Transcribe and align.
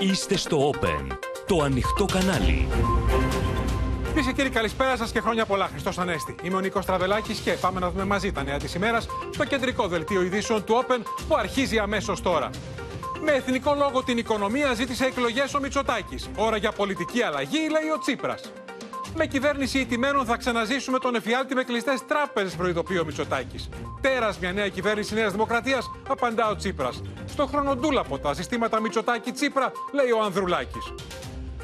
Είστε 0.00 0.36
στο 0.36 0.70
Open, 0.70 1.16
το 1.46 1.62
ανοιχτό 1.62 2.04
κανάλι. 2.04 2.68
Κυρίε 4.06 4.22
και 4.22 4.32
κύριοι, 4.32 4.50
καλησπέρα 4.50 4.96
σας 4.96 5.12
και 5.12 5.20
χρόνια 5.20 5.46
πολλά. 5.46 5.66
Χριστός 5.66 5.98
Ανέστη. 5.98 6.34
Είμαι 6.42 6.56
ο 6.56 6.60
Νίκος 6.60 6.86
Τραβελάκης 6.86 7.38
και 7.38 7.52
πάμε 7.52 7.80
να 7.80 7.90
δούμε 7.90 8.04
μαζί 8.04 8.32
τα 8.32 8.42
νέα 8.42 8.56
της 8.58 8.74
ημέρας 8.74 9.06
στο 9.32 9.44
κεντρικό 9.44 9.88
δελτίο 9.88 10.22
ειδήσεων 10.22 10.64
του 10.64 10.84
Open 10.84 11.00
που 11.28 11.36
αρχίζει 11.36 11.78
αμέσως 11.78 12.22
τώρα. 12.22 12.50
Με 13.24 13.32
εθνικό 13.32 13.74
λόγο 13.74 14.02
την 14.02 14.18
οικονομία 14.18 14.74
ζήτησε 14.74 15.04
εκλογές 15.04 15.54
ο 15.54 15.60
Μητσοτάκης. 15.60 16.30
Ώρα 16.36 16.56
για 16.56 16.72
πολιτική 16.72 17.22
αλλαγή, 17.22 17.58
λέει 17.58 17.90
ο 17.94 17.98
Τσίπρας. 17.98 18.52
Με 19.18 19.26
κυβέρνηση 19.26 19.78
ηττημένων 19.78 20.24
θα 20.24 20.36
ξαναζήσουμε 20.36 20.98
τον 20.98 21.14
εφιάλτη 21.14 21.54
με 21.54 21.62
κλειστές 21.64 22.06
τράπεζες, 22.06 22.54
προειδοποιεί 22.54 22.98
ο 23.00 23.04
Μητσοτάκης. 23.04 23.68
Τέρας 24.00 24.38
μια 24.38 24.52
νέα 24.52 24.68
κυβέρνηση 24.68 25.14
Νέας 25.14 25.32
Δημοκρατίας, 25.32 25.90
απαντά 26.08 26.48
ο 26.48 26.56
Τσίπρας. 26.56 27.02
Στο 27.26 27.46
χρονοτούλαπο 27.46 28.18
τα 28.18 28.34
συστήματα 28.34 28.80
Μητσοτάκη-Τσίπρα, 28.80 29.72
λέει 29.92 30.10
ο 30.10 30.22
Ανδρουλάκης. 30.22 30.92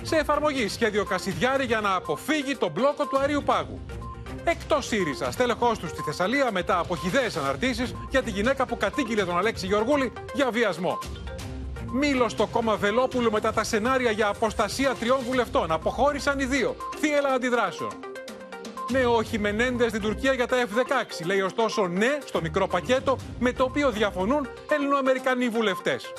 Σε 0.02 0.16
εφαρμογή 0.16 0.68
σχέδιο 0.68 1.04
Κασιδιάρη 1.04 1.64
για 1.64 1.80
να 1.80 1.94
αποφύγει 1.94 2.56
τον 2.56 2.70
μπλόκο 2.70 3.06
του 3.06 3.18
Αρίου 3.18 3.42
Πάγου. 3.42 3.80
Εκτός 4.44 4.86
ΣΥΡΙΖΑ, 4.86 5.30
στέλεχό 5.30 5.72
του 5.80 5.88
στη 5.88 6.02
Θεσσαλία 6.02 6.50
μετά 6.52 6.78
από 6.78 6.96
χιδαίε 6.96 7.30
αναρτήσεις 7.38 7.94
για 8.10 8.22
τη 8.22 8.30
γυναίκα 8.30 8.66
που 8.66 8.76
κατήγγειλε 8.76 9.24
τον 9.24 9.38
Αλέξη 9.38 9.66
Γεωργούλη 9.66 10.12
για 10.34 10.50
βιασμό. 10.50 10.98
Μήλο 11.94 12.28
στο 12.28 12.46
κόμμα 12.46 12.76
Βελόπουλου 12.76 13.30
μετά 13.30 13.52
τα 13.52 13.64
σενάρια 13.64 14.10
για 14.10 14.28
αποστασία 14.28 14.94
τριών 14.94 15.18
βουλευτών. 15.26 15.72
Αποχώρησαν 15.72 16.38
οι 16.38 16.44
δύο. 16.44 16.76
Θύελα 16.98 17.28
αντιδράσεων. 17.28 17.90
Ναι, 18.90 19.04
όχι 19.06 19.38
Μενέντες 19.38 19.88
στην 19.88 20.00
Τουρκία 20.00 20.32
για 20.32 20.46
τα 20.46 20.56
F-16. 20.56 21.26
Λέει 21.26 21.40
ωστόσο 21.40 21.86
ναι 21.86 22.18
στο 22.24 22.40
μικρό 22.40 22.66
πακέτο 22.66 23.16
με 23.38 23.52
το 23.52 23.64
οποίο 23.64 23.90
διαφωνούν 23.90 24.48
Ελληνοαμερικανοί 24.68 25.48
βουλευτές. 25.48 26.12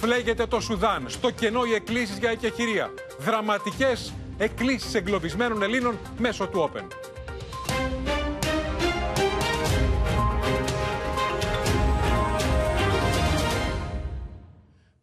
Φλέγεται 0.00 0.46
το 0.46 0.60
Σουδάν. 0.60 1.04
Στο 1.06 1.30
κενό 1.30 1.64
οι 1.64 1.74
εκκλήσεις 1.74 2.18
για 2.18 2.30
εκεχηρία. 2.30 2.90
Δραματικές 3.18 4.12
εκκλήσεις 4.38 4.94
εγκλωβισμένων 4.94 5.62
Ελλήνων 5.62 5.98
μέσω 6.18 6.46
του 6.46 6.70
Open. 6.70 7.11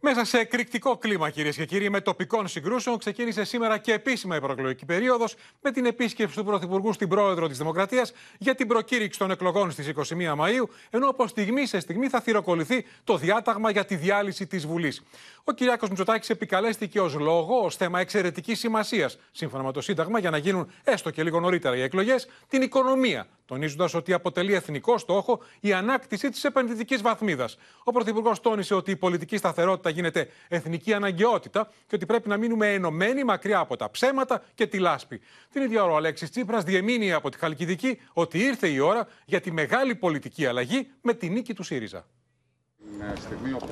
Μέσα 0.01 0.25
σε 0.25 0.37
εκρηκτικό 0.37 0.97
κλίμα, 0.97 1.29
κυρίες 1.29 1.55
και 1.55 1.65
κύριοι, 1.65 1.89
με 1.89 2.01
τοπικών 2.01 2.47
συγκρούσεων, 2.47 2.97
ξεκίνησε 2.97 3.43
σήμερα 3.43 3.77
και 3.77 3.93
επίσημα 3.93 4.35
η 4.35 4.39
προεκλογική 4.39 4.85
περίοδος 4.85 5.35
με 5.61 5.71
την 5.71 5.85
επίσκεψη 5.85 6.35
του 6.35 6.43
Πρωθυπουργού 6.43 6.93
στην 6.93 7.09
πρόεδρο 7.09 7.47
της 7.47 7.57
Δημοκρατίας 7.57 8.13
για 8.37 8.55
την 8.55 8.67
προκήρυξη 8.67 9.19
των 9.19 9.31
εκλογών 9.31 9.71
στις 9.71 9.87
21 9.87 10.33
Μαου, 10.35 10.69
ενώ 10.89 11.09
από 11.09 11.27
στιγμή 11.27 11.65
σε 11.65 11.79
στιγμή 11.79 12.09
θα 12.09 12.21
θυροκοληθεί 12.21 12.85
το 13.03 13.17
διάταγμα 13.17 13.71
για 13.71 13.85
τη 13.85 13.95
διάλυση 13.95 14.47
της 14.47 14.67
Βουλής. 14.67 15.03
Ο 15.43 15.51
Κυριάκος 15.51 15.89
Μητσοτάκης 15.89 16.29
επικαλέστηκε 16.29 17.01
ως 17.01 17.13
λόγος, 17.13 17.65
ω 17.65 17.77
θέμα 17.77 17.99
εξαιρετικής 17.99 18.59
σημασίας, 18.59 19.17
σύμφωνα 19.31 19.63
με 19.63 19.71
το 19.71 19.81
Σύνταγμα, 19.81 20.19
για 20.19 20.29
να 20.29 20.37
γίνουν 20.37 20.71
έστω 20.83 21.09
και 21.09 21.23
λίγο 21.23 21.39
νωρίτερα 21.39 21.75
οι 21.75 21.81
εκλογές, 21.81 22.27
την 22.47 22.61
οικονομία, 22.61 23.27
τονίζοντας 23.49 23.93
ότι 23.93 24.13
αποτελεί 24.13 24.53
εθνικό 24.53 24.97
στόχο 24.97 25.39
η 25.59 25.73
ανάκτηση 25.73 26.29
της 26.29 26.43
επενδυτικής 26.43 27.01
βαθμίδας. 27.01 27.57
Ο 27.83 27.91
Πρωθυπουργός 27.91 28.41
τόνισε 28.41 28.73
ότι 28.73 28.91
η 28.91 28.95
πολιτική 28.95 29.37
σταθερότητα 29.37 29.89
γίνεται 29.89 30.29
εθνική 30.47 30.93
αναγκαιότητα 30.93 31.71
και 31.87 31.95
ότι 31.95 32.05
πρέπει 32.05 32.29
να 32.29 32.37
μείνουμε 32.37 32.73
ενωμένοι 32.73 33.23
μακριά 33.23 33.59
από 33.59 33.75
τα 33.75 33.91
ψέματα 33.91 34.43
και 34.53 34.67
τη 34.67 34.79
λάσπη. 34.79 35.21
Την 35.51 35.61
ίδια 35.61 35.83
ώρα 35.83 35.93
ο 35.93 35.95
Αλέξης 35.95 36.29
Τσίπρας 36.29 36.63
διεμήνει 36.63 37.13
από 37.13 37.29
τη 37.29 37.37
Χαλκιδική 37.37 37.99
ότι 38.13 38.39
ήρθε 38.39 38.67
η 38.67 38.79
ώρα 38.79 39.07
για 39.25 39.41
τη 39.41 39.51
μεγάλη 39.51 39.95
πολιτική 39.95 40.45
αλλαγή 40.45 40.91
με 41.01 41.13
τη 41.13 41.29
νίκη 41.29 41.53
του 41.53 41.63
ΣΥΡΙΖΑ. 41.63 42.05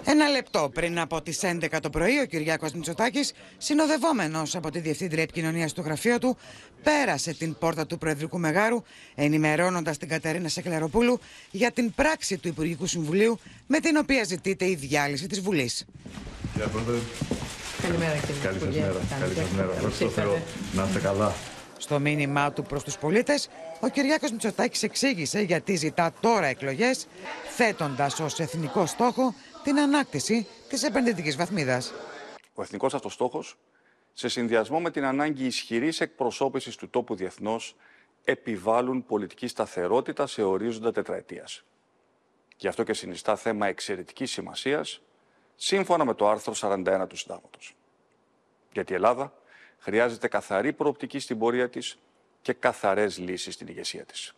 Ένα 0.03 0.27
λεπτό 0.27 0.69
πριν 0.73 0.99
από 0.99 1.21
τις 1.21 1.39
11 1.43 1.79
το 1.81 1.89
πρωί, 1.89 2.19
ο 2.19 2.25
Κυριάκος 2.25 2.71
Μητσοτάκης, 2.71 3.33
συνοδευόμενος 3.57 4.55
από 4.55 4.71
τη 4.71 4.79
Διευθύντρια 4.79 5.23
Επικοινωνίας 5.23 5.73
του 5.73 5.81
γραφείου 5.81 6.17
του, 6.17 6.37
πέρασε 6.83 7.33
την 7.33 7.57
πόρτα 7.59 7.85
του 7.85 7.97
Προεδρικού 7.97 8.39
Μεγάρου, 8.39 8.83
ενημερώνοντας 9.15 9.97
την 9.97 10.07
Κατερίνα 10.07 10.47
Σεκλεροπούλου 10.49 11.19
για 11.51 11.71
την 11.71 11.93
πράξη 11.93 12.37
του 12.37 12.47
Υπουργικού 12.47 12.85
Συμβουλίου 12.85 13.39
με 13.67 13.79
την 13.79 13.97
οποία 13.97 14.23
ζητείται 14.23 14.65
η 14.65 14.75
διάλυση 14.75 15.27
της 15.27 15.41
Βουλής. 15.41 15.85
Καλημέρα 17.81 18.17
κύριε 18.17 18.41
Καλή 18.43 18.59
σας 18.59 18.75
μέρα. 18.75 19.01
Καλή 19.19 19.33
σας 19.33 19.49
μέρα. 19.55 19.73
Ευχαριστώ 19.73 20.09
Θεό. 20.09 20.41
Να 20.73 20.83
είστε 20.83 20.99
καλά. 20.99 21.33
Στο 21.77 21.99
μήνυμά 21.99 22.51
του 22.51 22.63
προς 22.63 22.83
τους 22.83 22.97
πολίτες, 22.97 23.49
ο 23.79 23.87
Κυριάκος 23.87 24.31
Μητσοτάκης 24.31 24.83
εξήγησε 24.83 25.39
γιατί 25.39 25.75
ζητά 25.75 26.13
τώρα 26.19 26.45
εκλογές, 26.45 27.07
θέτοντας 27.55 28.19
ως 28.19 28.39
εθνικό 28.39 28.85
στόχο 28.85 29.33
την 29.63 29.79
ανάκτηση 29.79 30.47
της 30.69 30.83
επενδυτικής 30.83 31.35
βαθμίδας. 31.35 31.93
Ο 32.53 32.61
εθνικός 32.61 32.93
αυτός 32.93 33.13
στόχος, 33.13 33.57
σε 34.13 34.27
συνδυασμό 34.27 34.79
με 34.79 34.91
την 34.91 35.05
ανάγκη 35.05 35.45
ισχυρής 35.45 36.01
εκπροσώπησης 36.01 36.75
του 36.75 36.89
τόπου 36.89 37.15
διεθνώς, 37.15 37.75
επιβάλλουν 38.23 39.05
πολιτική 39.05 39.47
σταθερότητα 39.47 40.27
σε 40.27 40.43
ορίζοντα 40.43 40.91
τετραετίας. 40.91 41.63
Γι' 42.57 42.67
αυτό 42.67 42.83
και 42.83 42.93
συνιστά 42.93 43.35
θέμα 43.35 43.67
εξαιρετικής 43.67 44.31
σημασίας, 44.31 45.01
σύμφωνα 45.55 46.05
με 46.05 46.13
το 46.13 46.29
άρθρο 46.29 46.53
41 46.53 47.07
του 47.07 47.17
Συντάγματος. 47.17 47.75
Γιατί 48.71 48.91
η 48.91 48.95
Ελλάδα 48.95 49.33
χρειάζεται 49.79 50.27
καθαρή 50.27 50.73
προοπτική 50.73 51.19
στην 51.19 51.37
πορεία 51.37 51.69
της 51.69 51.97
και 52.41 52.53
καθαρές 52.53 53.17
λύσεις 53.17 53.53
στην 53.53 53.67
ηγεσία 53.67 54.05
της. 54.05 54.33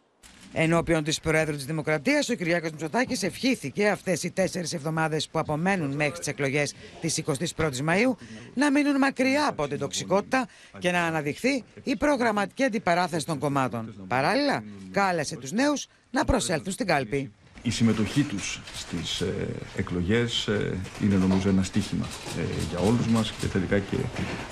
Ενώπιον 0.53 1.03
της 1.03 1.19
Προέδρου 1.19 1.55
της 1.55 1.65
Δημοκρατίας, 1.65 2.29
ο 2.29 2.33
Κυριάκος 2.33 2.71
Μητσοτάκης 2.71 3.23
ευχήθηκε 3.23 3.89
αυτές 3.89 4.23
οι 4.23 4.31
τέσσερις 4.31 4.73
εβδομάδες 4.73 5.29
που 5.29 5.39
απομένουν 5.39 5.95
μέχρι 5.95 6.17
τις 6.17 6.27
εκλογές 6.27 6.73
της 7.01 7.23
21η 7.57 7.79
Μαου 7.79 8.17
να 8.53 8.71
μείνουν 8.71 8.97
μακριά 8.97 9.47
από 9.47 9.67
την 9.67 9.79
τοξικότητα 9.79 10.47
και 10.79 10.91
να 10.91 11.03
αναδειχθεί 11.03 11.63
η 11.83 11.95
προγραμματική 11.95 12.63
αντιπαράθεση 12.63 13.25
των 13.25 13.39
κομμάτων. 13.39 14.05
Παράλληλα, 14.07 14.63
κάλεσε 14.91 15.35
τους 15.35 15.51
νέους 15.51 15.87
να 16.11 16.25
προσέλθουν 16.25 16.71
στην 16.71 16.85
κάλπη 16.85 17.31
η 17.61 17.71
συμμετοχή 17.71 18.23
τους 18.23 18.59
στις 18.75 19.21
ε, 19.21 19.47
εκλογές 19.75 20.47
ε, 20.47 20.77
είναι 21.03 21.15
νομίζω 21.15 21.49
ένα 21.49 21.63
στίχημα 21.63 22.05
ε, 22.37 22.41
για 22.69 22.79
όλους 22.79 23.07
μας 23.07 23.33
και 23.39 23.45
τελικά 23.45 23.79
και 23.79 23.97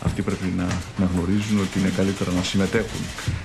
αυτοί 0.03 0.21
πρέπει 0.21 0.53
να, 0.57 0.63
να 0.97 1.05
γνωρίζουν 1.13 1.59
ότι 1.59 1.79
είναι 1.79 1.91
καλύτερα 1.95 2.31
να 2.31 2.43
συμμετέχουν 2.43 3.01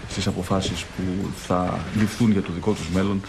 στις 0.08 0.26
αποφάσεις 0.26 0.84
που 0.84 1.30
θα 1.46 1.78
ληφθούν 1.98 2.30
για 2.30 2.42
το 2.42 2.52
δικό 2.52 2.72
τους 2.72 2.88
μέλλον 2.88 3.20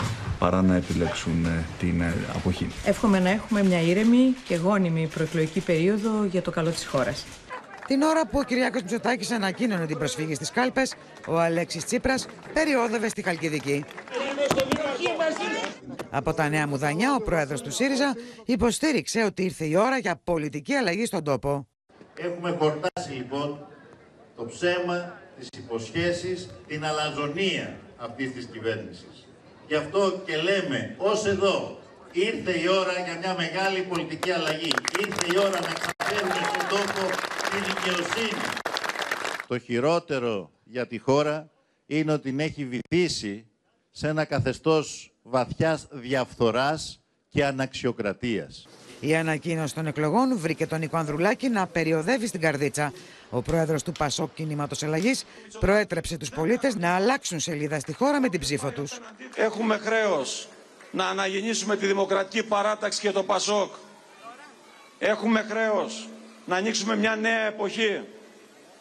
παρά 0.43 0.61
να 0.61 0.75
επιλέξουν 0.75 1.45
ε, 1.45 1.63
την 1.79 2.01
ε, 2.01 2.13
αποχή. 2.35 2.67
Εύχομαι 2.85 3.19
να 3.19 3.29
έχουμε 3.29 3.63
μια 3.63 3.81
ήρεμη 3.81 4.35
και 4.47 4.55
γόνιμη 4.55 5.09
προεκλογική 5.13 5.59
περίοδο 5.59 6.25
για 6.31 6.41
το 6.41 6.51
καλό 6.51 6.69
της 6.69 6.85
χώρας. 6.85 7.25
Την 7.87 8.01
ώρα 8.01 8.27
που 8.27 8.39
ο 8.39 8.43
Κυριάκος 8.43 8.81
Μητσοτάκης 8.81 9.31
ανακοίνωνε 9.31 9.85
την 9.85 9.97
προσφύγη 9.97 10.35
στις 10.35 10.51
κάλπες, 10.51 10.93
ο 11.27 11.39
Αλέξης 11.39 11.85
Τσίπρας 11.85 12.25
περιόδευε 12.53 13.09
στη 13.09 13.21
Χαλκιδική. 13.21 13.85
Από 16.09 16.33
τα 16.33 16.49
νέα 16.49 16.67
μουδανιά, 16.67 17.15
ο 17.15 17.21
πρόεδρος 17.21 17.61
του 17.61 17.71
ΣΥΡΙΖΑ 17.71 18.15
υποστήριξε 18.45 19.23
ότι 19.23 19.43
ήρθε 19.43 19.65
η 19.65 19.75
ώρα 19.75 19.97
για 19.97 20.21
πολιτική 20.23 20.73
αλλαγή 20.73 21.05
στον 21.05 21.23
τόπο. 21.23 21.67
Έχουμε 22.15 22.55
χορτάσει 22.59 23.11
λοιπόν 23.11 23.67
το 24.35 24.45
ψέμα, 24.45 25.19
τις 25.39 25.47
υποσχέσεις, 25.57 26.49
την 26.67 26.85
αλαζονία 26.85 27.77
αυτής 27.97 28.33
της 28.33 28.45
κυβέρνησης. 28.45 29.27
Γι' 29.67 29.75
αυτό 29.75 30.21
και 30.25 30.37
λέμε 30.37 30.95
ως 30.97 31.25
εδώ 31.25 31.77
ήρθε 32.11 32.59
η 32.59 32.67
ώρα 32.67 32.93
για 33.05 33.17
μια 33.19 33.35
μεγάλη 33.37 33.81
πολιτική 33.81 34.31
αλλαγή. 34.31 34.71
Ήρθε 34.99 35.25
η 35.33 35.37
ώρα 35.37 35.59
να 35.59 35.73
ξαναφέρουμε 35.79 36.33
στον 36.33 36.67
τόπο 36.69 37.03
τη 37.49 37.57
δικαιοσύνη. 37.69 38.41
Το 39.47 39.59
χειρότερο 39.59 40.51
για 40.63 40.87
τη 40.87 40.97
χώρα 40.97 41.49
είναι 41.85 42.11
ότι 42.11 42.29
την 42.29 42.39
έχει 42.39 42.65
βυθίσει 42.65 43.47
σε 43.95 44.07
ένα 44.07 44.25
καθεστώς 44.25 45.13
βαθιάς 45.23 45.87
διαφθοράς 45.91 47.01
και 47.29 47.45
αναξιοκρατίας. 47.45 48.67
Η 48.99 49.15
ανακοίνωση 49.15 49.73
των 49.75 49.87
εκλογών 49.87 50.37
βρήκε 50.37 50.67
τον 50.67 50.79
Νικό 50.79 50.97
Ανδρουλάκη 50.97 51.49
να 51.49 51.67
περιοδεύει 51.67 52.27
στην 52.27 52.41
καρδίτσα. 52.41 52.93
Ο 53.29 53.41
πρόεδρος 53.41 53.83
του 53.83 53.91
Πασόκ 53.91 54.33
Κινήματο 54.33 54.85
Αλλαγή 54.85 55.11
προέτρεψε 55.59 56.17
τους 56.17 56.29
πολίτες 56.29 56.75
να 56.75 56.95
αλλάξουν 56.95 57.39
σελίδα 57.39 57.79
στη 57.79 57.93
χώρα 57.93 58.19
με 58.19 58.29
την 58.29 58.39
ψήφο 58.39 58.71
τους. 58.71 58.99
Έχουμε 59.35 59.77
χρέος 59.77 60.47
να 60.91 61.07
αναγεννήσουμε 61.07 61.77
τη 61.77 61.85
δημοκρατική 61.85 62.43
παράταξη 62.43 62.99
και 62.99 63.11
το 63.11 63.23
Πασόκ. 63.23 63.73
Έχουμε 64.99 65.45
χρέος 65.49 66.07
να 66.45 66.55
ανοίξουμε 66.55 66.95
μια 66.95 67.15
νέα 67.15 67.47
εποχή 67.47 68.01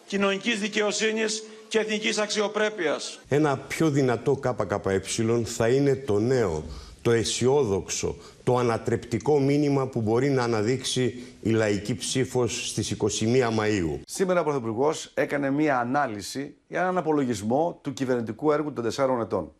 κοινωνικής 0.06 0.60
δικαιοσύνης 0.60 1.42
και 1.72 1.78
εθνικής 1.78 2.18
αξιοπρέπειας. 2.18 3.20
Ένα 3.28 3.56
πιο 3.56 3.90
δυνατό 3.90 4.36
ΚΚΕ 4.36 5.00
θα 5.44 5.68
είναι 5.68 5.96
το 5.96 6.18
νέο, 6.18 6.64
το 7.02 7.10
αισιόδοξο, 7.10 8.16
το 8.44 8.56
ανατρεπτικό 8.56 9.40
μήνυμα 9.40 9.86
που 9.86 10.00
μπορεί 10.00 10.30
να 10.30 10.42
αναδείξει 10.42 11.22
η 11.40 11.50
λαϊκή 11.50 11.94
ψήφος 11.94 12.68
στις 12.68 12.90
21 12.90 13.50
Μαΐου. 13.58 14.00
Σήμερα 14.06 14.40
ο 14.40 14.44
Πρωθυπουργός 14.44 15.10
έκανε 15.14 15.50
μία 15.50 15.78
ανάλυση 15.78 16.54
για 16.68 16.80
έναν 16.80 16.98
απολογισμό 16.98 17.78
του 17.82 17.92
κυβερνητικού 17.92 18.52
έργου 18.52 18.72
των 18.72 18.84
τεσσάρων 18.84 19.20
ετών. 19.20 19.52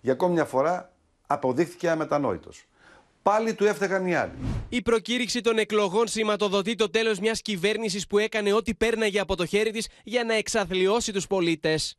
Για 0.00 0.12
ακόμη 0.12 0.32
μια 0.32 0.44
φορά 0.44 0.92
αποδείχθηκε 1.26 1.90
αμετανόητος. 1.90 2.66
Πάλι 3.26 3.54
του 3.54 3.64
έφταιγαν 3.64 4.06
οι 4.06 4.14
άλλοι. 4.14 4.32
Η 4.68 4.82
προκήρυξη 4.82 5.40
των 5.40 5.58
εκλογών 5.58 6.06
σηματοδοτεί 6.06 6.74
το 6.74 6.90
τέλος 6.90 7.18
μιας 7.18 7.42
κυβέρνησης 7.42 8.06
που 8.06 8.18
έκανε 8.18 8.52
ό,τι 8.52 8.74
πέρναγε 8.74 9.20
από 9.20 9.36
το 9.36 9.46
χέρι 9.46 9.70
της 9.70 9.88
για 10.04 10.24
να 10.24 10.34
εξαθλιώσει 10.34 11.12
τους 11.12 11.26
πολίτες. 11.26 11.96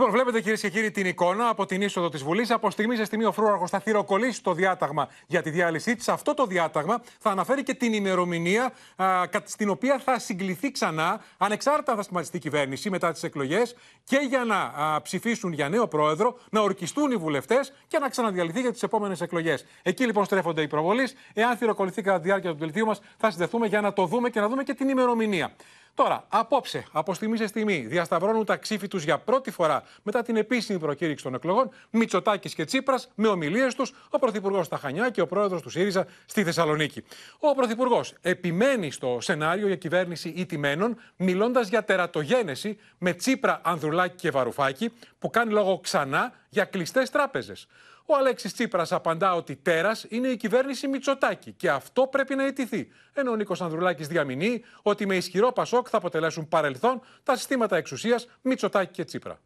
Λοιπόν, 0.00 0.14
βλέπετε 0.14 0.40
κυρίες 0.40 0.60
και 0.60 0.70
κύριοι 0.70 0.90
την 0.90 1.06
εικόνα 1.06 1.48
από 1.48 1.66
την 1.66 1.82
είσοδο 1.82 2.08
της 2.08 2.22
Βουλής. 2.22 2.50
Από 2.50 2.70
στιγμή 2.70 2.96
σε 2.96 3.04
στιγμή 3.04 3.24
ο 3.24 3.32
Φρούραρχο 3.32 3.66
θα 3.66 3.80
θηροκολλήσει 3.80 4.42
το 4.42 4.54
διάταγμα 4.54 5.08
για 5.26 5.42
τη 5.42 5.50
διάλυσή 5.50 5.96
της. 5.96 6.08
Αυτό 6.08 6.34
το 6.34 6.46
διάταγμα 6.46 7.02
θα 7.18 7.30
αναφέρει 7.30 7.62
και 7.62 7.74
την 7.74 7.92
ημερομηνία 7.92 8.72
α, 8.96 9.22
στην 9.44 9.68
οποία 9.68 9.98
θα 9.98 10.18
συγκληθεί 10.18 10.70
ξανά, 10.70 11.20
ανεξάρτητα 11.38 11.94
θα 11.94 12.02
σχηματιστεί 12.02 12.36
η 12.36 12.40
κυβέρνηση 12.40 12.90
μετά 12.90 13.12
τις 13.12 13.22
εκλογές, 13.22 13.76
και 14.04 14.16
για 14.28 14.44
να 14.44 14.56
α, 14.56 15.02
ψηφίσουν 15.02 15.52
για 15.52 15.68
νέο 15.68 15.88
πρόεδρο, 15.88 16.38
να 16.50 16.60
ορκιστούν 16.60 17.10
οι 17.10 17.16
βουλευτές 17.16 17.72
και 17.86 17.98
να 17.98 18.08
ξαναδιαλυθεί 18.08 18.60
για 18.60 18.72
τις 18.72 18.82
επόμενες 18.82 19.20
εκλογές. 19.20 19.66
Εκεί 19.82 20.04
λοιπόν 20.04 20.24
στρέφονται 20.24 20.62
οι 20.62 20.68
προβολείς. 20.68 21.14
Εάν 21.34 21.56
θηροκολληθεί 21.56 22.02
κατά 22.02 22.16
τη 22.16 22.24
διάρκεια 22.24 22.50
του 22.50 22.58
δελτίου 22.58 22.86
μα, 22.86 22.96
θα 23.16 23.30
συνδεθούμε 23.30 23.66
για 23.66 23.80
να 23.80 23.92
το 23.92 24.06
δούμε 24.06 24.30
και 24.30 24.40
να 24.40 24.48
δούμε 24.48 24.62
και 24.62 24.74
την 24.74 24.88
ημερομηνία. 24.88 25.52
Τώρα, 25.94 26.24
απόψε, 26.28 26.84
από 26.92 27.14
στιγμή 27.14 27.36
σε 27.36 27.46
στιγμή, 27.46 27.78
διασταυρώνουν 27.86 28.44
τα 28.44 28.56
ξύφη 28.56 28.88
τους 28.88 29.04
για 29.04 29.18
πρώτη 29.18 29.50
φορά 29.50 29.82
μετά 30.02 30.22
την 30.22 30.36
επίσημη 30.36 30.78
προκήρυξη 30.78 31.24
των 31.24 31.34
εκλογών 31.34 31.70
Μητσοτάκης 31.90 32.54
και 32.54 32.64
Τσίπρας 32.64 33.08
με 33.14 33.28
ομιλίες 33.28 33.74
τους, 33.74 33.92
ο 34.10 34.18
Πρωθυπουργός 34.18 34.66
στα 34.66 34.76
Χανιά 34.76 35.10
και 35.10 35.20
ο 35.20 35.26
Πρόεδρος 35.26 35.62
του 35.62 35.70
ΣΥΡΙΖΑ 35.70 36.06
στη 36.26 36.44
Θεσσαλονίκη. 36.44 37.04
Ο 37.38 37.54
Πρωθυπουργός 37.54 38.14
επιμένει 38.20 38.90
στο 38.90 39.18
σενάριο 39.20 39.66
για 39.66 39.76
κυβέρνηση 39.76 40.28
ηττημένων, 40.28 40.96
μιλώντας 41.16 41.68
για 41.68 41.84
τερατογένεση 41.84 42.78
με 42.98 43.12
Τσίπρα, 43.12 43.60
Ανδρουλάκη 43.64 44.16
και 44.16 44.30
Βαρουφάκη, 44.30 44.92
που 45.18 45.30
κάνει 45.30 45.52
λόγο 45.52 45.78
ξανά 45.78 46.32
για 46.48 46.64
κλειστές 46.64 47.10
τράπεζες. 47.10 47.66
Ο 48.12 48.16
Αλέξης 48.16 48.52
Τσίπρας 48.52 48.92
απαντά 48.92 49.34
ότι 49.34 49.56
τέρας 49.56 50.06
είναι 50.08 50.28
η 50.28 50.36
κυβέρνηση 50.36 50.88
Μητσοτάκη 50.88 51.52
και 51.52 51.70
αυτό 51.70 52.06
πρέπει 52.06 52.34
να 52.34 52.44
αιτηθεί. 52.44 52.88
Ενώ 53.12 53.30
ο 53.30 53.36
Νίκος 53.36 53.60
Ανδρουλάκης 53.60 54.08
διαμηνύει 54.08 54.64
ότι 54.82 55.06
με 55.06 55.16
ισχυρό 55.16 55.52
Πασόκ 55.52 55.86
θα 55.90 55.96
αποτελέσουν 55.96 56.48
παρελθόν 56.48 57.00
τα 57.22 57.36
συστήματα 57.36 57.76
εξουσίας 57.76 58.28
Μητσοτάκη 58.42 58.92
και 58.92 59.04
Τσίπρα. 59.04 59.38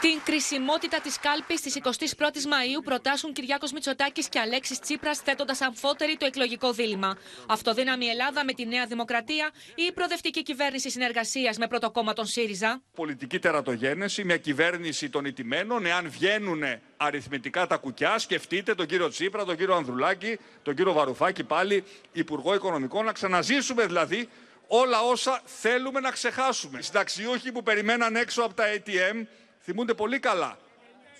Την 0.00 0.20
κρισιμότητα 0.24 1.00
της 1.00 1.18
κάλπης 1.18 1.60
της 1.60 1.78
21η 1.82 2.42
Μαου 2.48 2.82
προτάσουν 2.84 3.32
Κυριάκος 3.32 3.72
Μητσοτάκης 3.72 4.28
και 4.28 4.38
Αλέξης 4.38 4.78
Τσίπρας, 4.78 5.18
θέτοντας 5.18 5.60
αμφότερη 5.60 6.16
το 6.16 6.26
εκλογικό 6.26 6.72
δίλημα. 6.72 7.16
Αυτοδύναμη 7.48 8.06
Ελλάδα 8.06 8.44
με 8.44 8.52
τη 8.52 8.66
Νέα 8.66 8.86
Δημοκρατία 8.86 9.50
ή 9.74 9.82
η 9.82 9.92
προοδευτική 9.92 10.42
κυβέρνηση 10.42 10.90
συνεργασίας 10.90 11.58
με 11.58 11.66
πρωτοκόμμα 11.66 12.12
τον 12.12 12.26
ΣΥΡΙΖΑ; 12.26 12.82
Πολιτική 12.94 13.38
τερατογένεση, 13.38 14.24
μια 14.24 14.36
κυβέρνηση 14.36 15.10
των 15.10 15.24
ηττημένων, 15.24 15.86
εάν 15.86 16.10
βγαίνουν 16.10 16.62
αριθμητικά 16.96 17.66
τα 17.66 17.76
κουκιά, 17.76 18.18
σκεφτείτε 18.18 18.74
τον 18.74 18.86
κύριο 18.86 19.08
Τσίπρα, 19.08 19.44
τον 19.44 19.56
κύριο 19.56 19.74
Ανδρουλάκη, 19.74 20.38
τον 20.62 20.74
κύριο 20.74 20.92
Βαρουφάκη 20.92 21.44
πάλι 21.44 21.84
Υπουργό 22.12 22.54
Οικονομικών, 22.54 23.04
να 23.04 23.12
ξαναζήσουμε 23.12 23.86
δηλαδή 23.86 24.28
όλα 24.66 25.00
όσα 25.00 25.42
θέλουμε 25.44 26.00
να 26.00 26.10
ξεχάσουμε. 26.10 26.78
Οι 26.78 26.82
συνταξιούχοι 26.82 27.52
που 27.52 27.62
περιμέναν 27.62 28.16
έξω 28.16 28.42
από 28.42 28.54
τα 28.54 28.64
ATM 28.74 29.26
θυμούνται 29.68 29.94
πολύ 29.94 30.18
καλά. 30.18 30.58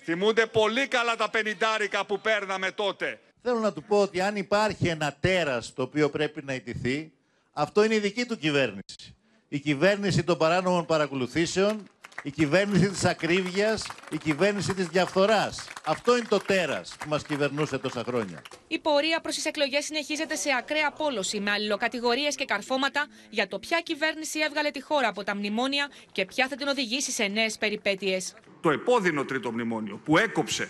Θυμούνται 0.03 0.45
πολύ 0.45 0.87
καλά 0.87 1.15
τα 1.15 1.29
πενιντάρικα 1.29 2.05
που 2.05 2.19
παίρναμε 2.19 2.71
τότε. 2.71 3.19
Θέλω 3.41 3.59
να 3.59 3.73
του 3.73 3.83
πω 3.83 4.01
ότι 4.01 4.21
αν 4.21 4.35
υπάρχει 4.35 4.87
ένα 4.87 5.15
τέρας 5.19 5.73
το 5.73 5.81
οποίο 5.81 6.09
πρέπει 6.09 6.43
να 6.43 6.53
ιτηθεί, 6.53 7.11
αυτό 7.53 7.83
είναι 7.83 7.95
η 7.95 7.99
δική 7.99 8.25
του 8.25 8.37
κυβέρνηση. 8.37 9.15
Η 9.47 9.59
κυβέρνηση 9.59 10.23
των 10.23 10.37
παράνομων 10.37 10.85
παρακολουθήσεων, 10.85 11.89
η 12.23 12.31
κυβέρνηση 12.31 12.89
της 12.89 13.05
ακρίβειας, 13.05 13.87
η 14.11 14.17
κυβέρνηση 14.17 14.73
της 14.73 14.87
διαφθοράς. 14.87 15.67
Αυτό 15.85 16.17
είναι 16.17 16.25
το 16.29 16.37
τέρας 16.37 16.95
που 16.99 17.09
μας 17.09 17.23
κυβερνούσε 17.23 17.77
τόσα 17.77 18.03
χρόνια. 18.03 18.41
Η 18.67 18.79
πορεία 18.79 19.19
προς 19.19 19.35
τις 19.35 19.45
εκλογές 19.45 19.85
συνεχίζεται 19.85 20.35
σε 20.35 20.49
ακραία 20.57 20.87
απόλωση 20.87 21.39
με 21.39 21.51
αλληλοκατηγορίες 21.51 22.35
και 22.35 22.45
καρφώματα 22.45 23.07
για 23.29 23.47
το 23.47 23.59
ποια 23.59 23.79
κυβέρνηση 23.83 24.39
έβγαλε 24.39 24.69
τη 24.69 24.81
χώρα 24.81 25.07
από 25.07 25.23
τα 25.23 25.35
μνημόνια 25.35 25.89
και 26.11 26.25
ποια 26.25 26.47
θα 26.47 26.55
την 26.55 26.67
οδηγήσει 26.67 27.11
σε 27.11 27.23
νέες 27.23 27.57
περιπέτειες. 27.57 28.33
Το 28.61 28.69
επώδυνο 28.69 29.25
τρίτο 29.25 29.51
μνημόνιο 29.51 30.01
που 30.05 30.17
έκοψε 30.17 30.69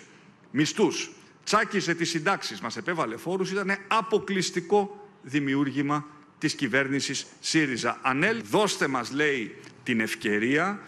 μισθούς, 0.52 1.12
τσάκισε 1.44 1.94
τις 1.94 2.10
συντάξεις, 2.10 2.62
μας 2.62 2.78
επέβαλε 2.78 3.18
φόρους, 3.18 3.52
ήταν 3.52 3.78
αποκλειστικό 3.88 5.08
δημιούργημα 5.22 6.06
της 6.38 6.54
κυβέρνησης 6.56 7.26
ΣΥΡΙΖΑ. 7.40 8.00
Ανέλ, 8.02 8.42
δώστε 8.44 8.88
μας, 8.88 9.12
λέει, 9.12 9.56
την 9.84 10.00
ευκαιρία 10.00 10.80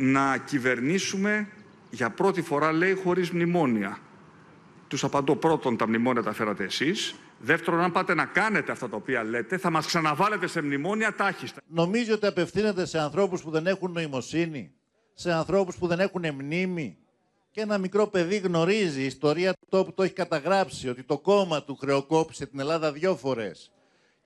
να 0.00 0.38
κυβερνήσουμε 0.38 1.48
για 1.90 2.10
πρώτη 2.10 2.42
φορά, 2.42 2.72
λέει, 2.72 2.94
χωρίς 2.94 3.30
μνημόνια. 3.30 3.98
Τους 4.88 5.04
απαντώ 5.04 5.36
πρώτον, 5.36 5.76
τα 5.76 5.88
μνημόνια 5.88 6.22
τα 6.22 6.32
φέρατε 6.32 6.64
εσείς. 6.64 7.14
Δεύτερον, 7.40 7.80
αν 7.80 7.92
πάτε 7.92 8.14
να 8.14 8.24
κάνετε 8.24 8.72
αυτά 8.72 8.88
τα 8.88 8.96
οποία 8.96 9.24
λέτε, 9.24 9.58
θα 9.58 9.70
μας 9.70 9.86
ξαναβάλετε 9.86 10.46
σε 10.46 10.62
μνημόνια 10.62 11.14
τάχιστα. 11.14 11.60
Νομίζω 11.66 12.14
ότι 12.14 12.26
απευθύνεται 12.26 12.86
σε 12.86 12.98
ανθρώπους 12.98 13.42
που 13.42 13.50
δεν 13.50 13.66
έχουν 13.66 13.92
νοημοσύνη, 13.92 14.72
σε 15.14 15.32
ανθρώπους 15.32 15.76
που 15.76 15.86
δεν 15.86 16.00
έχουν 16.00 16.34
μνήμη. 16.34 16.96
Και 17.50 17.60
ένα 17.60 17.78
μικρό 17.78 18.06
παιδί 18.06 18.36
γνωρίζει 18.36 19.00
η 19.00 19.04
ιστορία 19.04 19.52
του 19.52 19.66
τόπου, 19.68 19.92
το 19.92 20.02
έχει 20.02 20.12
καταγράψει, 20.12 20.88
ότι 20.88 21.02
το 21.02 21.18
κόμμα 21.18 21.62
του 21.62 21.76
χρεοκόπησε 21.76 22.46
την 22.46 22.60
Ελλάδα 22.60 22.92
δυο 22.92 23.16
φορές 23.16 23.72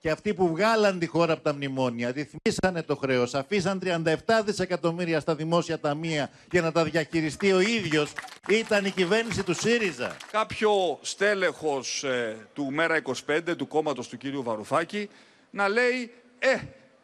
και 0.03 0.09
αυτοί 0.09 0.33
που 0.33 0.47
βγάλαν 0.47 0.99
τη 0.99 1.05
χώρα 1.05 1.33
από 1.33 1.43
τα 1.43 1.53
μνημόνια, 1.53 2.11
ρυθμίσανε 2.11 2.83
το 2.83 2.95
χρέος, 2.95 3.33
αφήσαν 3.33 3.81
37 3.83 4.41
δισεκατομμύρια 4.45 5.19
στα 5.19 5.35
δημόσια 5.35 5.79
ταμεία 5.79 6.29
για 6.51 6.61
να 6.61 6.71
τα 6.71 6.83
διαχειριστεί 6.83 7.51
ο 7.51 7.59
ίδιος, 7.59 8.13
ήταν 8.49 8.85
η 8.85 8.89
κυβέρνηση 8.89 9.43
του 9.43 9.53
ΣΥΡΙΖΑ. 9.53 10.17
Κάποιο 10.31 10.99
στέλεχος 11.01 12.03
ε, 12.03 12.47
του 12.53 12.73
ΜΕΡΑ25, 12.77 13.39
του 13.57 13.67
κόμματος 13.67 14.07
του 14.07 14.17
κύριου 14.17 14.43
Βαρουφάκη, 14.43 15.09
να 15.49 15.67
λέει 15.67 16.11
«Ε, 16.39 16.55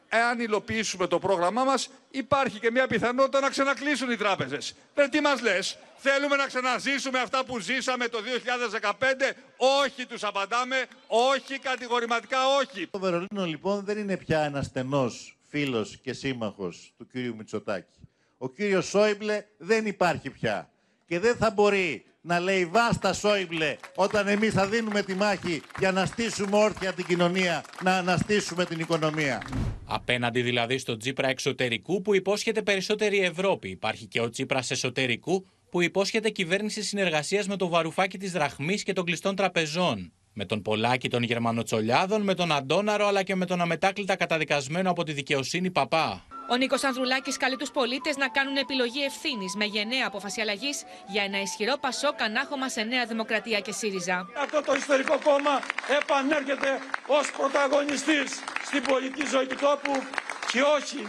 εάν 0.09 0.39
υλοποιήσουμε 0.39 1.07
το 1.07 1.19
πρόγραμμά 1.19 1.63
μας, 1.63 1.89
υπάρχει 2.11 2.59
και 2.59 2.71
μια 2.71 2.87
πιθανότητα 2.87 3.39
να 3.39 3.49
ξανακλείσουν 3.49 4.11
οι 4.11 4.15
τράπεζες». 4.15 4.75
Ε, 4.93 5.07
τι 5.07 5.21
μας 5.21 5.41
λες, 5.41 5.77
θέλουμε 5.97 6.35
να 6.35 6.45
ξαναζήσουμε 6.45 7.19
αυτά 7.19 7.45
που 7.45 7.59
ζήσαμε 7.59 8.07
το 8.07 8.21
2015. 8.21 9.35
Όχι, 9.57 10.05
τους 10.05 10.23
απαντάμε, 10.23 10.85
όχι, 11.07 11.59
κατηγορηματικά 11.59 12.37
όχι. 12.61 12.87
Το 12.87 12.99
Βερολίνο 12.99 13.45
λοιπόν 13.45 13.83
δεν 13.85 13.97
είναι 13.97 14.17
πια 14.17 14.39
ένας 14.39 14.65
στενός 14.65 15.37
φίλος 15.49 15.97
και 15.97 16.13
σύμμαχος 16.13 16.93
του 16.97 17.07
κύριου 17.07 17.35
Μητσοτάκη. 17.35 17.99
Ο 18.37 18.49
κύριος 18.49 18.85
Σόιμπλε 18.85 19.45
δεν 19.57 19.85
υπάρχει 19.85 20.29
πια 20.29 20.69
και 21.05 21.19
δεν 21.19 21.35
θα 21.35 21.51
μπορεί 21.51 22.05
να 22.21 22.39
λέει 22.39 22.65
βάστα 22.65 23.13
Σόιμπλε 23.13 23.75
όταν 23.95 24.27
εμείς 24.27 24.53
θα 24.53 24.67
δίνουμε 24.67 25.01
τη 25.01 25.13
μάχη 25.13 25.61
για 25.79 25.91
να 25.91 26.05
στήσουμε 26.05 26.57
όρθια 26.57 26.93
την 26.93 27.05
κοινωνία, 27.05 27.63
να 27.83 27.97
αναστήσουμε 27.97 28.65
την 28.65 28.79
οικονομία. 28.79 29.41
Απέναντι 29.85 30.41
δηλαδή 30.41 30.77
στο 30.77 30.97
Τσίπρα 30.97 31.27
εξωτερικού 31.27 32.01
που 32.01 32.15
υπόσχεται 32.15 32.61
περισσότερη 32.61 33.19
Ευρώπη. 33.19 33.69
Υπάρχει 33.69 34.05
και 34.05 34.21
ο 34.21 34.29
Τσίπρας 34.29 34.71
εσωτερικού 34.71 35.45
που 35.69 35.81
υπόσχεται 35.81 36.29
κυβέρνηση 36.29 36.83
συνεργασίας 36.83 37.47
με 37.47 37.55
το 37.55 37.67
βαρουφάκι 37.67 38.17
της 38.17 38.31
Δραχμής 38.31 38.83
και 38.83 38.93
των 38.93 39.05
κλειστών 39.05 39.35
τραπεζών. 39.35 40.11
Με 40.33 40.45
τον 40.45 40.61
Πολάκη 40.61 41.09
των 41.09 41.23
Γερμανοτσολιάδων, 41.23 42.21
με 42.21 42.33
τον 42.33 42.51
Αντόναρο 42.51 43.07
αλλά 43.07 43.23
και 43.23 43.35
με 43.35 43.45
τον 43.45 43.61
αμετάκλητα 43.61 44.15
καταδικασμένο 44.15 44.89
από 44.89 45.03
τη 45.03 45.13
δικαιοσύνη 45.13 45.71
Παπά. 45.71 46.25
Ο 46.51 46.55
Νίκος 46.55 46.83
Ανδρουλάκης 46.83 47.37
καλεί 47.37 47.55
τους 47.55 47.71
πολίτες 47.71 48.17
να 48.17 48.27
κάνουν 48.27 48.55
επιλογή 48.57 49.03
ευθύνης 49.03 49.55
με 49.55 49.65
γενναία 49.65 50.05
απόφαση 50.07 50.41
αλλαγής 50.41 50.83
για 51.07 51.23
ένα 51.23 51.41
ισχυρό 51.41 51.75
Πασόκ 51.79 52.21
ανάχωμα 52.21 52.69
σε 52.69 52.81
Νέα 52.81 53.05
Δημοκρατία 53.05 53.59
και 53.59 53.71
ΣΥΡΙΖΑ. 53.71 54.27
Αυτό 54.43 54.61
το 54.61 54.73
ιστορικό 54.75 55.19
κόμμα 55.23 55.61
επανέρχεται 56.01 56.79
ως 57.07 57.31
πρωταγωνιστής 57.31 58.29
στην 58.65 58.83
πολιτική 58.83 59.25
ζωή 59.27 59.45
του 59.45 59.55
τόπου 59.55 60.03
και 60.51 60.61
όχι 60.61 61.07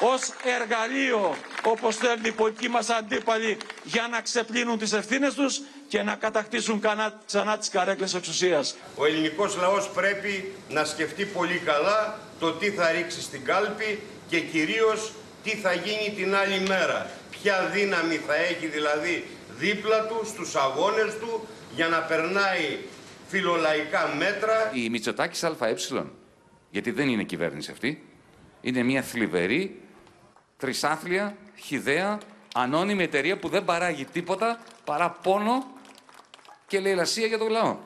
ως 0.00 0.20
εργαλείο 0.44 1.36
όπως 1.64 1.96
θέλουν 1.96 2.24
οι 2.24 2.32
πολιτικοί 2.32 2.68
μας 2.68 2.88
αντίπαλοι 2.90 3.56
για 3.82 4.08
να 4.10 4.20
ξεπλύνουν 4.20 4.78
τις 4.78 4.92
ευθύνες 4.92 5.34
τους 5.34 5.60
και 5.88 6.02
να 6.02 6.14
κατακτήσουν 6.14 6.80
κανά, 6.80 7.20
ξανά 7.26 7.58
τις 7.58 7.68
καρέκλες 7.68 8.14
εξουσίας. 8.14 8.76
Ο 8.96 9.06
ελληνικός 9.06 9.56
λαός 9.56 9.90
πρέπει 9.90 10.54
να 10.68 10.84
σκεφτεί 10.84 11.24
πολύ 11.24 11.58
καλά 11.58 12.18
το 12.38 12.52
τι 12.52 12.70
θα 12.70 12.90
ρίξει 12.90 13.22
στην 13.22 13.44
κάλπη 13.44 14.02
και 14.30 14.40
κυρίως 14.40 15.12
τι 15.42 15.50
θα 15.50 15.72
γίνει 15.72 16.14
την 16.16 16.34
άλλη 16.34 16.60
μέρα. 16.60 17.10
Ποια 17.30 17.70
δύναμη 17.72 18.16
θα 18.16 18.34
έχει 18.34 18.66
δηλαδή 18.66 19.26
δίπλα 19.58 20.06
του 20.06 20.20
στους 20.24 20.54
αγώνες 20.54 21.18
του 21.18 21.46
για 21.74 21.88
να 21.88 21.98
περνάει 21.98 22.78
φιλολαϊκά 23.26 24.14
μέτρα. 24.18 24.70
Η 24.74 24.88
Μητσοτάκης 24.88 25.44
ΑΕ, 25.44 25.74
γιατί 26.70 26.90
δεν 26.90 27.08
είναι 27.08 27.22
κυβέρνηση 27.22 27.70
αυτή, 27.70 28.04
είναι 28.60 28.82
μια 28.82 29.02
θλιβερή 29.02 29.80
τρισάθλια, 30.56 31.36
χιδέα, 31.56 32.18
ανώνυμη 32.54 33.02
εταιρεία 33.02 33.38
που 33.38 33.48
δεν 33.48 33.64
παράγει 33.64 34.04
τίποτα 34.04 34.60
παρά 34.84 35.10
πόνο 35.10 35.66
και 36.66 36.80
λαιλασία 36.80 37.26
για 37.26 37.38
τον 37.38 37.50
λαό. 37.50 37.76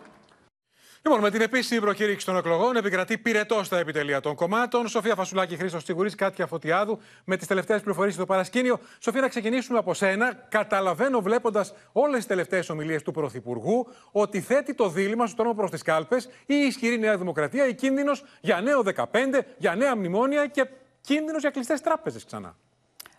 Λοιπόν, 1.06 1.23
με 1.23 1.30
την 1.30 1.40
επίσημη 1.40 1.80
προκήρυξη 1.80 2.26
των 2.26 2.37
εκλογών 2.37 2.76
επικρατεί 2.76 3.18
πυρετό 3.18 3.64
στα 3.64 3.78
επιτελεία 3.78 4.20
των 4.20 4.34
κομμάτων. 4.34 4.88
Σοφία 4.88 5.14
Φασουλάκη, 5.14 5.56
Χρήστος 5.56 5.82
Τσιγουρής, 5.82 6.14
Κάτια 6.14 6.46
Φωτιάδου, 6.46 6.99
με 7.25 7.37
τις 7.37 7.46
τελευταίες 7.46 7.80
πληροφορίες 7.80 8.14
στο 8.14 8.26
παρασκήνιο. 8.26 8.78
Σοφία, 8.99 9.20
να 9.20 9.28
ξεκινήσουμε 9.28 9.78
από 9.78 9.94
σένα. 9.94 10.32
Καταλαβαίνω, 10.49 11.20
βλέποντας 11.20 11.75
όλες 11.92 12.16
τις 12.16 12.26
τελευταίες 12.26 12.68
ομιλίες 12.68 13.02
του 13.02 13.12
Πρωθυπουργού, 13.12 13.87
ότι 14.12 14.40
θέτει 14.40 14.75
το 14.75 14.88
δίλημα 14.88 15.26
στο 15.26 15.37
τρόμο 15.37 15.54
προς 15.54 15.70
τις 15.70 15.82
κάλπες 15.82 16.28
η 16.46 16.54
ισχυρή 16.54 16.99
Νέα 16.99 17.16
Δημοκρατία, 17.16 17.66
η 17.66 17.75
κίνδυνος 17.75 18.25
για 18.40 18.61
νέο 18.61 18.82
15, 18.82 19.46
για 19.58 19.75
νέα 19.75 19.96
μνημόνια 19.96 20.46
και 20.46 20.66
κίνδυνος 21.00 21.40
για 21.40 21.50
κλειστές 21.50 21.80
τράπεζες 21.80 22.25
ξανά. 22.25 22.56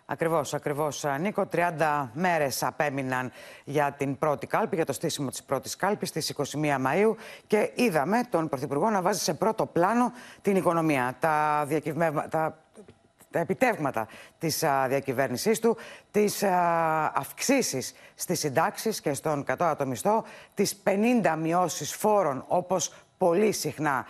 Ακριβώς, 0.08 0.54
ακριβώς. 0.54 1.04
Νίκο, 1.20 1.46
30 1.46 2.10
μέρες 2.12 2.62
απέμειναν 2.62 3.32
για 3.64 3.92
την 3.92 4.18
πρώτη 4.18 4.46
κάλπη, 4.46 4.76
για 4.76 4.84
το 4.84 4.92
στήσιμο 4.92 5.30
της 5.30 5.42
πρώτης 5.42 5.76
κάλπης 5.76 6.08
στις 6.08 6.28
21 6.30 6.78
Μαου 6.80 7.16
και 7.46 7.70
είδαμε 7.74 8.20
τον 8.30 8.48
Πρωθυπουργό 8.48 8.90
να 8.90 9.02
βάζει 9.02 9.20
σε 9.20 9.34
πρώτο 9.34 9.66
πλάνο 9.66 10.12
την 10.42 10.56
οικονομία. 10.56 11.16
Τα, 11.18 11.66
τα, 12.28 12.58
τα 13.30 13.38
επιτεύγματα 13.38 14.08
της 14.38 14.62
α, 14.62 14.86
διακυβέρνησής 14.88 15.60
του, 15.60 15.76
τις 16.10 16.42
α, 16.42 17.12
αυξήσεις 17.14 17.94
στις 18.14 18.38
συντάξεις 18.38 19.00
και 19.00 19.12
στον 19.12 19.44
κατώτατο 19.44 19.86
μισθό, 19.86 20.24
τις 20.54 20.82
50 20.84 21.36
μειώσεις 21.38 21.94
φόρων 21.94 22.44
όπως 22.46 22.94
πολύ 23.18 23.52
συχνά 23.52 24.06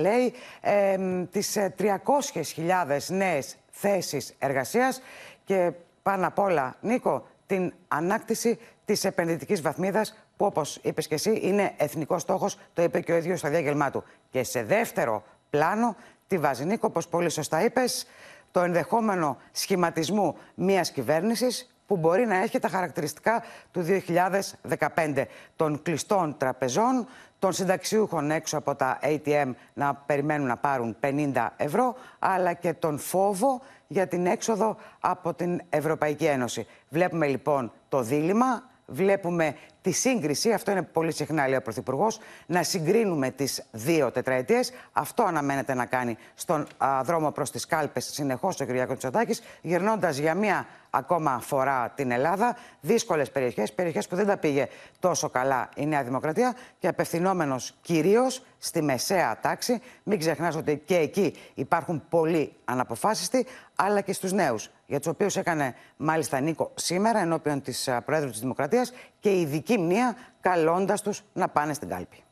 λέει, 0.00 0.32
ε, 0.60 0.96
τις 1.30 1.56
300.000 1.76 3.08
νέες 3.08 3.56
θέσεις 3.70 4.34
εργασίας 4.38 5.00
και 5.44 5.72
πάνω 6.02 6.26
απ' 6.26 6.38
όλα, 6.38 6.76
Νίκο, 6.80 7.26
την 7.46 7.72
ανάκτηση 7.88 8.58
της 8.84 9.04
επενδυτικής 9.04 9.60
βαθμίδας 9.60 10.26
που 10.36 10.44
όπως 10.44 10.78
είπες 10.82 11.06
και 11.06 11.14
εσύ 11.14 11.38
είναι 11.42 11.72
εθνικός 11.76 12.22
στόχος, 12.22 12.58
το 12.72 12.82
είπε 12.82 13.00
και 13.00 13.12
ο 13.12 13.16
ίδιος 13.16 13.38
στο 13.38 13.48
διάγγελμά 13.48 13.90
του. 13.90 14.04
Και 14.30 14.42
σε 14.42 14.62
δεύτερο 14.62 15.22
πλάνο 15.50 15.96
τη 16.26 16.38
βάζει 16.38 16.64
Νίκο, 16.64 16.86
όπως 16.86 17.08
πολύ 17.08 17.30
σωστά 17.30 17.64
είπες, 17.64 18.06
το 18.50 18.60
ενδεχόμενο 18.60 19.36
σχηματισμού 19.52 20.36
μιας 20.54 20.90
κυβέρνησης 20.90 21.72
που 21.86 21.96
μπορεί 21.96 22.26
να 22.26 22.36
έχει 22.36 22.58
τα 22.58 22.68
χαρακτηριστικά 22.68 23.42
του 23.70 23.82
2015 23.82 25.26
των 25.56 25.82
κλειστών 25.82 26.36
τραπεζών, 26.38 27.06
των 27.38 27.52
συνταξιούχων 27.52 28.30
έξω 28.30 28.58
από 28.58 28.74
τα 28.74 28.98
ATM 29.02 29.50
να 29.74 29.94
περιμένουν 29.94 30.46
να 30.46 30.56
πάρουν 30.56 30.96
50 31.00 31.48
ευρώ, 31.56 31.94
αλλά 32.18 32.52
και 32.52 32.72
τον 32.72 32.98
φόβο 32.98 33.60
για 33.86 34.06
την 34.06 34.26
έξοδο 34.26 34.76
από 35.00 35.34
την 35.34 35.60
Ευρωπαϊκή 35.68 36.24
Ένωση. 36.24 36.66
Βλέπουμε 36.88 37.26
λοιπόν 37.26 37.72
το 37.88 38.02
δίλημα, 38.02 38.62
βλέπουμε 38.90 39.56
τη 39.82 39.90
σύγκριση, 39.90 40.52
αυτό 40.52 40.70
είναι 40.70 40.82
πολύ 40.82 41.12
συχνά 41.12 41.48
λέει 41.48 41.58
ο 41.58 41.62
Πρωθυπουργός, 41.62 42.18
να 42.46 42.62
συγκρίνουμε 42.62 43.30
τις 43.30 43.62
δύο 43.70 44.10
τετραετίες. 44.10 44.72
Αυτό 44.92 45.22
αναμένεται 45.22 45.74
να 45.74 45.86
κάνει 45.86 46.16
στον 46.34 46.66
δρόμο 47.02 47.30
προς 47.30 47.50
τις 47.50 47.66
κάλπες 47.66 48.04
συνεχώς 48.04 48.60
ο 48.60 48.66
κ. 48.66 48.96
Τσοτάκη, 48.96 49.40
γυρνώντας 49.62 50.16
για 50.16 50.34
μία 50.34 50.66
ακόμα 50.90 51.40
φορά 51.40 51.92
την 51.94 52.10
Ελλάδα. 52.10 52.56
Δύσκολες 52.80 53.30
περιοχές, 53.30 53.72
περιοχές 53.72 54.08
που 54.08 54.16
δεν 54.16 54.26
τα 54.26 54.36
πήγε 54.36 54.68
τόσο 54.98 55.28
καλά 55.28 55.68
η 55.76 55.86
Νέα 55.86 56.02
Δημοκρατία 56.02 56.54
και 56.78 56.88
απευθυνόμενος 56.88 57.74
κυρίως 57.82 58.42
στη 58.58 58.82
μεσαία 58.82 59.38
τάξη. 59.40 59.80
Μην 60.02 60.18
ξεχνάς 60.18 60.56
ότι 60.56 60.82
και 60.84 60.96
εκεί 60.96 61.34
υπάρχουν 61.54 62.02
πολλοί 62.08 62.52
αναποφάσιστοι, 62.64 63.46
αλλά 63.76 64.00
και 64.00 64.12
στους 64.12 64.32
νέους, 64.32 64.70
για 64.88 64.98
τους 64.98 65.06
οποίους 65.06 65.36
έκανε 65.36 65.74
μάλιστα 65.96 66.40
Νίκο 66.40 66.70
σήμερα 66.74 67.18
ενώπιον 67.18 67.62
της 67.62 67.88
Προέδρου 68.04 68.30
της 68.30 68.40
Δημοκρατίας 68.40 68.92
και 69.20 69.40
ειδική 69.40 69.78
μνήμα 69.78 70.16
καλώντας 70.40 71.02
τους 71.02 71.22
να 71.32 71.48
πάνε 71.48 71.72
στην 71.72 71.88
κάλπη. 71.88 72.22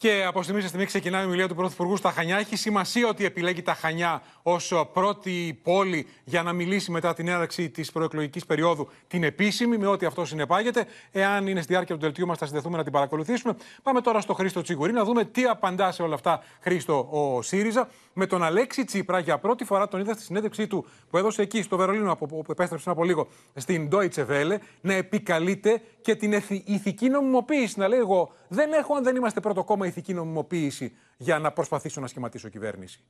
Και 0.00 0.24
από 0.26 0.42
στιγμή 0.42 0.60
σε 0.60 0.68
στιγμή 0.68 0.86
ξεκινάει 0.86 1.22
η 1.22 1.26
ομιλία 1.26 1.48
του 1.48 1.54
Πρωθυπουργού 1.54 1.96
στα 1.96 2.10
Χανιά. 2.10 2.36
Έχει 2.36 2.56
σημασία 2.56 3.08
ότι 3.08 3.24
επιλέγει 3.24 3.62
τα 3.62 3.74
Χανιά 3.74 4.22
ως 4.42 4.72
πρώτη 4.92 5.60
πόλη 5.62 6.06
για 6.24 6.42
να 6.42 6.52
μιλήσει 6.52 6.90
μετά 6.90 7.14
την 7.14 7.28
έναρξη 7.28 7.70
της 7.70 7.92
προεκλογικής 7.92 8.46
περίοδου, 8.46 8.88
την 9.08 9.22
επίσημη, 9.24 9.78
με 9.78 9.86
ό,τι 9.86 10.06
αυτό 10.06 10.24
συνεπάγεται. 10.24 10.86
Εάν 11.12 11.46
είναι 11.46 11.60
στη 11.60 11.72
διάρκεια 11.72 11.94
του 11.94 12.00
δελτίου 12.00 12.26
μας, 12.26 12.38
θα 12.38 12.46
συνδεθούμε 12.46 12.76
να 12.76 12.82
την 12.82 12.92
παρακολουθήσουμε. 12.92 13.56
Πάμε 13.82 14.00
τώρα 14.00 14.20
στο 14.20 14.34
Χρήστο 14.34 14.62
Τσιγουρή 14.62 14.92
να 14.92 15.04
δούμε 15.04 15.24
τι 15.24 15.44
απαντά 15.44 15.92
σε 15.92 16.02
όλα 16.02 16.14
αυτά, 16.14 16.42
Χρήστο, 16.60 17.08
ο 17.10 17.42
ΣΥΡΙΖΑ. 17.42 17.88
Με 18.12 18.26
τον 18.26 18.42
Αλέξη 18.42 18.84
Τσίπρα, 18.84 19.18
για 19.18 19.38
πρώτη 19.38 19.64
φορά 19.64 19.88
τον 19.88 20.00
είδα 20.00 20.12
στη 20.12 20.22
συνέντευξή 20.22 20.66
του 20.66 20.86
που 21.10 21.18
έδωσε 21.18 21.42
εκεί 21.42 21.62
στο 21.62 21.76
Βερολίνο, 21.76 22.16
που 22.16 22.44
επέστρεψε 22.48 22.90
από 22.90 23.04
λίγο 23.04 23.28
στην 23.54 23.88
Deutsche 23.92 24.26
Welle, 24.30 24.56
να 24.80 24.94
επικαλείται 24.94 25.82
και 26.08 26.16
την 26.16 26.32
ηθική 26.64 27.08
νομιμοποίηση. 27.08 27.78
Να 27.78 27.88
λέει 27.88 27.98
εγώ, 27.98 28.32
δεν 28.48 28.72
έχω 28.72 28.94
αν 28.94 29.02
δεν 29.02 29.16
είμαστε 29.16 29.40
πρώτο 29.40 29.64
κόμμα 29.64 29.86
ηθική 29.86 30.14
νομιμοποίηση 30.14 30.96
για 31.16 31.38
να 31.38 31.52
προσπαθήσω 31.52 32.00
να 32.00 32.06
σχηματίσω 32.06 32.48
κυβέρνηση. 32.48 33.00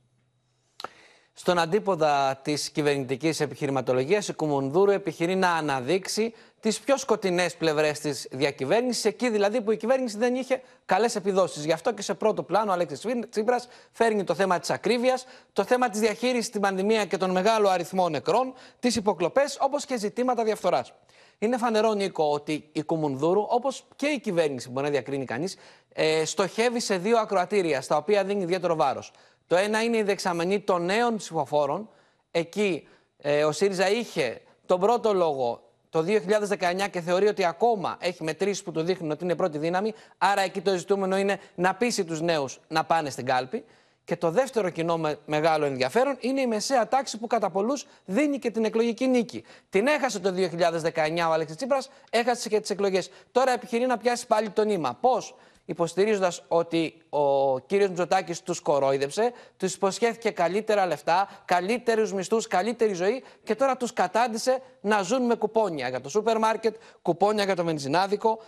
Στον 1.33 1.59
αντίποδα 1.59 2.39
της 2.43 2.69
κυβερνητικής 2.69 3.39
επιχειρηματολογίας, 3.39 4.27
η 4.27 4.33
Κουμουνδούρου 4.33 4.91
επιχειρεί 4.91 5.35
να 5.35 5.51
αναδείξει 5.51 6.33
τις 6.59 6.79
πιο 6.79 6.97
σκοτεινές 6.97 7.55
πλευρές 7.55 7.99
της 7.99 8.27
διακυβέρνησης, 8.31 9.05
εκεί 9.05 9.29
δηλαδή 9.29 9.61
που 9.61 9.71
η 9.71 9.77
κυβέρνηση 9.77 10.17
δεν 10.17 10.35
είχε 10.35 10.61
καλές 10.85 11.15
επιδόσεις. 11.15 11.65
Γι' 11.65 11.71
αυτό 11.71 11.93
και 11.93 12.01
σε 12.01 12.13
πρώτο 12.13 12.43
πλάνο 12.43 12.71
ο 12.71 12.73
Αλέξη 12.73 13.27
Τσίπρας 13.29 13.67
φέρνει 13.91 14.23
το 14.23 14.33
θέμα 14.35 14.59
της 14.59 14.69
ακρίβειας, 14.69 15.25
το 15.53 15.63
θέμα 15.63 15.89
της 15.89 15.99
διαχείρισης 15.99 16.45
στην 16.45 16.61
πανδημία 16.61 17.05
και 17.05 17.17
των 17.17 17.31
μεγάλων 17.31 17.71
αριθμών 17.71 18.11
νεκρών, 18.11 18.53
τις 18.79 18.95
υποκλοπές, 18.95 19.57
όπως 19.61 19.85
και 19.85 19.97
ζητήματα 19.97 20.43
διαφθοράς. 20.43 20.93
Είναι 21.39 21.57
φανερό, 21.57 21.93
Νίκο, 21.93 22.31
ότι 22.31 22.69
η 22.71 22.83
Κουμουνδούρου, 22.83 23.45
όπως 23.47 23.85
και 23.95 24.07
η 24.07 24.19
κυβέρνηση 24.19 24.69
μπορεί 24.69 24.85
να 24.85 24.91
διακρίνει 24.91 25.25
κανείς, 25.25 25.57
ε, 25.93 26.25
στοχεύει 26.25 26.79
σε 26.79 26.97
δύο 26.97 27.17
ακροατήρια, 27.17 27.81
στα 27.81 27.97
οποία 27.97 28.23
δίνει 28.23 28.43
ιδιαίτερο 28.43 28.75
βάρος. 28.75 29.11
Το 29.47 29.55
ένα 29.55 29.83
είναι 29.83 29.97
η 29.97 30.03
δεξαμενή 30.03 30.59
των 30.59 30.85
νέων 30.85 31.15
ψηφοφόρων. 31.15 31.89
Εκεί 32.31 32.87
ε, 33.17 33.43
ο 33.43 33.51
ΣΥΡΙΖΑ 33.51 33.89
είχε 33.89 34.41
τον 34.65 34.79
πρώτο 34.79 35.13
λόγο 35.13 35.69
το 35.89 36.05
2019 36.07 36.89
και 36.91 37.01
θεωρεί 37.01 37.27
ότι 37.27 37.45
ακόμα 37.45 37.97
έχει 37.99 38.23
μετρήσει 38.23 38.63
που 38.63 38.71
του 38.71 38.81
δείχνουν 38.81 39.11
ότι 39.11 39.23
είναι 39.23 39.35
πρώτη 39.35 39.57
δύναμη. 39.57 39.93
Άρα 40.17 40.41
εκεί 40.41 40.61
το 40.61 40.77
ζητούμενο 40.77 41.17
είναι 41.17 41.39
να 41.55 41.75
πείσει 41.75 42.05
τους 42.05 42.21
νέους 42.21 42.59
να 42.67 42.85
πάνε 42.85 43.09
στην 43.09 43.25
κάλπη. 43.25 43.65
Και 44.09 44.15
το 44.15 44.31
δεύτερο 44.31 44.69
κοινό 44.69 44.97
με 44.97 45.19
μεγάλο 45.25 45.65
ενδιαφέρον 45.65 46.17
είναι 46.19 46.41
η 46.41 46.47
μεσαία 46.47 46.87
τάξη 46.87 47.17
που 47.17 47.27
κατά 47.27 47.49
πολλούς 47.49 47.85
δίνει 48.05 48.39
και 48.39 48.51
την 48.51 48.65
εκλογική 48.65 49.07
νίκη. 49.07 49.43
Την 49.69 49.87
έχασε 49.87 50.19
το 50.19 50.33
2019 50.35 51.27
ο 51.27 51.31
Αλέξη 51.31 51.55
Τσίπρας, 51.55 51.89
έχασε 52.09 52.49
και 52.49 52.59
τις 52.59 52.69
εκλογές. 52.69 53.09
Τώρα 53.31 53.51
επιχειρεί 53.51 53.85
να 53.85 53.97
πιάσει 53.97 54.27
πάλι 54.27 54.49
το 54.49 54.63
νήμα. 54.63 54.97
Πώς, 55.01 55.35
υποστηρίζοντας 55.65 56.43
ότι 56.47 57.01
ο 57.09 57.59
κύριος 57.59 57.89
Μητσοτάκης 57.89 58.41
τους 58.41 58.59
κορόιδεψε, 58.59 59.31
τους 59.57 59.73
υποσχέθηκε 59.73 60.29
καλύτερα 60.29 60.85
λεφτά, 60.85 61.29
καλύτερους 61.45 62.13
μισθούς, 62.13 62.47
καλύτερη 62.47 62.93
ζωή 62.93 63.23
και 63.43 63.55
τώρα 63.55 63.77
τους 63.77 63.93
κατάντησε 63.93 64.61
να 64.81 65.01
ζουν 65.01 65.25
με 65.25 65.35
κουπόνια 65.35 65.89
για 65.89 66.01
το 66.01 66.09
σούπερ 66.09 66.37
μάρκετ, 66.37 66.75
κουπόνια 67.01 67.43
για 67.43 67.55
το 67.55 67.63
βενζινάδικο 67.63 68.39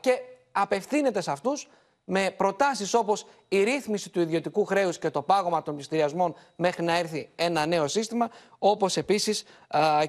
και 0.00 0.18
απευθύνεται 0.52 1.20
σε 1.20 1.30
αυτούς 1.30 1.68
με 2.10 2.34
προτάσεις 2.36 2.94
όπως 2.94 3.26
η 3.48 3.62
ρύθμιση 3.62 4.10
του 4.10 4.20
ιδιωτικού 4.20 4.64
χρέους 4.64 4.98
και 4.98 5.10
το 5.10 5.22
πάγωμα 5.22 5.62
των 5.62 5.74
πληστηριασμών 5.74 6.34
μέχρι 6.56 6.84
να 6.84 6.98
έρθει 6.98 7.30
ένα 7.34 7.66
νέο 7.66 7.88
σύστημα, 7.88 8.30
όπως 8.58 8.96
επίσης 8.96 9.44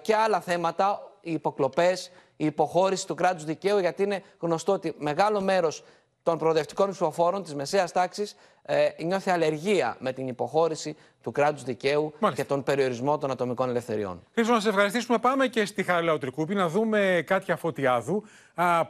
και 0.01 0.15
άλλα 0.15 0.41
θέματα, 0.41 1.11
οι 1.21 1.31
υποκλοπές, 1.31 2.11
η 2.37 2.45
υποχώρηση 2.45 3.07
του 3.07 3.15
κράτους 3.15 3.43
δικαίου, 3.43 3.79
γιατί 3.79 4.03
είναι 4.03 4.23
γνωστό 4.39 4.73
ότι 4.73 4.95
μεγάλο 4.97 5.41
μέρος 5.41 5.83
των 6.23 6.37
προοδευτικών 6.37 6.89
ψηφοφόρων 6.89 7.43
της 7.43 7.55
μεσαίας 7.55 7.91
τάξης 7.91 8.35
ε, 8.71 8.89
νιώθει 9.03 9.29
αλλεργία 9.29 9.97
με 9.99 10.13
την 10.13 10.27
υποχώρηση 10.27 10.95
του 11.21 11.31
κράτους 11.31 11.63
δικαίου 11.63 12.13
και 12.35 12.43
τον 12.43 12.63
περιορισμό 12.63 13.17
των 13.17 13.31
ατομικών 13.31 13.69
ελευθεριών. 13.69 14.23
Χρήστο, 14.33 14.53
να 14.53 14.59
σε 14.59 14.69
ευχαριστήσουμε. 14.69 15.17
Πάμε 15.17 15.47
και 15.47 15.65
στη 15.65 15.83
Χαριλάου 15.83 16.17
Τρικούπη 16.17 16.55
να 16.55 16.67
δούμε 16.67 17.23
κάτι 17.25 17.55
Φωτιάδου. 17.55 18.23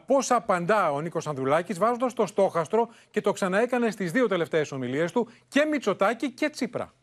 Πώς 0.06 0.32
απαντά 0.32 0.92
ο 0.92 1.02
Νίκος 1.02 1.28
Ανδρουλάκης, 1.28 1.78
βάζοντας 1.78 2.14
το 2.14 2.26
στόχαστρο 2.26 2.88
και 3.12 3.22
το 3.22 3.32
ξαναέκανε 3.32 3.92
στις 3.92 4.12
δύο 4.12 4.28
τελευταίες 4.28 4.72
ομιλίες 4.72 5.12
του 5.12 5.28
και 5.48 5.66
Μητσοτάκη 5.66 6.32
και 6.32 6.50
Τσίπρα. 6.50 6.94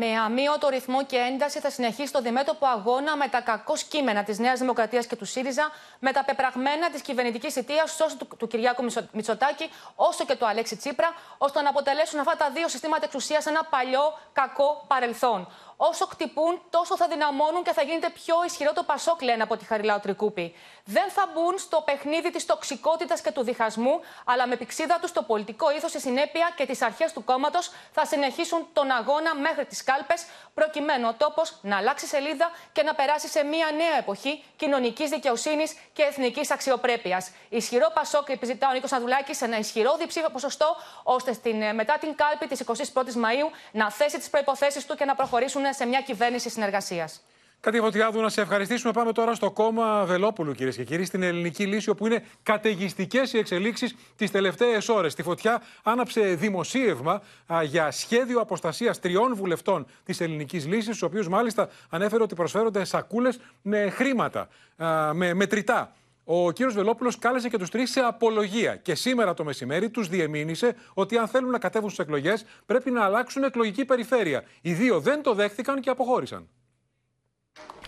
Με 0.00 0.16
αμύωτο 0.16 0.68
ρυθμό 0.68 1.04
και 1.04 1.16
ένταση 1.16 1.60
θα 1.60 1.70
συνεχίσει 1.70 2.12
το 2.12 2.20
διμέτωπο 2.20 2.66
αγώνα 2.66 3.16
με 3.16 3.28
τα 3.28 3.40
κακό 3.40 3.74
κείμενα 3.88 4.22
της 4.22 4.38
Νέας 4.38 4.58
Δημοκρατίας 4.58 5.06
και 5.06 5.16
του 5.16 5.24
ΣΥΡΙΖΑ, 5.24 5.70
με 5.98 6.12
τα 6.12 6.24
πεπραγμένα 6.24 6.90
της 6.90 7.00
κυβερνητικής 7.00 7.56
ηττία 7.56 7.84
τόσο 7.98 8.16
του, 8.16 8.28
του 8.36 8.46
Κυριάκου 8.46 8.84
Μητσοτάκη 9.12 9.70
όσο 9.94 10.24
και 10.24 10.36
του 10.36 10.46
Αλέξη 10.46 10.76
Τσίπρα, 10.76 11.14
ώστε 11.38 11.62
να 11.62 11.68
αποτελέσουν 11.68 12.20
αυτά 12.20 12.36
τα 12.36 12.50
δύο 12.50 12.68
συστήματα 12.68 13.04
εξουσίας 13.04 13.46
ένα 13.46 13.64
παλιό 13.64 14.18
κακό 14.32 14.84
παρελθόν. 14.86 15.48
Όσο 15.80 16.06
κτυπούν, 16.06 16.60
τόσο 16.70 16.96
θα 16.96 17.08
δυναμώνουν 17.08 17.62
και 17.62 17.72
θα 17.72 17.82
γίνεται 17.82 18.10
πιο 18.10 18.34
ισχυρό 18.46 18.72
το 18.72 18.82
Πασόκ, 18.82 19.22
λένε 19.22 19.42
από 19.42 19.56
τη 19.56 19.64
Χαριλάου 19.64 20.00
Τρικούπη. 20.00 20.54
Δεν 20.84 21.10
θα 21.10 21.28
μπουν 21.34 21.58
στο 21.58 21.82
παιχνίδι 21.84 22.30
της 22.30 22.46
τοξικότητας 22.46 23.20
και 23.20 23.30
του 23.30 23.42
διχασμού, 23.42 24.00
αλλά 24.24 24.46
με 24.46 24.56
πηξίδα 24.56 24.98
τους 25.00 25.12
το 25.12 25.22
πολιτικό 25.22 25.70
ήθος, 25.70 25.94
η 25.94 25.98
συνέπεια 25.98 26.52
και 26.56 26.66
τις 26.66 26.82
αρχές 26.82 27.12
του 27.12 27.24
κόμματος 27.24 27.70
θα 27.92 28.04
συνεχίσουν 28.04 28.66
τον 28.72 28.90
αγώνα 28.90 29.34
μέχρι 29.34 29.64
τις 29.64 29.84
κάλπες, 29.84 30.26
προκειμένου 30.54 31.08
ο 31.08 31.14
τόπος 31.18 31.58
να 31.62 31.76
αλλάξει 31.76 32.06
σελίδα 32.06 32.50
και 32.72 32.82
να 32.82 32.94
περάσει 32.94 33.28
σε 33.28 33.44
μια 33.44 33.66
νέα 33.76 33.98
εποχή 33.98 34.44
κοινωνικής 34.56 35.10
δικαιοσύνης 35.10 35.76
και 35.92 36.02
εθνικής 36.02 36.50
αξιοπρέπειας. 36.50 37.30
Ισχυρό 37.48 37.90
Πασόκ 37.94 38.28
επιζητά 38.28 38.68
ο 38.68 38.72
Νίκος 38.72 38.92
Ανδουλάκη 38.92 39.34
σε 39.34 39.44
ένα 39.44 39.58
ισχυρό 39.58 39.96
διψήφιο 39.96 40.30
ποσοστό, 40.30 40.76
ώστε 41.02 41.32
στην, 41.32 41.74
μετά 41.74 41.96
την 42.00 42.14
κάλπη 42.14 42.46
της 42.46 42.62
21η 42.94 43.12
Μαου 43.12 43.50
να 43.72 43.90
θέσει 43.90 44.18
τις 44.18 44.30
προποθέσει 44.30 44.86
του 44.86 44.96
και 44.96 45.04
να 45.04 45.14
προχωρήσουν 45.14 45.66
σε 45.72 45.86
μια 45.86 46.00
κυβέρνηση 46.00 46.50
συνεργασίας. 46.50 47.22
Κάτι 47.60 47.78
Φωτιάδου, 47.78 48.20
να 48.20 48.28
σε 48.28 48.40
ευχαριστήσουμε. 48.40 48.92
Πάμε 48.92 49.12
τώρα 49.12 49.34
στο 49.34 49.50
κόμμα 49.50 50.04
Βελόπουλου, 50.04 50.52
κυρίες 50.52 50.76
και 50.76 50.84
κύριοι, 50.84 51.04
στην 51.04 51.22
Ελληνική 51.22 51.66
Λύση, 51.66 51.90
όπου 51.90 52.06
είναι 52.06 52.24
καταιγιστικές 52.42 53.32
οι 53.32 53.38
εξελίξεις 53.38 53.96
τις 54.16 54.30
τελευταίες 54.30 54.88
ώρες. 54.88 55.12
Στη 55.12 55.22
φωτιά 55.22 55.62
άναψε 55.82 56.20
δημοσίευμα 56.20 57.22
α, 57.52 57.62
για 57.62 57.90
σχέδιο 57.90 58.40
αποστασίας 58.40 59.00
τριών 59.00 59.34
βουλευτών 59.34 59.86
της 60.04 60.20
Ελληνικής 60.20 60.66
Λύσης, 60.66 60.98
του 60.98 61.06
οποίους 61.10 61.28
μάλιστα 61.28 61.68
ανέφερε 61.88 62.22
ότι 62.22 62.34
προσφέρονται 62.34 62.84
σακούλες 62.84 63.40
με 63.62 63.90
χρήματα, 63.90 64.48
α, 64.76 65.14
με 65.14 65.34
μετρητά. 65.34 65.92
Ο 66.30 66.52
κύριος 66.52 66.74
Βελόπουλος 66.74 67.18
κάλεσε 67.18 67.48
και 67.48 67.58
τους 67.58 67.70
τρεις 67.70 67.90
σε 67.90 68.00
απολογία 68.00 68.76
και 68.76 68.94
σήμερα 68.94 69.34
το 69.34 69.44
μεσημέρι 69.44 69.90
τους 69.90 70.08
διεμήνυσε 70.08 70.76
ότι 70.94 71.18
αν 71.18 71.28
θέλουν 71.28 71.50
να 71.50 71.58
κατέβουν 71.58 71.90
στις 71.90 72.04
εκλογές 72.04 72.44
πρέπει 72.66 72.90
να 72.90 73.04
αλλάξουν 73.04 73.42
εκλογική 73.42 73.84
περιφέρεια. 73.84 74.42
Οι 74.60 74.72
δύο 74.72 75.00
δεν 75.00 75.22
το 75.22 75.34
δέχτηκαν 75.34 75.80
και 75.80 75.90
αποχώρησαν. 75.90 76.48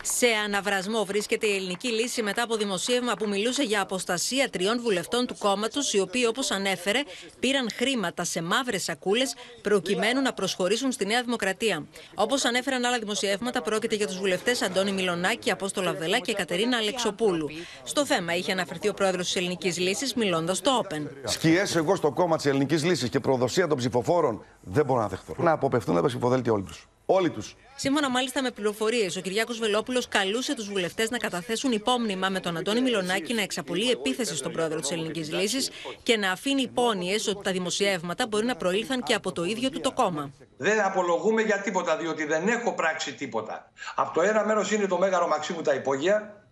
Σε 0.03 0.27
αναβρασμό 0.45 1.05
βρίσκεται 1.05 1.47
η 1.47 1.55
ελληνική 1.55 1.87
λύση 1.87 2.21
μετά 2.21 2.43
από 2.43 2.55
δημοσίευμα 2.55 3.13
που 3.13 3.27
μιλούσε 3.27 3.63
για 3.63 3.81
αποστασία 3.81 4.49
τριών 4.49 4.81
βουλευτών 4.81 5.25
του 5.25 5.35
κόμματος, 5.37 5.93
οι 5.93 5.99
οποίοι, 5.99 6.25
όπως 6.27 6.51
ανέφερε, 6.51 6.99
πήραν 7.39 7.69
χρήματα 7.75 8.23
σε 8.23 8.41
μαύρες 8.41 8.83
σακούλες 8.83 9.35
προκειμένου 9.61 10.21
να 10.21 10.33
προσχωρήσουν 10.33 10.91
στη 10.91 11.05
Νέα 11.05 11.23
Δημοκρατία. 11.23 11.85
Όπως 12.15 12.45
ανέφεραν 12.45 12.85
άλλα 12.85 12.99
δημοσιεύματα, 12.99 13.61
πρόκειται 13.61 13.95
για 13.95 14.07
τους 14.07 14.17
βουλευτές 14.17 14.61
Αντώνη 14.61 14.91
Μιλονάκη, 14.91 15.51
Απόστολο 15.51 15.89
Αβδελά 15.89 16.19
και 16.19 16.33
Κατερίνα 16.33 16.77
Αλεξοπούλου. 16.77 17.49
Στο 17.83 18.05
θέμα 18.05 18.35
είχε 18.35 18.51
αναφερθεί 18.51 18.89
ο 18.89 18.93
πρόεδρος 18.93 19.25
της 19.25 19.35
Ελληνικής 19.35 19.77
Λύσης, 19.77 20.13
μιλώντας 20.13 20.57
στο 20.57 20.83
Open. 20.83 21.01
Σκιές 21.23 21.75
εγώ 21.75 21.95
στο 21.95 22.11
κόμμα 22.11 22.35
της 22.35 22.45
Ελληνικής 22.45 22.83
Λύσης 22.83 23.09
και 23.09 23.19
προδοσία 23.19 23.67
των 23.67 23.77
ψηφοφόρων 23.77 24.43
δεν 24.61 24.85
μπορώ 24.85 25.01
να 25.01 25.07
δεχτώ. 25.07 25.35
Να 25.37 25.51
αποπευθούν 25.51 25.97
από 25.97 26.07
ψηφοδέλτια 26.07 26.51
όλοι 26.51 26.63
του. 26.63 26.75
Όλοι 27.13 27.29
τους. 27.29 27.55
Σύμφωνα 27.75 28.09
μάλιστα 28.09 28.41
με 28.41 28.51
πληροφορίες, 28.51 29.15
ο 29.15 29.21
Κυριάκος 29.21 29.59
Βελόπουλος 29.59 30.07
καλούσε 30.07 30.55
τους 30.55 30.69
βουλευτές 30.69 31.09
να 31.09 31.17
καταθέσουν 31.17 31.71
υπόμνημα 31.71 32.29
με 32.29 32.39
τον 32.39 32.57
Αντώνη 32.57 32.81
Μιλονάκη 32.81 33.33
να 33.33 33.41
εξαπολύει 33.41 33.89
επίθεση 33.91 34.35
στον 34.35 34.51
πρόεδρο 34.51 34.79
της 34.79 34.91
Ελληνικής 34.91 35.31
Λύσης 35.31 35.71
και 36.03 36.17
να 36.17 36.31
αφήνει 36.31 36.61
υπόνοιες 36.61 37.27
ότι 37.27 37.43
τα 37.43 37.51
δημοσιεύματα 37.51 38.27
μπορεί 38.27 38.45
να 38.45 38.55
προήλθαν 38.55 39.03
και 39.03 39.13
από 39.13 39.31
το 39.31 39.43
ίδιο 39.43 39.69
του 39.69 39.79
το 39.79 39.91
κόμμα. 39.91 40.31
Δεν 40.57 40.81
απολογούμε 40.81 41.41
για 41.41 41.61
τίποτα, 41.61 41.97
διότι 41.97 42.25
δεν 42.25 42.47
έχω 42.47 42.73
πράξει 42.73 43.13
τίποτα. 43.13 43.71
Από 43.95 44.13
το 44.13 44.21
ένα 44.21 44.45
μέρος 44.45 44.71
είναι 44.71 44.87
το 44.87 44.97
Μέγαρο 44.97 45.27
Μαξίμου 45.27 45.61
τα 45.61 45.73
υπόγεια 45.73 46.45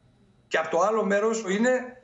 και 0.48 0.58
από 0.58 0.70
το 0.70 0.80
άλλο 0.80 1.06
μέρος 1.06 1.44
είναι 1.48 1.99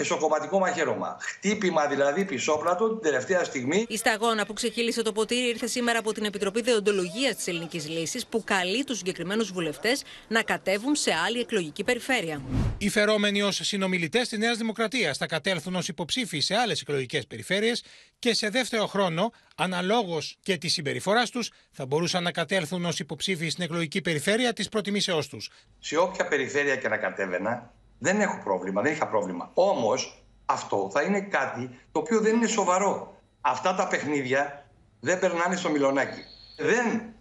εσωκομματικό 0.00 0.58
μαχαίρωμα. 0.58 1.16
Χτύπημα 1.20 1.86
δηλαδή 1.86 2.24
πισόπλατο 2.24 2.88
την 2.88 3.02
τελευταία 3.02 3.44
στιγμή. 3.44 3.86
Η 3.88 3.96
σταγόνα 3.96 4.46
που 4.46 4.52
ξεχύλισε 4.52 5.02
το 5.02 5.12
ποτήρι 5.12 5.48
ήρθε 5.48 5.66
σήμερα 5.66 5.98
από 5.98 6.12
την 6.12 6.24
Επιτροπή 6.24 6.60
Δεοντολογίας 6.62 7.36
της 7.36 7.46
Ελληνικής 7.46 7.88
Λύσης, 7.88 8.26
που 8.26 8.42
καλεί 8.44 8.84
τους 8.84 8.96
συγκεκριμένους 8.96 9.52
βουλευτές 9.52 10.02
να 10.28 10.42
κατέβουν 10.42 10.94
σε 10.94 11.12
άλλη 11.26 11.40
εκλογική 11.40 11.84
περιφέρεια. 11.84 12.42
Οι 12.78 12.88
φερόμενοι 12.88 13.42
ως 13.42 13.60
συνομιλητές 13.62 14.28
της 14.28 14.38
Νέας 14.38 14.56
Δημοκρατίας 14.56 15.16
θα 15.16 15.26
κατέλθουν 15.26 15.74
ως 15.74 15.88
υποψήφοι 15.88 16.40
σε 16.40 16.54
άλλες 16.54 16.80
εκλογικές 16.80 17.26
περιφέρειες 17.26 17.82
και 18.18 18.34
σε 18.34 18.48
δεύτερο 18.48 18.86
χρόνο, 18.86 19.32
αναλόγως 19.56 20.36
και 20.42 20.56
της 20.56 20.72
συμπεριφοράς 20.72 21.30
τους, 21.30 21.50
θα 21.70 21.86
μπορούσαν 21.86 22.22
να 22.22 22.32
κατέλθουν 22.32 22.84
ως 22.84 22.98
υποψήφοι 22.98 23.48
στην 23.48 23.64
εκλογική 23.64 24.00
περιφέρεια 24.00 24.52
της 24.52 24.68
προτιμήσεώς 24.68 25.28
τους. 25.28 25.50
Σε 25.78 25.96
όποια 25.96 26.28
περιφέρεια 26.28 26.76
και 26.76 26.88
να 26.88 26.96
κατέβαινα, 26.96 27.72
δεν 27.98 28.20
έχω 28.20 28.40
πρόβλημα, 28.44 28.82
δεν 28.82 28.92
είχα 28.92 29.08
πρόβλημα. 29.08 29.50
Όμως 29.54 30.24
αυτό 30.46 30.90
θα 30.92 31.02
είναι 31.02 31.20
κάτι 31.20 31.70
το 31.92 31.98
οποίο 31.98 32.20
δεν 32.20 32.36
είναι 32.36 32.46
σοβαρό. 32.46 33.16
Αυτά 33.40 33.74
τα 33.74 33.88
παιχνίδια 33.88 34.66
δεν 35.00 35.18
περνάνε 35.18 35.56
στο 35.56 35.70
μιλονάκι. 35.70 36.20
Δεν 36.56 37.14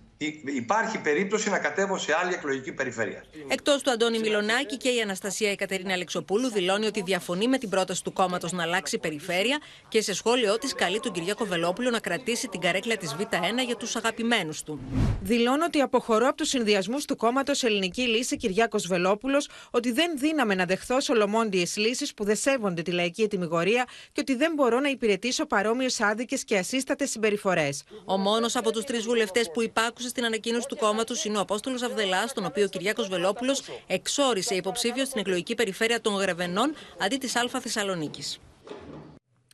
υπάρχει 0.56 1.02
περίπτωση 1.02 1.50
να 1.50 1.60
κατέβω 1.60 1.98
σε 1.98 2.16
άλλη 2.22 2.34
εκλογική 2.34 2.72
περιφέρεια. 2.72 3.24
Εκτός 3.48 3.82
του 3.82 3.92
Αντώνη 3.92 4.20
Μιλονάκη 4.20 4.78
και 4.78 4.90
η 4.90 5.02
Αναστασία 5.02 5.52
Εκατερίνα 5.52 5.94
Αλεξοπούλου 5.94 6.50
δηλώνει 6.50 6.86
ότι 6.86 7.02
διαφωνεί 7.02 7.48
με 7.48 7.58
την 7.58 7.70
πρόταση 7.70 8.04
του 8.04 8.14
κόμματος 8.14 8.52
να 8.52 8.64
αλλάξει 8.64 8.98
περιφέρεια 8.98 9.58
και 9.88 10.02
σε 10.02 10.14
σχόλιο 10.14 10.58
της 10.58 10.74
καλεί 10.74 11.00
τον 11.00 11.12
Κυριάκο 11.12 11.46
Βελόπουλο 11.46 11.90
να 11.90 12.00
κρατήσει 12.00 12.48
την 12.48 12.60
καρέκλα 12.60 12.98
της 12.98 13.16
Β1 13.20 13.66
για 13.66 13.76
τους 13.76 13.96
αγαπημένους 13.96 14.64
του. 14.64 14.80
Δηλώνω 15.22 15.66
ότι 15.66 15.80
αποχωρώ 15.80 16.28
από 16.28 16.38
τους 16.38 16.50
συνδυασμούς 16.50 17.06
του 17.06 17.16
κόμματος 17.16 17.64
Ελληνική 17.64 18.02
Λύση 18.02 18.38
Κυριάκο 18.38 18.78
Βελόπουλος, 18.88 19.50
ότι 19.72 19.91
δεν 19.91 20.12
δύναμε 20.18 20.56
να 20.56 20.65
δεχθώ 20.65 21.00
σολομόντιες 21.00 21.78
λύσεις 21.78 22.13
που 22.13 22.24
δεν 22.24 22.36
σέβονται 22.36 22.82
τη 22.82 22.91
λαϊκή 22.91 23.22
ετοιμιγορία 23.22 23.86
και 24.12 24.20
ότι 24.20 24.36
δεν 24.36 24.54
μπορώ 24.56 24.80
να 24.80 24.89
υπηρετήσω 24.89 25.46
παρόμοιες 25.46 26.02
άδικες 26.02 26.44
και 26.44 26.58
ασύστατες 26.58 27.10
συμπεριφορές. 27.10 27.84
Ο 28.06 28.18
μόνος 28.18 28.56
από 28.56 28.72
τους 28.72 28.84
τρεις 28.84 29.04
βουλευτές 29.04 29.52
που 29.52 29.62
υπάκουσε 29.62 30.07
στην 30.10 30.26
ανακοίνωση 30.26 30.67
του 30.67 30.78
κόμματος 30.78 31.26
είναι 31.26 31.38
ο 31.38 31.41
Απόστολος 31.41 31.82
Αυδελά, 31.82 32.26
τον 32.34 32.46
οποίο 32.46 32.63
ο 32.63 32.67
Κυριάκος 32.67 33.08
Βελόπουλος 33.08 33.62
εξόρισε 33.88 34.56
υποψήφιο 34.56 35.06
στην 35.06 35.20
εκλογική 35.20 35.56
περιφέρεια 35.56 36.02
των 36.02 36.13
Γρεβενών 36.13 36.74
αντί 36.98 37.17
της 37.17 37.36
Α 37.36 37.60
Θεσσαλονίκης. 37.62 38.39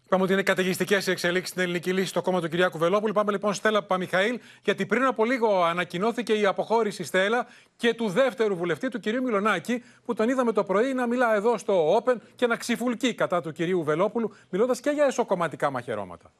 Είπαμε 0.06 0.24
ότι 0.24 0.34
είναι 0.34 0.44
καταιγιστικέ 0.44 1.02
οι 1.08 1.12
εξελίξει 1.12 1.52
στην 1.52 1.62
ελληνική 1.62 1.94
λύση 1.94 2.08
στο 2.08 2.22
κόμμα 2.22 2.42
του 2.42 2.50
Κυριάκου 2.50 2.78
Βελόπουλου. 2.78 3.13
Πάμε 3.13 3.32
λοιπόν 3.32 3.54
Στέλλα 3.54 3.80
Παπαμιχαήλ, 3.80 4.39
γιατί 4.63 4.86
πριν 4.86 5.04
από 5.04 5.26
λίγο 5.26 5.63
ανακοινώθηκε 5.63 6.34
η 6.34 6.46
αποχώρηση 6.46 7.04
Στέλλα 7.04 7.48
και 7.78 7.94
του 7.94 8.10
δεύτερου 8.10 8.56
βουλευτή, 8.56 8.89
του 8.89 9.00
κυρίου 9.00 9.24
Μιλονάκη, 9.24 9.84
που 10.06 10.13
τον 10.13 10.30
είδαμε 10.30 10.52
το 10.52 10.63
πρωί 10.63 10.94
να 10.94 11.08
μιλά 11.08 11.36
εδώ 11.36 11.58
στο 11.58 11.98
Open 11.98 12.16
και 12.36 12.48
να 12.48 12.56
ξυφουλκεί 12.56 13.13
κατά 13.13 13.42
του 13.42 13.52
κυρίου 13.52 13.84
Βελόπουλου, 13.84 14.36
μιλώντας 14.50 14.80
και 14.80 14.89
για 14.89 15.06
εσωκομματικά 15.06 15.72
μαχαιρώματα. 15.72 16.32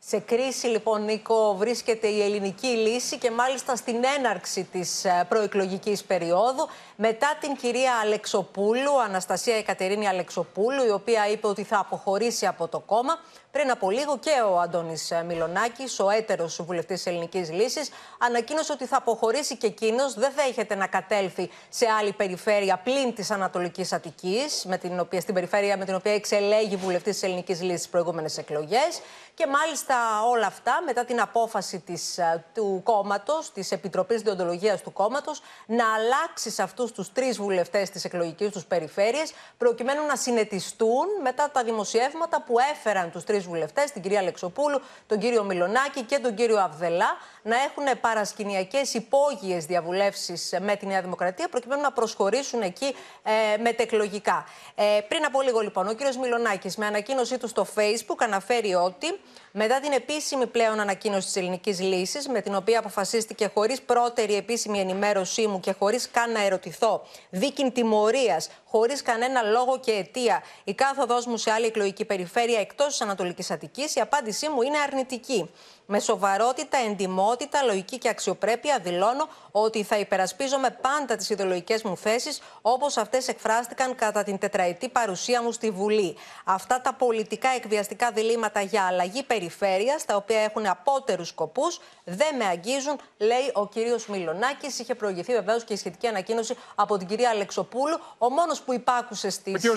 Σε 0.00 0.18
κρίση 0.18 0.66
λοιπόν 0.66 1.04
Νίκο 1.04 1.54
βρίσκεται 1.56 2.06
η 2.06 2.22
ελληνική 2.22 2.66
λύση 2.66 3.18
και 3.18 3.30
μάλιστα 3.30 3.76
στην 3.76 3.96
έναρξη 4.18 4.64
της 4.72 5.04
ε, 5.04 5.26
προεκλογικής 5.28 6.04
περίοδου 6.04 6.68
μετά 6.96 7.36
την 7.40 7.56
κυρία 7.56 7.92
Αλεξοπούλου, 8.02 9.02
Αναστασία 9.02 9.56
Εκατερίνη 9.56 10.08
Αλεξοπούλου 10.08 10.84
η 10.86 10.90
οποία 10.90 11.28
είπε 11.28 11.46
ότι 11.46 11.62
θα 11.62 11.78
αποχωρήσει 11.78 12.46
από 12.46 12.68
το 12.68 12.78
κόμμα 12.78 13.18
πριν 13.50 13.70
από 13.70 13.90
λίγο 13.90 14.18
και 14.18 14.30
ο 14.50 14.60
Αντώνης 14.60 15.10
ε, 15.10 15.22
Μιλονάκη, 15.22 15.84
ο 15.98 16.10
έτερος 16.10 16.62
βουλευτής 16.62 17.02
τη 17.02 17.10
Ελληνικής 17.10 17.52
Λύσης, 17.52 17.90
ανακοίνωσε 18.18 18.72
ότι 18.72 18.86
θα 18.86 18.96
αποχωρήσει 18.96 19.56
και 19.56 19.66
εκείνος. 19.66 20.14
Δεν 20.14 20.32
δέχεται 20.36 20.74
να 20.74 20.86
κατέλθει 20.86 21.50
σε 21.68 21.86
άλλη 21.98 22.12
περιφέρεια 22.12 22.80
πλην 22.84 23.14
της 23.14 23.30
Ανατολικής 23.30 23.92
Αττικής, 23.92 24.64
με 24.64 24.78
την 24.78 25.00
οποία, 25.00 25.20
στην 25.20 25.34
περιφέρεια 25.34 25.76
με 25.76 25.84
την 25.84 25.94
οποία 25.94 26.14
εξελέγει 26.14 26.76
βουλευτής 26.76 27.12
της 27.12 27.22
Ελληνικής 27.22 27.60
Λύσης 27.62 27.78
στις 27.78 27.90
προηγούμενες 27.90 28.38
εκλογές. 28.38 29.00
Και 29.38 29.46
μάλιστα 29.46 29.96
όλα 30.28 30.46
αυτά 30.46 30.82
μετά 30.86 31.04
την 31.04 31.20
απόφαση 31.20 31.78
της, 31.78 32.18
ε, 32.18 32.44
του 32.54 32.80
κόμματος, 32.84 33.52
της 33.52 33.72
Επιτροπής 33.72 34.22
Διοντολογίας 34.22 34.82
του 34.82 34.92
κόμματος, 34.92 35.42
να 35.66 35.94
αλλάξει 35.94 36.50
σε 36.50 36.62
αυτούς 36.62 36.92
τους 36.92 37.12
τρεις 37.12 37.38
βουλευτές 37.38 37.90
της 37.90 38.04
εκλογικής 38.04 38.50
τους 38.50 38.64
περιφέρεια, 38.64 39.26
προκειμένου 39.58 40.06
να 40.06 40.16
συνετιστούν 40.16 41.06
μετά 41.22 41.50
τα 41.50 41.64
δημοσιεύματα 41.64 42.42
που 42.42 42.54
έφεραν 42.72 43.10
τους 43.10 43.24
τρεις 43.24 43.44
βουλευτές, 43.44 43.90
την 43.90 44.02
κυρία 44.02 44.18
Αλεξοπούλου, 44.18 44.80
τον 45.06 45.18
κύριο 45.18 45.44
Μιλονάκη 45.44 46.02
και 46.02 46.18
τον 46.18 46.34
κύριο 46.34 46.58
Αυδελά, 46.58 47.16
να 47.42 47.56
έχουν 47.56 48.00
παρασκηνιακές 48.00 48.94
υπόγειες 48.94 49.66
διαβουλεύσεις 49.66 50.54
με 50.60 50.76
τη 50.76 50.86
Νέα 50.86 51.00
Δημοκρατία, 51.02 51.48
προκειμένου 51.48 51.82
να 51.82 51.92
προσχωρήσουν 51.92 52.62
εκεί 52.62 52.94
ε, 53.22 53.60
μετεκλογικά. 53.60 54.44
Ε, 54.74 55.00
πριν 55.08 55.24
από 55.24 55.42
λίγο, 55.42 55.60
λοιπόν, 55.60 55.88
ο 55.88 55.92
κύριος 55.92 56.16
Μιλονάκη, 56.16 56.70
με 56.76 56.86
ανακοίνωσή 56.86 57.38
του 57.38 57.48
στο 57.48 57.66
Facebook, 57.74 58.16
αναφέρει 58.18 58.74
ότι 58.74 59.20
μετά 59.52 59.80
την 59.80 59.92
επίσημη 59.92 60.46
πλέον 60.46 60.80
ανακοίνωση 60.80 61.26
της 61.26 61.36
ελληνικής 61.36 61.80
λύσης, 61.80 62.28
με 62.28 62.40
την 62.40 62.54
οποία 62.54 62.78
αποφασίστηκε 62.78 63.50
χωρίς 63.54 63.82
πρώτερη 63.82 64.34
επίσημη 64.34 64.80
ενημέρωσή 64.80 65.46
μου 65.46 65.60
και 65.60 65.72
χωρίς 65.78 66.10
καν 66.10 66.32
να 66.32 66.44
ερωτηθώ, 66.44 67.02
δίκην 67.30 67.72
τιμωρίας, 67.72 68.48
χωρίς 68.64 69.02
κανένα 69.02 69.42
λόγο 69.42 69.80
και 69.80 69.92
αιτία, 69.92 70.42
η 70.64 70.74
κάθοδός 70.74 71.26
μου 71.26 71.36
σε 71.36 71.50
άλλη 71.50 71.66
εκλογική 71.66 72.04
περιφέρεια 72.04 72.60
εκτός 72.60 72.86
της 72.86 73.00
Ανατολικής 73.00 73.50
Αττικής, 73.50 73.94
η 73.94 74.00
απάντησή 74.00 74.48
μου 74.48 74.62
είναι 74.62 74.78
αρνητική. 74.78 75.50
Με 75.90 76.00
σοβαρότητα, 76.00 76.78
εντιμότητα, 76.78 77.62
λογική 77.62 77.98
και 77.98 78.08
αξιοπρέπεια 78.08 78.78
δηλώνω 78.78 79.28
ότι 79.50 79.82
θα 79.82 79.98
υπερασπίζομαι 79.98 80.70
πάντα 80.70 81.16
τις 81.16 81.30
ιδεολογικές 81.30 81.82
μου 81.82 81.96
θέσεις 81.96 82.40
όπως 82.62 82.96
αυτές 82.96 83.28
εκφράστηκαν 83.28 83.94
κατά 83.94 84.22
την 84.22 84.38
τετραετή 84.38 84.88
παρουσία 84.88 85.42
μου 85.42 85.52
στη 85.52 85.70
Βουλή. 85.70 86.16
Αυτά 86.44 86.80
τα 86.80 86.94
πολιτικά 86.94 87.48
εκβιαστικά 87.48 88.10
διλήμματα 88.10 88.60
για 88.60 88.82
αλλαγή 88.82 89.22
περιφέρειας, 89.22 90.04
τα 90.04 90.16
οποία 90.16 90.40
έχουν 90.40 90.66
απότερους 90.66 91.28
σκοπούς, 91.28 91.80
δεν 92.04 92.36
με 92.36 92.44
αγγίζουν, 92.44 93.00
λέει 93.18 93.50
ο 93.52 93.66
κύριος 93.66 94.06
Μιλονάκη. 94.06 94.66
Είχε 94.66 94.94
προηγηθεί 94.94 95.32
βεβαίως 95.32 95.64
και 95.64 95.72
η 95.72 95.76
σχετική 95.76 96.06
ανακοίνωση 96.06 96.56
από 96.74 96.96
την 96.96 97.06
κυρία 97.06 97.30
Αλεξοπούλου. 97.30 97.98
Ο 98.18 98.30
μόνος 98.30 98.60
που 98.60 98.72
υπάκουσε 98.72 99.30
στις, 99.30 99.64
ε, 99.64 99.68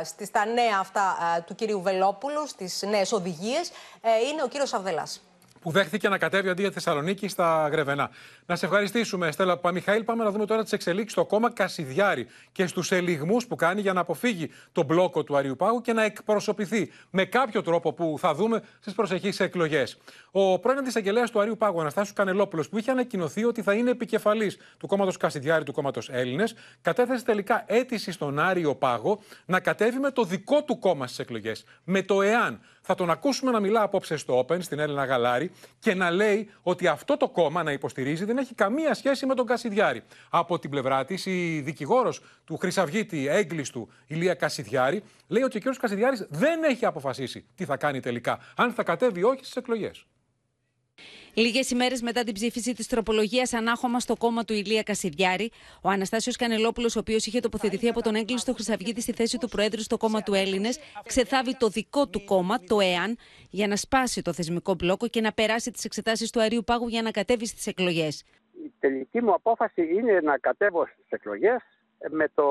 ε, 0.00 0.04
στις, 0.04 0.26
στα 0.26 0.44
νέα 0.44 0.76
αυτά 0.80 1.34
ε, 1.36 1.40
του 1.40 1.54
κυρίου 1.54 1.82
Βελόπουλου, 1.82 2.46
στις 2.46 2.82
νέες 2.82 3.12
οδηγίες, 3.12 3.70
ε, 4.00 4.28
είναι 4.28 4.42
ο 4.42 4.48
κύριος 4.48 4.72
Αβδελάς 4.72 5.21
που 5.62 5.70
δέχθηκε 5.70 6.08
να 6.08 6.18
κατέβει 6.18 6.48
αντί 6.48 6.62
για 6.62 6.70
Θεσσαλονίκη 6.70 7.28
στα 7.28 7.68
Γρεβενά. 7.72 8.10
Να 8.46 8.56
σε 8.56 8.66
ευχαριστήσουμε, 8.66 9.30
Στέλλα 9.30 9.56
Παμιχαήλ. 9.56 10.04
Πάμε 10.04 10.24
να 10.24 10.30
δούμε 10.30 10.46
τώρα 10.46 10.62
τις 10.62 10.72
εξελίξεις 10.72 11.12
στο 11.12 11.24
κόμμα 11.24 11.50
Κασιδιάρη 11.50 12.26
και 12.52 12.66
στους 12.66 12.92
ελιγμούς 12.92 13.46
που 13.46 13.56
κάνει 13.56 13.80
για 13.80 13.92
να 13.92 14.00
αποφύγει 14.00 14.50
τον 14.72 14.84
μπλόκο 14.84 15.24
του 15.24 15.36
Αριουπάγου 15.36 15.80
και 15.80 15.92
να 15.92 16.02
εκπροσωπηθεί 16.02 16.90
με 17.10 17.24
κάποιο 17.24 17.62
τρόπο 17.62 17.92
που 17.92 18.16
θα 18.18 18.34
δούμε 18.34 18.62
στις 18.80 18.94
προσεχείς 18.94 19.40
εκλογές. 19.40 19.98
Ο 20.30 20.58
πρώην 20.58 20.78
αντισαγγελέα 20.78 21.24
του 21.24 21.40
Αρίου 21.40 21.56
Πάγου, 21.56 21.80
Αναστάσιος 21.80 22.14
Κανελόπουλος, 22.16 22.68
που 22.68 22.78
είχε 22.78 22.90
ανακοινωθεί 22.90 23.44
ότι 23.44 23.62
θα 23.62 23.74
είναι 23.74 23.90
επικεφαλής 23.90 24.58
του 24.78 24.86
κόμματος 24.86 25.16
Κασιδιάρη, 25.16 25.64
του 25.64 25.72
κόμματος 25.72 26.08
Έλληνες, 26.08 26.54
κατέθεσε 26.82 27.24
τελικά 27.24 27.64
αίτηση 27.66 28.12
στον 28.12 28.38
Άριο 28.38 28.74
Πάγο 28.74 29.20
να 29.44 29.60
κατέβει 29.60 29.98
με 29.98 30.10
το 30.10 30.24
δικό 30.24 30.62
του 30.62 30.78
κόμμα 30.78 31.06
στις 31.06 31.18
εκλογές. 31.18 31.64
Με 31.84 32.02
το 32.02 32.22
ΕΑΝ. 32.22 32.60
Θα 32.84 32.94
τον 32.94 33.10
ακούσουμε 33.10 33.50
να 33.50 33.60
μιλά 33.60 33.82
απόψε 33.82 34.16
στο 34.16 34.46
Open, 34.46 34.62
στην 34.62 34.78
Έλληνα 34.78 35.04
Γαλάρη, 35.04 35.50
και 35.78 35.94
να 35.94 36.10
λέει 36.10 36.50
ότι 36.62 36.86
αυτό 36.86 37.16
το 37.16 37.28
κόμμα 37.28 37.62
να 37.62 37.72
υποστηρίζει 37.72 38.24
δεν 38.32 38.42
έχει 38.42 38.54
καμία 38.54 38.94
σχέση 38.94 39.26
με 39.26 39.34
τον 39.34 39.46
Κασιδιάρη. 39.46 40.02
Από 40.30 40.58
την 40.58 40.70
πλευρά 40.70 41.04
της, 41.04 41.26
η 41.26 41.60
δικηγόρος 41.64 42.20
του 42.44 42.56
Χρυσαυγίτη 42.56 43.26
έγκλειστου 43.28 43.88
Ηλία 44.06 44.34
Κασιδιάρη 44.34 45.02
λέει 45.28 45.42
ότι 45.42 45.56
ο 45.56 45.70
κ. 45.70 45.76
Κασιδιάρης 45.76 46.26
δεν 46.30 46.62
έχει 46.62 46.84
αποφασίσει 46.84 47.46
τι 47.54 47.64
θα 47.64 47.76
κάνει 47.76 48.00
τελικά, 48.00 48.38
αν 48.56 48.72
θα 48.72 48.82
κατέβει 48.82 49.20
ή 49.20 49.22
όχι 49.22 49.38
στις 49.38 49.56
εκλογές. 49.56 50.06
Λίγες 51.34 51.70
ημέρες 51.70 52.02
μετά 52.02 52.24
την 52.24 52.34
ψήφιση 52.34 52.74
της 52.74 52.86
τροπολογίας 52.86 53.52
ανάχωμα 53.52 54.00
στο 54.00 54.16
κόμμα 54.16 54.44
του 54.44 54.52
Ηλία 54.52 54.82
Κασιδιάρη, 54.82 55.50
ο 55.82 55.88
Αναστάσιος 55.88 56.36
Κανελόπουλος, 56.36 56.96
ο 56.96 56.98
οποίος 56.98 57.26
είχε 57.26 57.40
τοποθετηθεί 57.40 57.88
από 57.88 58.02
τον 58.02 58.14
έγκλειστο 58.14 58.52
Χρυσαυγίτη 58.52 59.00
στη 59.00 59.12
θέση 59.12 59.38
του 59.38 59.48
Προέδρου 59.48 59.80
στο 59.80 59.96
κόμμα 59.96 60.22
του 60.22 60.34
Έλληνες, 60.34 60.78
ξεθάβει 61.06 61.56
το 61.56 61.68
δικό 61.68 62.08
του 62.08 62.24
κόμμα, 62.24 62.60
το 62.60 62.80
ΕΑΝ, 62.80 63.16
για 63.50 63.66
να 63.66 63.76
σπάσει 63.76 64.22
το 64.22 64.32
θεσμικό 64.32 64.74
μπλόκο 64.74 65.08
και 65.08 65.20
να 65.20 65.32
περάσει 65.32 65.70
τις 65.70 65.84
εξετάσεις 65.84 66.30
του 66.30 66.40
Αρίου 66.40 66.64
Πάγου 66.64 66.88
για 66.88 67.02
να 67.02 67.10
κατέβει 67.10 67.46
στις 67.46 67.66
εκλογές. 67.66 68.24
Η 68.64 68.72
τελική 68.78 69.22
μου 69.22 69.32
απόφαση 69.32 69.82
είναι 69.82 70.20
να 70.20 70.38
κατέβω 70.38 70.86
στις 70.86 71.06
εκλογές 71.08 71.62
με 72.10 72.28
το 72.34 72.44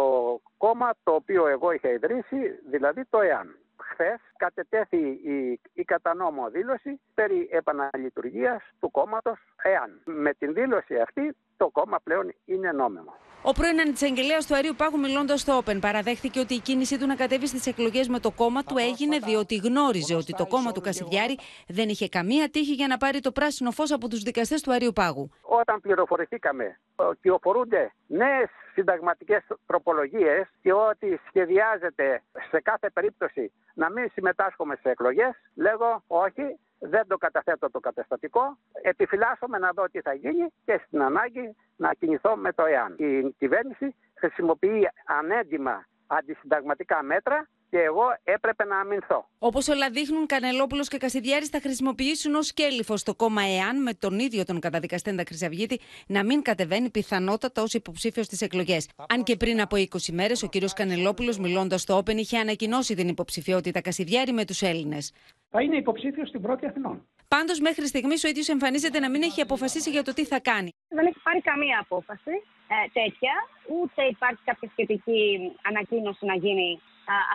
κόμμα 0.57 0.89
το 1.03 1.11
οποίο 1.11 1.47
εγώ 1.47 1.71
είχα 1.71 1.91
ιδρύσει, 1.91 2.37
δηλαδή 2.69 3.05
το 3.09 3.19
ΕΑΝ 3.21 3.55
χθε 4.01 4.19
κατετέθη 4.37 4.97
η, 5.07 5.59
η 5.73 5.83
κατανόμο 5.83 6.49
δήλωση 6.49 7.01
περί 7.13 7.49
επαναλειτουργίας 7.51 8.63
του 8.79 8.91
κόμματος 8.91 9.39
εάν 9.63 10.01
με 10.05 10.33
την 10.33 10.53
δήλωση 10.53 10.95
αυτή 10.95 11.35
το 11.57 11.69
κόμμα 11.69 11.99
πλέον 12.03 12.33
είναι 12.45 12.71
νόμιμο. 12.71 13.13
Ο 13.43 13.51
πρώην 13.51 13.79
αντισαγγελέα 13.79 14.37
του 14.47 14.55
Αρίου 14.55 14.73
Πάγου, 14.77 14.99
μιλώντας 14.99 15.39
στο 15.39 15.61
Open, 15.63 15.77
παραδέχθηκε 15.81 16.39
ότι 16.39 16.53
η 16.53 16.59
κίνησή 16.59 16.99
του 16.99 17.07
να 17.07 17.15
κατέβει 17.15 17.47
στις 17.47 17.67
εκλογές 17.67 18.07
με 18.07 18.19
το 18.19 18.31
κόμμα 18.31 18.63
του 18.63 18.77
έγινε 18.77 19.17
διότι 19.17 19.55
γνώριζε 19.55 20.15
ότι 20.15 20.33
το 20.33 20.45
κόμμα 20.47 20.71
του 20.71 20.81
Κασιδιάρη 20.81 21.37
δεν 21.67 21.89
είχε 21.89 22.07
καμία 22.07 22.49
τύχη 22.49 22.73
για 22.73 22.87
να 22.87 22.97
πάρει 22.97 23.19
το 23.19 23.31
πράσινο 23.31 23.71
φως 23.71 23.91
από 23.91 24.07
τους 24.07 24.21
δικαστές 24.21 24.61
του 24.61 24.73
Αρίου 24.73 24.91
Πάγου. 24.91 25.29
Όταν 25.41 25.81
πληροφορηθήκαμε 25.81 26.79
ότι 26.95 27.29
οφορούνται 27.29 27.93
νέες 28.07 28.49
συνταγματικές 28.73 29.43
τροπολογίες 29.65 30.47
και 30.61 30.73
ότι 30.73 31.19
σχεδιάζεται 31.27 32.21
σε 32.49 32.61
κάθε 32.61 32.89
περίπτωση 32.89 33.51
να 33.73 33.89
μην 33.89 34.09
συμμετάσχουμε 34.13 34.75
σε 34.81 34.89
εκλογές, 34.89 35.33
λέγω 35.55 36.03
όχι, 36.07 36.59
δεν 36.79 37.07
το 37.07 37.17
καταθέτω 37.17 37.69
το 37.69 37.79
καταστατικό, 37.79 38.57
επιφυλάσσομαι 38.81 39.57
να 39.57 39.69
δω 39.71 39.85
τι 39.85 40.01
θα 40.01 40.13
γίνει 40.13 40.47
και 40.65 40.81
στην 40.85 41.01
ανάγκη 41.01 41.55
να 41.75 41.93
κινηθώ 41.93 42.35
με 42.35 42.53
το 42.53 42.65
ΕΑΝ. 42.65 42.95
Η 42.97 43.35
κυβέρνηση 43.37 43.95
χρησιμοποιεί 44.15 44.89
ανέντιμα 45.05 45.85
αντισυνταγματικά 46.07 47.03
μέτρα 47.03 47.47
και 47.71 47.77
εγώ 47.77 48.03
έπρεπε 48.23 48.63
να 48.65 48.79
αμυνθώ. 48.79 49.27
Όπως 49.39 49.67
όλα 49.67 49.89
δείχνουν, 49.89 50.25
Κανελόπουλος 50.25 50.87
και 50.87 50.97
Κασιδιάρης 50.97 51.47
θα 51.47 51.59
χρησιμοποιήσουν 51.59 52.35
ως 52.35 52.53
κέλυφο 52.53 52.95
το 53.03 53.15
κόμμα 53.15 53.41
ΕΑΝ 53.41 53.81
με 53.81 53.93
τον 53.93 54.19
ίδιο 54.19 54.43
τον 54.45 54.59
καταδικαστέντα 54.59 55.23
Χρυσαυγίτη 55.27 55.79
να 56.07 56.23
μην 56.23 56.41
κατεβαίνει 56.41 56.89
πιθανότατα 56.89 57.61
ως 57.61 57.73
υποψήφιος 57.73 58.25
στις 58.25 58.41
εκλογές. 58.41 58.89
Αν 59.09 59.23
και 59.23 59.35
πριν 59.35 59.61
από 59.61 59.75
20 59.75 60.11
μέρες 60.11 60.43
ο 60.43 60.47
κ. 60.47 60.55
Κανελόπουλος, 60.75 61.37
μιλώντας 61.37 61.81
στο 61.81 61.97
Όπεν, 61.97 62.17
είχε 62.17 62.37
ανακοινώσει 62.37 62.95
την 62.95 63.07
υποψηφιότητα 63.07 63.81
Κασιδιάρη 63.81 64.31
με 64.31 64.45
τους 64.45 64.61
Έλληνες. 64.61 65.13
Θα 65.49 65.61
είναι 65.61 65.77
υποψήφιος 65.77 66.27
στην 66.27 66.41
πρώτη 66.41 66.65
Αθηνών. 66.65 67.07
Πάντως, 67.27 67.59
μέχρι 67.59 67.87
στιγμής 67.87 68.23
ο 68.23 68.27
ίδιος 68.27 68.47
εμφανίζεται 68.49 68.99
να 68.99 69.09
μην 69.09 69.21
έχει 69.21 69.41
αποφασίσει 69.41 69.89
για 69.89 70.03
το 70.03 70.13
τι 70.13 70.25
θα 70.25 70.39
κάνει. 70.39 70.69
Δεν 70.87 71.05
έχει 71.05 71.19
πάρει 71.23 71.41
καμία 71.41 71.79
απόφαση 71.81 72.31
ε, 72.73 72.75
τέτοια, 72.99 73.33
ούτε 73.77 74.01
υπάρχει 74.15 74.41
κάποια 74.45 74.69
σχετική 74.71 75.51
ανακοίνωση 75.69 76.25
να 76.25 76.35
γίνει 76.35 76.81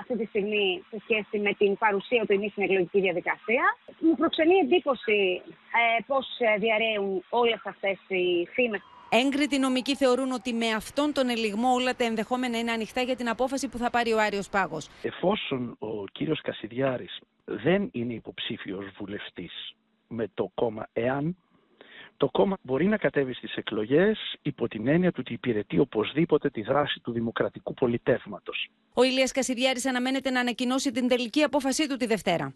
αυτή 0.00 0.16
τη 0.16 0.24
στιγμή 0.24 0.84
σε 0.90 0.98
σχέση 1.04 1.38
με 1.38 1.52
την 1.52 1.76
παρουσία 1.78 2.26
του 2.26 2.32
εμείς 2.32 2.50
στην 2.50 2.62
εκλογική 2.62 3.00
διαδικασία. 3.00 3.64
Μου 3.98 4.14
προξενεί 4.14 4.54
εντύπωση 4.54 5.42
ε, 5.78 6.02
πώς 6.06 6.26
ε, 6.38 6.58
διαρρέουν 6.58 7.24
όλες 7.30 7.60
αυτές 7.64 7.98
οι 8.08 8.46
φήμες. 8.54 8.82
Έγκριτοι 9.08 9.58
νομικοί 9.58 9.96
θεωρούν 9.96 10.32
ότι 10.32 10.52
με 10.52 10.68
αυτόν 10.70 11.12
τον 11.12 11.28
ελιγμό 11.28 11.72
όλα 11.72 11.94
τα 11.96 12.04
ενδεχόμενα 12.04 12.58
είναι 12.58 12.72
ανοιχτά 12.72 13.00
για 13.02 13.16
την 13.16 13.28
απόφαση 13.28 13.68
που 13.68 13.78
θα 13.78 13.90
πάρει 13.90 14.12
ο 14.12 14.20
Άριος 14.20 14.48
Πάγος. 14.48 14.88
Εφόσον 15.02 15.76
ο 15.78 16.04
κύριος 16.12 16.40
Κασιδιάρης 16.40 17.20
δεν 17.44 17.88
είναι 17.92 18.12
υποψήφιος 18.12 18.84
βουλευτής 18.98 19.74
με 20.08 20.30
το 20.34 20.50
κόμμα 20.54 20.88
ΕΑΝ, 20.92 21.36
το 22.16 22.28
κόμμα 22.30 22.56
μπορεί 22.62 22.86
να 22.86 22.96
κατέβει 22.96 23.34
στις 23.34 23.54
εκλογές 23.54 24.36
υπό 24.42 24.68
την 24.68 24.88
έννοια 24.88 25.10
του 25.10 25.18
ότι 25.20 25.32
υπηρετεί 25.32 25.78
οπωσδήποτε 25.78 26.50
τη 26.50 26.62
δράση 26.62 27.00
του 27.00 27.12
δημοκρατικού 27.12 27.74
πολιτεύματος. 27.74 28.68
Ο 28.92 29.02
Ηλίας 29.02 29.32
Κασιδιάρης 29.32 29.86
αναμένεται 29.86 30.30
να 30.30 30.40
ανακοινώσει 30.40 30.90
την 30.90 31.08
τελική 31.08 31.42
απόφασή 31.42 31.88
του 31.88 31.96
τη 31.96 32.06
Δευτέρα. 32.06 32.54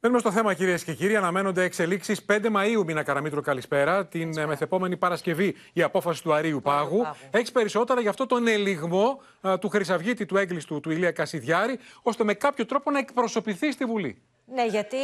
Μένουμε 0.00 0.20
στο 0.20 0.32
θέμα, 0.32 0.54
κυρίες 0.54 0.84
και 0.84 0.94
κύριοι. 0.94 1.16
Αναμένονται 1.16 1.62
εξελίξεις 1.62 2.24
5 2.24 2.48
Μαου, 2.50 2.84
Μίνα 2.84 3.02
Καραμίτρου, 3.02 3.40
καλησπέρα. 3.40 4.06
Την 4.06 4.38
ε, 4.38 4.46
μεθεπόμενη 4.46 4.96
Παρασκευή 4.96 5.54
η 5.72 5.82
απόφαση 5.82 6.22
του 6.22 6.32
Αρίου 6.32 6.60
Πάγου. 6.62 7.06
Έχεις 7.30 7.52
περισσότερα 7.52 8.00
για 8.00 8.10
αυτό 8.10 8.26
τον 8.26 8.46
ελιγμό 8.46 9.20
του 9.60 9.68
Χρυσαυγίτη 9.68 10.26
του 10.26 10.36
έγκλειστου 10.36 10.80
του 10.80 10.90
Ηλία 10.90 11.10
Κασιδιάρη, 11.10 11.78
ώστε 12.02 12.24
με 12.24 12.34
κάποιο 12.34 12.66
τρόπο 12.66 12.90
να 12.90 12.98
εκπροσωπηθεί 12.98 13.72
στη 13.72 13.84
Βουλή. 13.84 14.22
Ναι, 14.48 14.64
γιατί 14.64 14.96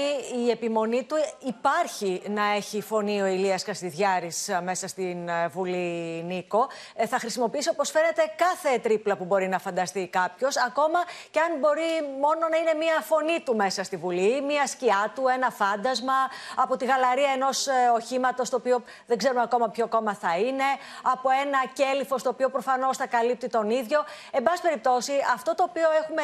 η 0.45 0.51
επιμονή 0.51 1.03
του 1.05 1.17
υπάρχει 1.39 2.23
να 2.29 2.45
έχει 2.45 2.81
φωνή 2.81 3.23
ο 3.23 3.27
Ηλίας 3.27 3.65
Καστιδιάρης 3.65 4.49
ε, 4.49 4.61
μέσα 4.61 4.89
στην 4.89 5.29
ε, 5.29 5.49
Βουλή 5.49 6.23
Νίκο. 6.27 6.69
Ε, 6.95 7.07
θα 7.07 7.19
χρησιμοποιήσει 7.19 7.69
όπως 7.69 7.91
φαίνεται 7.91 8.23
κάθε 8.37 8.79
τρίπλα 8.79 9.17
που 9.17 9.25
μπορεί 9.25 9.49
να 9.49 9.59
φανταστεί 9.59 10.09
κάποιος, 10.13 10.57
ακόμα 10.57 10.99
και 11.31 11.41
αν 11.41 11.59
μπορεί 11.59 11.83
μόνο 12.21 12.49
να 12.51 12.57
είναι 12.57 12.75
μία 12.75 13.01
φωνή 13.01 13.41
του 13.45 13.57
μέσα 13.57 13.83
στη 13.85 13.97
Βουλή, 13.97 14.43
μία 14.43 14.67
σκιά 14.67 15.13
του, 15.15 15.23
ένα 15.35 15.51
φάντασμα, 15.51 16.15
από 16.57 16.77
τη 16.77 16.85
γαλαρία 16.85 17.31
ενός 17.35 17.67
οχήματος, 17.97 18.51
το 18.51 18.57
οποίο 18.57 18.83
δεν 19.07 19.19
ξέρουμε 19.19 19.43
ακόμα 19.43 19.69
ποιο 19.69 19.89
κόμμα 19.89 20.15
θα 20.15 20.39
είναι, 20.39 20.69
από 21.03 21.29
ένα 21.45 21.59
κέλυφος, 21.73 22.23
το 22.23 22.29
οποίο 22.29 22.49
προφανώς 22.49 22.97
θα 22.97 23.07
καλύπτει 23.07 23.49
τον 23.49 23.71
ίδιο. 23.71 24.05
Εν 24.31 24.43
πάση 24.43 24.63
περιπτώσει, 24.63 25.13
αυτό 25.35 25.55
το 25.55 25.63
οποίο 25.63 25.89
έχουμε, 26.03 26.23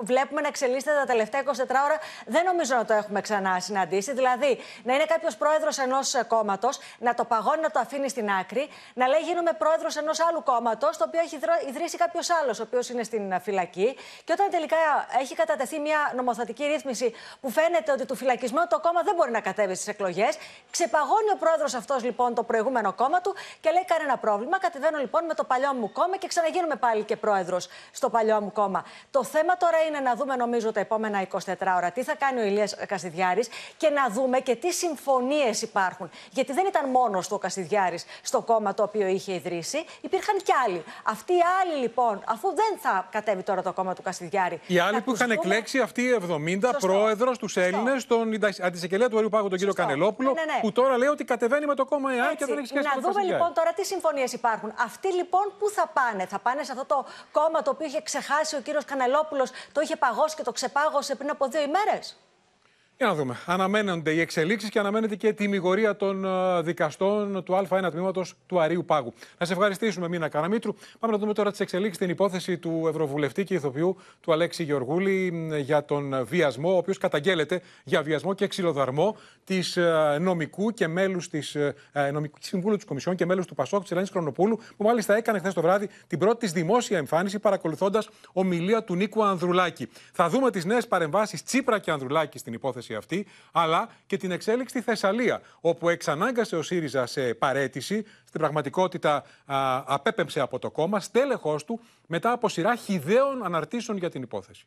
βλέπουμε 0.00 0.40
να 0.40 0.48
εξελίσσεται 0.48 0.94
τα 0.94 1.04
τελευταία 1.04 1.42
24 1.44 1.48
ώρα, 1.84 1.98
δεν 2.26 2.46
νομίζω 2.56 2.74
να 2.74 2.84
το 2.84 2.94
έχουμε 2.94 3.20
ξανά 3.20 3.60
συναντήσει. 3.60 4.12
Δηλαδή, 4.12 4.58
να 4.82 4.94
είναι 4.94 5.04
κάποιος 5.04 5.36
πρόεδρος 5.36 5.78
ενός 5.78 6.14
κόμματος, 6.26 6.78
να 6.98 7.14
το 7.14 7.24
παγώνει, 7.24 7.60
να 7.60 7.70
το 7.70 7.78
αφήνει 7.78 8.08
στην 8.08 8.30
άκρη, 8.30 8.68
να 8.94 9.06
λέει 9.06 9.20
γίνομαι 9.20 9.52
πρόεδρος 9.52 9.96
ενός 9.96 10.20
άλλου 10.20 10.42
κόμματος, 10.42 10.96
το 10.96 11.04
οποίο 11.08 11.20
έχει 11.20 11.38
ιδρύσει 11.68 11.96
κάποιος 11.96 12.30
άλλος, 12.30 12.60
ο 12.60 12.62
οποίος 12.62 12.88
είναι 12.88 13.02
στην 13.02 13.40
φυλακή. 13.40 13.96
Και 14.24 14.32
όταν 14.32 14.50
τελικά 14.50 14.76
έχει 15.20 15.34
κατατεθεί 15.34 15.78
μια 15.78 16.12
νομοθετική 16.16 16.64
ρύθμιση 16.64 17.14
που 17.40 17.50
φαίνεται 17.50 17.92
ότι 17.92 18.04
του 18.06 18.16
φυλακισμού 18.16 18.66
το 18.68 18.80
κόμμα 18.80 19.02
δεν 19.02 19.14
μπορεί 19.14 19.30
να 19.30 19.40
κατέβει 19.40 19.74
στις 19.74 19.88
εκλογές, 19.88 20.38
ξεπαγώνει 20.70 21.30
ο 21.34 21.36
πρόεδρος 21.36 21.74
αυτός 21.74 22.04
λοιπόν 22.04 22.34
το 22.34 22.42
προηγούμενο 22.42 22.92
κόμμα 22.92 23.20
του 23.20 23.34
και 23.60 23.70
λέει 23.70 23.84
κανένα 23.84 24.16
πρόβλημα. 24.18 24.58
Κατεβαίνω 24.58 24.98
λοιπόν 24.98 25.24
με 25.24 25.34
το 25.34 25.44
παλιό 25.44 25.74
μου 25.74 25.92
κόμμα 25.92 26.16
και 26.16 26.26
ξαναγίνουμε 26.26 26.76
πάλι 26.76 27.02
και 27.02 27.16
πρόεδρος 27.16 27.68
στο 27.92 28.10
παλιό 28.10 28.40
μου 28.40 28.52
κόμμα. 28.52 28.84
Το 29.10 29.24
θέμα 29.24 29.56
τώρα 29.56 29.78
είναι 29.88 30.00
να 30.00 30.14
δούμε, 30.14 30.36
νομίζω, 30.36 30.72
τα 30.72 30.80
επόμενα 30.80 31.26
24 31.32 31.38
ώρα 31.76 31.90
τι 31.90 32.02
θα 32.02 32.14
κάνει 32.14 32.40
ο 32.40 32.45
ο 32.45 32.45
Ηλίας 32.46 32.76
Κασιδιάρης 32.86 33.48
και 33.76 33.88
να 33.88 34.08
δούμε 34.10 34.38
και 34.38 34.56
τι 34.56 34.72
συμφωνίες 34.72 35.62
υπάρχουν. 35.62 36.10
Γιατί 36.30 36.52
δεν 36.52 36.66
ήταν 36.66 36.90
μόνος 36.90 37.30
ο 37.30 37.38
Κασιδιάρης 37.38 38.04
στο 38.22 38.40
κόμμα 38.40 38.74
το 38.74 38.82
οποίο 38.82 39.06
είχε 39.06 39.34
ιδρύσει, 39.34 39.84
υπήρχαν 40.00 40.36
κι 40.36 40.52
άλλοι. 40.66 40.84
Αυτοί 41.04 41.32
οι 41.32 41.42
άλλοι 41.60 41.80
λοιπόν, 41.80 42.22
αφού 42.26 42.48
δεν 42.54 42.78
θα 42.80 43.08
κατέβει 43.10 43.42
τώρα 43.42 43.62
το 43.62 43.72
κόμμα 43.72 43.94
του 43.94 44.02
Κασιδιάρη. 44.02 44.60
Οι 44.66 44.78
άλλοι 44.78 45.00
που 45.00 45.12
είχαν 45.14 45.28
δούμε... 45.28 45.40
εκλέξει 45.40 45.78
αυτοί 45.78 46.02
οι 46.02 46.20
70 46.62 46.70
πρόεδρος 46.80 47.38
τους 47.38 47.56
Έλληνες, 47.56 48.06
τον 48.06 48.38
αντισεκελέα 48.62 49.08
του 49.08 49.16
Αριού 49.16 49.28
Πάγου, 49.28 49.48
τον 49.48 49.58
κύριο 49.58 49.72
Κανελόπουλο, 49.72 50.32
ναι, 50.32 50.40
ναι, 50.40 50.52
ναι. 50.52 50.60
που 50.60 50.72
τώρα 50.72 50.96
λέει 50.96 51.08
ότι 51.08 51.24
κατεβαίνει 51.24 51.66
με 51.66 51.74
το 51.74 51.84
κόμμα 51.84 52.12
ΕΑ 52.12 52.34
και 52.34 52.44
δεν 52.44 52.58
έχει 52.58 52.66
σχέση 52.66 52.84
να 52.84 52.94
με 52.94 53.02
το 53.02 53.08
δούμε 53.08 53.22
λοιπόν 53.22 53.52
τώρα 53.54 53.72
τι 53.72 53.84
συμφωνίες 53.84 54.32
υπάρχουν. 54.32 54.72
Αυτοί 54.78 55.12
λοιπόν 55.14 55.52
πού 55.58 55.70
θα 55.70 55.86
πάνε, 55.86 56.26
θα 56.26 56.38
πάνε 56.38 56.62
σε 56.62 56.72
αυτό 56.72 56.84
το 56.84 57.06
κόμμα 57.32 57.62
το 57.62 57.70
οποίο 57.70 57.86
είχε 57.86 58.00
ξεχάσει 58.02 58.56
ο 58.56 58.60
κύριος 58.60 58.84
Κανελόπουλος, 58.84 59.50
το 59.72 59.80
είχε 59.80 59.96
παγώσει 59.96 60.36
και 60.36 60.42
το 60.42 60.52
ξεπάγωσε 60.52 61.14
πριν 61.14 61.30
από 61.30 61.48
δύο 61.48 61.62
ημέρες; 61.62 62.16
Για 62.98 63.06
να 63.06 63.14
δούμε. 63.14 63.36
Αναμένονται 63.46 64.10
οι 64.10 64.20
εξελίξεις 64.20 64.70
και 64.70 64.78
αναμένεται 64.78 65.16
και 65.16 65.26
η 65.26 65.34
τιμιγορία 65.34 65.96
των 65.96 66.24
ε, 66.24 66.62
δικαστών 66.62 67.44
του 67.44 67.66
Α1 67.68 67.90
τμήματος 67.90 68.34
του 68.46 68.60
Αρίου 68.60 68.84
Πάγου. 68.84 69.14
Να 69.38 69.46
σε 69.46 69.52
ευχαριστήσουμε, 69.52 70.08
Μίνα 70.08 70.28
Καραμίτρου. 70.28 70.74
Πάμε 70.98 71.12
να 71.12 71.18
δούμε 71.18 71.32
τώρα 71.32 71.50
τις 71.50 71.60
εξελίξεις 71.60 71.96
στην 71.96 72.10
υπόθεση 72.10 72.58
του 72.58 72.84
Ευρωβουλευτή 72.88 73.44
και 73.44 73.54
ηθοποιού 73.54 73.96
του 74.20 74.32
Αλέξη 74.32 74.62
Γεωργούλη 74.62 75.32
για 75.60 75.84
τον 75.84 76.24
βιασμό, 76.24 76.72
ο 76.74 76.76
οποίος 76.76 76.98
καταγγέλλεται 76.98 77.60
για 77.84 78.02
βιασμό 78.02 78.34
και 78.34 78.46
ξυλοδαρμό 78.46 79.16
της 79.44 79.76
ε, 79.76 80.18
νομικού 80.20 80.70
και 80.70 80.88
μέλους 80.88 81.28
της 81.28 81.54
ε, 81.54 81.74
νομικού 82.12 82.38
συμβούλου 82.40 82.76
της 82.76 82.84
Κομισιόν 82.84 83.16
και 83.16 83.26
μέλους 83.26 83.46
του 83.46 83.54
Πασόκ 83.54 83.82
της 83.82 83.90
Ελένης 83.90 84.10
Χρονοπούλου, 84.10 84.58
που 84.76 84.84
μάλιστα 84.84 85.16
έκανε 85.16 85.38
χθες 85.38 85.54
το 85.54 85.60
βράδυ 85.60 85.88
την 86.06 86.18
πρώτη 86.18 86.38
της 86.38 86.52
δημόσια 86.52 86.98
εμφάνιση 86.98 87.38
παρακολουθώντας 87.38 88.08
ομιλία 88.32 88.84
του 88.84 88.94
Νίκου 88.94 89.24
Ανδρουλάκη. 89.24 89.88
Θα 90.12 90.28
δούμε 90.28 90.50
τις 90.50 90.64
νέες 90.64 90.86
παρεμβάσεις 90.86 91.42
Τσίπρα 91.42 91.78
και 91.78 91.90
Ανδρουλάκη 91.90 92.38
στην 92.38 92.52
υπόθεση 92.52 92.85
αυτή, 92.94 93.26
αλλά 93.52 93.88
και 94.06 94.16
την 94.16 94.30
εξέλιξη 94.30 94.78
στη 94.78 94.84
Θεσσαλία, 94.84 95.40
όπου 95.60 95.88
εξανάγκασε 95.88 96.56
ο 96.56 96.62
ΣΥΡΙΖΑ 96.62 97.06
σε 97.06 97.34
παρέτηση, 97.34 98.04
στην 98.24 98.40
πραγματικότητα 98.40 99.24
α, 99.44 99.82
απέπεμψε 99.86 100.40
από 100.40 100.58
το 100.58 100.70
κόμμα, 100.70 101.00
στέλεχος 101.00 101.64
του, 101.64 101.80
μετά 102.06 102.32
από 102.32 102.48
σειρά 102.48 102.76
χιδαίων 102.76 103.44
αναρτήσεων 103.44 103.98
για 103.98 104.10
την 104.10 104.22
υπόθεση. 104.22 104.66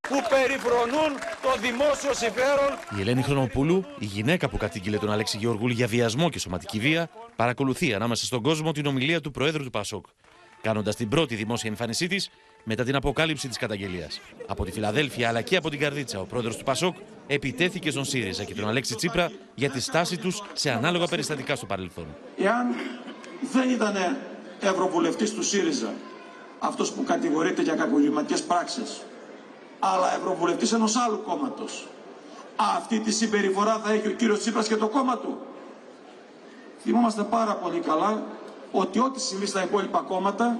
Που 0.00 0.16
περιφρονούν 0.28 1.18
το 1.42 1.60
δημόσιο 1.60 2.14
συμφέρον. 2.14 2.70
Η 2.96 3.00
Ελένη 3.00 3.22
Χρονοπούλου, 3.22 3.84
η 3.98 4.04
γυναίκα 4.04 4.48
που 4.48 4.56
κατήγγειλε 4.56 4.98
τον 4.98 5.10
Αλέξη 5.10 5.38
Γεωργούλη 5.38 5.72
για 5.74 5.86
βιασμό 5.86 6.30
και 6.30 6.38
σωματική 6.38 6.78
βία, 6.78 7.10
παρακολουθεί 7.36 7.94
ανάμεσα 7.94 8.24
στον 8.24 8.42
κόσμο 8.42 8.72
την 8.72 8.86
ομιλία 8.86 9.20
του 9.20 9.30
Προέδρου 9.30 9.64
του 9.64 9.70
Πασόκ, 9.70 10.06
κάνοντας 10.62 10.96
την 10.96 11.08
πρώτη 11.08 11.34
δημόσια 11.34 11.70
εμφάνισή 11.70 12.06
της 12.06 12.30
μετά 12.68 12.84
την 12.84 12.96
αποκάλυψη 12.96 13.48
της 13.48 13.58
καταγγελίας. 13.58 14.20
Από 14.46 14.64
τη 14.64 14.72
Φιλαδέλφια 14.72 15.28
αλλά 15.28 15.42
και 15.42 15.56
από 15.56 15.70
την 15.70 15.78
Καρδίτσα, 15.78 16.20
ο 16.20 16.24
πρόεδρος 16.24 16.56
του 16.56 16.64
Πασόκ 16.64 16.96
επιτέθηκε 17.26 17.90
στον 17.90 18.04
ΣΥΡΙΖΑ 18.04 18.44
και 18.44 18.54
τον 18.54 18.68
Αλέξη 18.68 18.94
Τσίπρα 18.94 19.30
για 19.54 19.70
τη 19.70 19.80
στάση 19.80 20.16
τους 20.16 20.42
σε 20.52 20.70
ανάλογα 20.70 21.06
περιστατικά 21.06 21.56
στο 21.56 21.66
παρελθόν. 21.66 22.06
Εάν 22.38 22.66
δεν 23.52 23.70
ήταν 23.70 24.16
ευρωβουλευτής 24.60 25.34
του 25.34 25.42
ΣΥΡΙΖΑ 25.42 25.92
αυτός 26.58 26.92
που 26.92 27.04
κατηγορείται 27.04 27.62
για 27.62 27.74
κακοληματικέ 27.74 28.42
πράξεις, 28.42 29.00
αλλά 29.78 30.14
ευρωβουλευτής 30.14 30.72
ενός 30.72 30.96
άλλου 30.96 31.22
κόμματος, 31.22 31.86
αυτή 32.76 33.00
τη 33.00 33.12
συμπεριφορά 33.12 33.78
θα 33.84 33.92
έχει 33.92 34.08
ο 34.08 34.10
κύριος 34.10 34.38
Τσίπρας 34.38 34.68
και 34.68 34.76
το 34.76 34.88
κόμμα 34.88 35.18
του. 35.18 35.38
Θυμόμαστε 36.82 37.22
πάρα 37.22 37.54
πολύ 37.54 37.78
καλά 37.80 38.22
ότι 38.72 38.98
ό,τι 38.98 39.20
συμβεί 39.20 39.46
στα 39.46 39.62
υπόλοιπα 39.62 39.98
κόμματα 39.98 40.58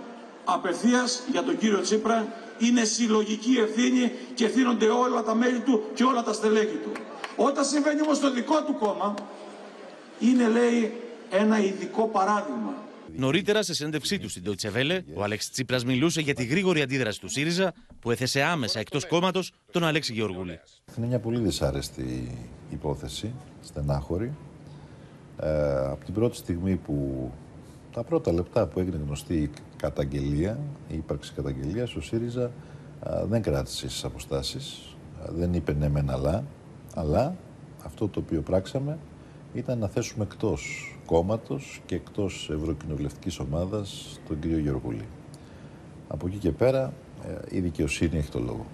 απευθείας 0.54 1.22
για 1.30 1.42
τον 1.42 1.58
κύριο 1.58 1.80
Τσίπρα 1.80 2.32
είναι 2.58 2.84
συλλογική 2.84 3.56
ευθύνη 3.56 4.12
και 4.34 4.44
ευθύνονται 4.44 4.86
όλα 4.86 5.22
τα 5.22 5.34
μέλη 5.34 5.60
του 5.60 5.82
και 5.94 6.04
όλα 6.04 6.22
τα 6.22 6.32
στελέχη 6.32 6.76
του. 6.76 6.92
Όταν 7.36 7.64
συμβαίνει 7.64 8.00
όμως 8.02 8.16
στο 8.16 8.32
δικό 8.32 8.62
του 8.62 8.74
κόμμα, 8.78 9.14
είναι 10.18 10.48
λέει 10.48 10.92
ένα 11.30 11.58
ειδικό 11.60 12.06
παράδειγμα. 12.06 12.74
Νωρίτερα, 13.16 13.62
σε 13.62 13.74
συνέντευξή 13.74 14.18
του 14.18 14.28
στην 14.28 14.42
Deutsche 14.46 14.76
Welle, 14.76 15.00
ο 15.14 15.22
Αλέξη 15.22 15.50
Τσίπρας 15.50 15.84
μιλούσε 15.84 16.20
για 16.20 16.34
τη 16.34 16.44
γρήγορη 16.44 16.82
αντίδραση 16.82 17.20
του 17.20 17.28
ΣΥΡΙΖΑ 17.28 17.74
που 18.00 18.10
έθεσε 18.10 18.42
άμεσα 18.42 18.80
εκτός 18.80 19.06
κόμματος 19.06 19.52
τον 19.70 19.84
Αλέξη 19.84 20.12
Γεωργούλη. 20.12 20.60
Είναι 20.96 21.06
μια 21.06 21.18
πολύ 21.18 21.38
δυσάρεστη 21.38 22.36
υπόθεση, 22.70 23.32
στενάχωρη. 23.62 24.32
Ε, 25.40 25.76
από 25.90 26.04
την 26.04 26.14
πρώτη 26.14 26.36
στιγμή 26.36 26.76
που 26.76 27.30
τα 27.92 28.02
πρώτα 28.02 28.32
λεπτά 28.32 28.66
που 28.66 28.80
έγινε 28.80 29.00
γνωστή 29.06 29.34
η 29.34 29.50
καταγγελία, 29.78 30.58
η 30.88 30.94
ύπαρξη 30.94 31.32
καταγγελίας, 31.32 31.94
ο 31.94 32.00
ΣΥΡΙΖΑ 32.00 32.50
δεν 33.28 33.42
κράτησε 33.42 33.86
τι 33.86 34.00
αποστάσεις. 34.02 34.96
Δεν 35.28 35.54
είπε 35.54 35.72
ναι 35.72 35.88
μεν 35.88 36.10
αλλά, 36.10 36.44
αλλά 36.94 37.36
αυτό 37.84 38.08
το 38.08 38.20
οποίο 38.20 38.40
πράξαμε 38.40 38.98
ήταν 39.54 39.78
να 39.78 39.88
θέσουμε 39.88 40.24
εκτός 40.24 40.92
κόμματος 41.06 41.80
και 41.86 41.94
εκτός 41.94 42.50
ευρωκοινοβουλευτικής 42.52 43.38
ομάδας 43.38 44.20
τον 44.28 44.38
κύριο 44.38 44.58
Γεωργούλη. 44.58 45.04
Από 46.08 46.26
εκεί 46.26 46.36
και 46.36 46.50
πέρα 46.50 46.92
ε, 47.26 47.56
η 47.56 47.60
δικαιοσύνη 47.60 48.18
έχει 48.18 48.30
το 48.30 48.38
λόγο. 48.38 48.66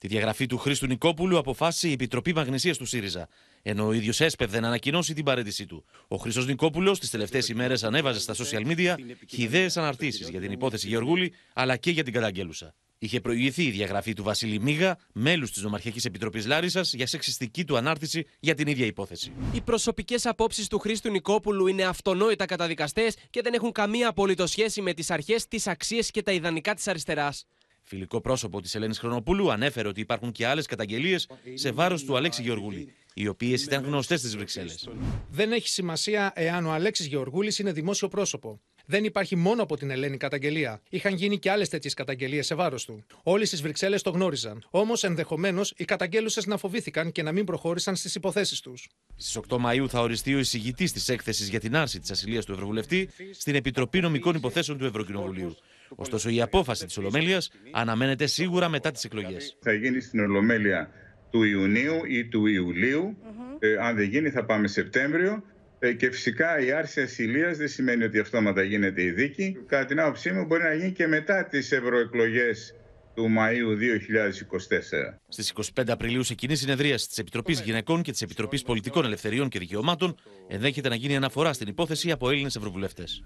Τη 0.00 0.08
διαγραφή 0.08 0.46
του 0.46 0.58
Χρήστου 0.58 0.86
Νικόπουλου 0.86 1.38
αποφάσισε 1.38 1.88
η 1.88 1.92
Επιτροπή 1.92 2.32
Μαγνησίας 2.34 2.76
του 2.76 2.84
ΣΥΡΙΖΑ, 2.84 3.28
ενώ 3.62 3.86
ο 3.86 3.92
ίδιος 3.92 4.20
έσπευδε 4.20 4.60
να 4.60 4.66
ανακοινώσει 4.66 5.14
την 5.14 5.24
παρέτησή 5.24 5.66
του. 5.66 5.84
Ο 6.08 6.16
Χρήστος 6.16 6.46
Νικόπουλος 6.46 6.98
τις 6.98 7.10
τελευταίες 7.10 7.48
ημέρες 7.48 7.84
ανέβαζε 7.84 8.20
στα 8.20 8.34
social 8.34 8.66
media 8.66 8.94
χιδαίε 9.28 9.70
αναρτήσεις 9.74 10.28
για 10.28 10.40
την 10.40 10.52
υπόθεση 10.52 10.88
Γεωργούλη 10.88 11.32
αλλά 11.52 11.76
και 11.76 11.90
για 11.90 12.04
την 12.04 12.12
καταγγέλουσα. 12.12 12.74
Είχε 12.98 13.20
προηγηθεί 13.20 13.62
η 13.62 13.70
διαγραφή 13.70 14.12
του 14.12 14.22
Βασίλη 14.22 14.60
Μίγα, 14.60 14.98
μέλους 15.12 15.50
της 15.50 15.62
Νομαρχιακής 15.62 16.04
Επιτροπής 16.04 16.46
Λάρισας, 16.46 16.92
για 16.92 17.06
σεξιστική 17.06 17.64
του 17.64 17.76
ανάρτηση 17.76 18.26
για 18.40 18.54
την 18.54 18.66
ίδια 18.66 18.86
υπόθεση. 18.86 19.32
Οι 19.52 19.60
προσωπικές 19.60 20.26
απόψεις 20.26 20.66
του 20.66 20.78
Χρήστου 20.78 21.10
Νικόπουλου 21.10 21.66
είναι 21.66 21.84
αυτονόητα 21.84 22.46
καταδικαστές 22.46 23.16
και 23.30 23.40
δεν 23.42 23.54
έχουν 23.54 23.72
καμία 23.72 24.08
απολύτως 24.08 24.50
σχέση 24.50 24.80
με 24.80 24.92
τις 24.92 25.10
αρχές, 25.10 25.48
τις 25.48 25.66
αξίες 25.66 26.10
και 26.10 26.22
τα 26.22 26.32
ιδανικά 26.32 26.74
της 26.74 26.88
αριστεράς. 26.88 27.46
Φιλικό 27.90 28.20
πρόσωπο 28.20 28.60
της 28.60 28.74
Ελένης 28.74 28.98
Χρονοπούλου 28.98 29.52
ανέφερε 29.52 29.88
ότι 29.88 30.00
υπάρχουν 30.00 30.32
και 30.32 30.46
άλλες 30.46 30.66
καταγγελίες 30.66 31.28
σε 31.54 31.70
βάρος 31.70 32.04
του 32.04 32.16
Αλέξη 32.16 32.42
Γεωργούλη, 32.42 32.94
οι 33.14 33.26
οποίες 33.26 33.64
ήταν 33.64 33.84
γνωστές 33.84 34.18
στις 34.18 34.36
Βρυξέλλες. 34.36 34.88
Δεν 35.30 35.52
έχει 35.52 35.68
σημασία 35.68 36.32
εάν 36.34 36.66
ο 36.66 36.72
Αλέξης 36.72 37.06
Γεωργούλης 37.06 37.58
είναι 37.58 37.72
δημόσιο 37.72 38.08
πρόσωπο. 38.08 38.60
Δεν 38.86 39.04
υπάρχει 39.04 39.36
μόνο 39.36 39.62
από 39.62 39.76
την 39.76 39.90
Ελένη 39.90 40.16
καταγγελία. 40.16 40.82
Είχαν 40.88 41.14
γίνει 41.14 41.38
και 41.38 41.50
άλλες 41.50 41.68
τέτοιες 41.68 41.94
καταγγελίες 41.94 42.46
σε 42.46 42.54
βάρος 42.54 42.84
του. 42.84 43.04
Όλοι 43.22 43.46
στις 43.46 43.62
Βρυξέλλες 43.62 44.02
το 44.02 44.10
γνώριζαν. 44.10 44.66
Όμως 44.70 45.04
ενδεχομένως 45.04 45.74
οι 45.76 45.84
καταγγέλουσες 45.84 46.46
να 46.46 46.56
φοβήθηκαν 46.56 47.12
και 47.12 47.22
να 47.22 47.32
μην 47.32 47.44
προχώρησαν 47.44 47.96
στις 47.96 48.14
υποθέσεις 48.14 48.60
τους. 48.60 48.88
Στις 49.16 49.36
8 49.36 49.58
Μαου 49.58 49.88
θα 49.88 50.00
οριστεί 50.00 50.34
ο 50.34 50.38
εισηγητής 50.38 50.92
της 50.92 51.08
έκθεσης 51.08 51.48
για 51.48 51.60
την 51.60 51.76
άρση 51.76 52.00
της 52.00 52.10
ασυλίας 52.10 52.44
του 52.44 52.52
Ευρωβουλευτή 52.52 53.08
στην 53.32 53.54
Επιτροπή 53.54 54.00
Νομικών 54.00 54.34
Υποθέσεων 54.34 54.78
του 54.78 54.84
Ευρωκοινοβουλίου. 54.84 55.56
Ωστόσο, 55.96 56.28
η 56.30 56.40
απόφαση 56.40 56.86
της 56.86 56.98
Ολομέλειας 56.98 57.50
αναμένεται 57.70 58.26
σίγουρα 58.26 58.68
μετά 58.68 58.90
τις 58.90 59.04
εκλογές. 59.04 59.56
Θα 59.60 59.72
γίνει 59.72 60.00
στην 60.00 60.20
Ολομέλεια 60.20 60.90
του 61.30 61.42
Ιουνίου 61.42 62.04
ή 62.08 62.24
του 62.24 62.46
Ιουλίου. 62.46 63.16
Ε, 63.58 63.76
αν 63.80 63.96
δεν 63.96 64.08
γίνει, 64.08 64.30
θα 64.30 64.44
πάμε 64.44 64.68
Σεπτέμβριο. 64.68 65.42
Ε, 65.78 65.92
και 65.92 66.10
φυσικά 66.10 66.60
η 66.60 66.72
άρση 66.72 67.00
ασυλίας 67.00 67.56
δεν 67.56 67.68
σημαίνει 67.68 68.04
ότι 68.04 68.18
αυτόματα 68.18 68.62
γίνεται 68.62 69.02
η 69.02 69.10
δίκη. 69.10 69.56
Κατά 69.66 69.84
την 69.84 70.00
άποψή 70.00 70.30
μου, 70.30 70.44
μπορεί 70.44 70.62
να 70.62 70.74
γίνει 70.74 70.92
και 70.92 71.06
μετά 71.06 71.44
τις 71.44 71.72
ευρωεκλογές 71.72 72.74
του 73.14 73.28
Μαΐου 73.38 73.76
2024. 73.76 75.18
Στις 75.28 75.52
25 75.76 75.88
Απριλίου 75.88 76.22
σε 76.22 76.34
κοινή 76.34 76.56
συνεδρία 76.56 76.94
της 76.94 77.18
Επιτροπής 77.18 77.60
Γυναικών 77.60 78.02
και 78.02 78.10
της 78.10 78.22
Επιτροπής 78.22 78.62
Πολιτικών 78.62 79.04
Ελευθεριών 79.04 79.48
και 79.48 79.58
Δικαιωμάτων 79.58 80.14
ενδέχεται 80.48 80.88
να 80.88 80.94
γίνει 80.94 81.16
αναφορά 81.16 81.52
στην 81.52 81.68
υπόθεση 81.68 82.10
από 82.10 82.30
Έλληνες 82.30 82.56
Ευρωβουλευτές. 82.56 83.24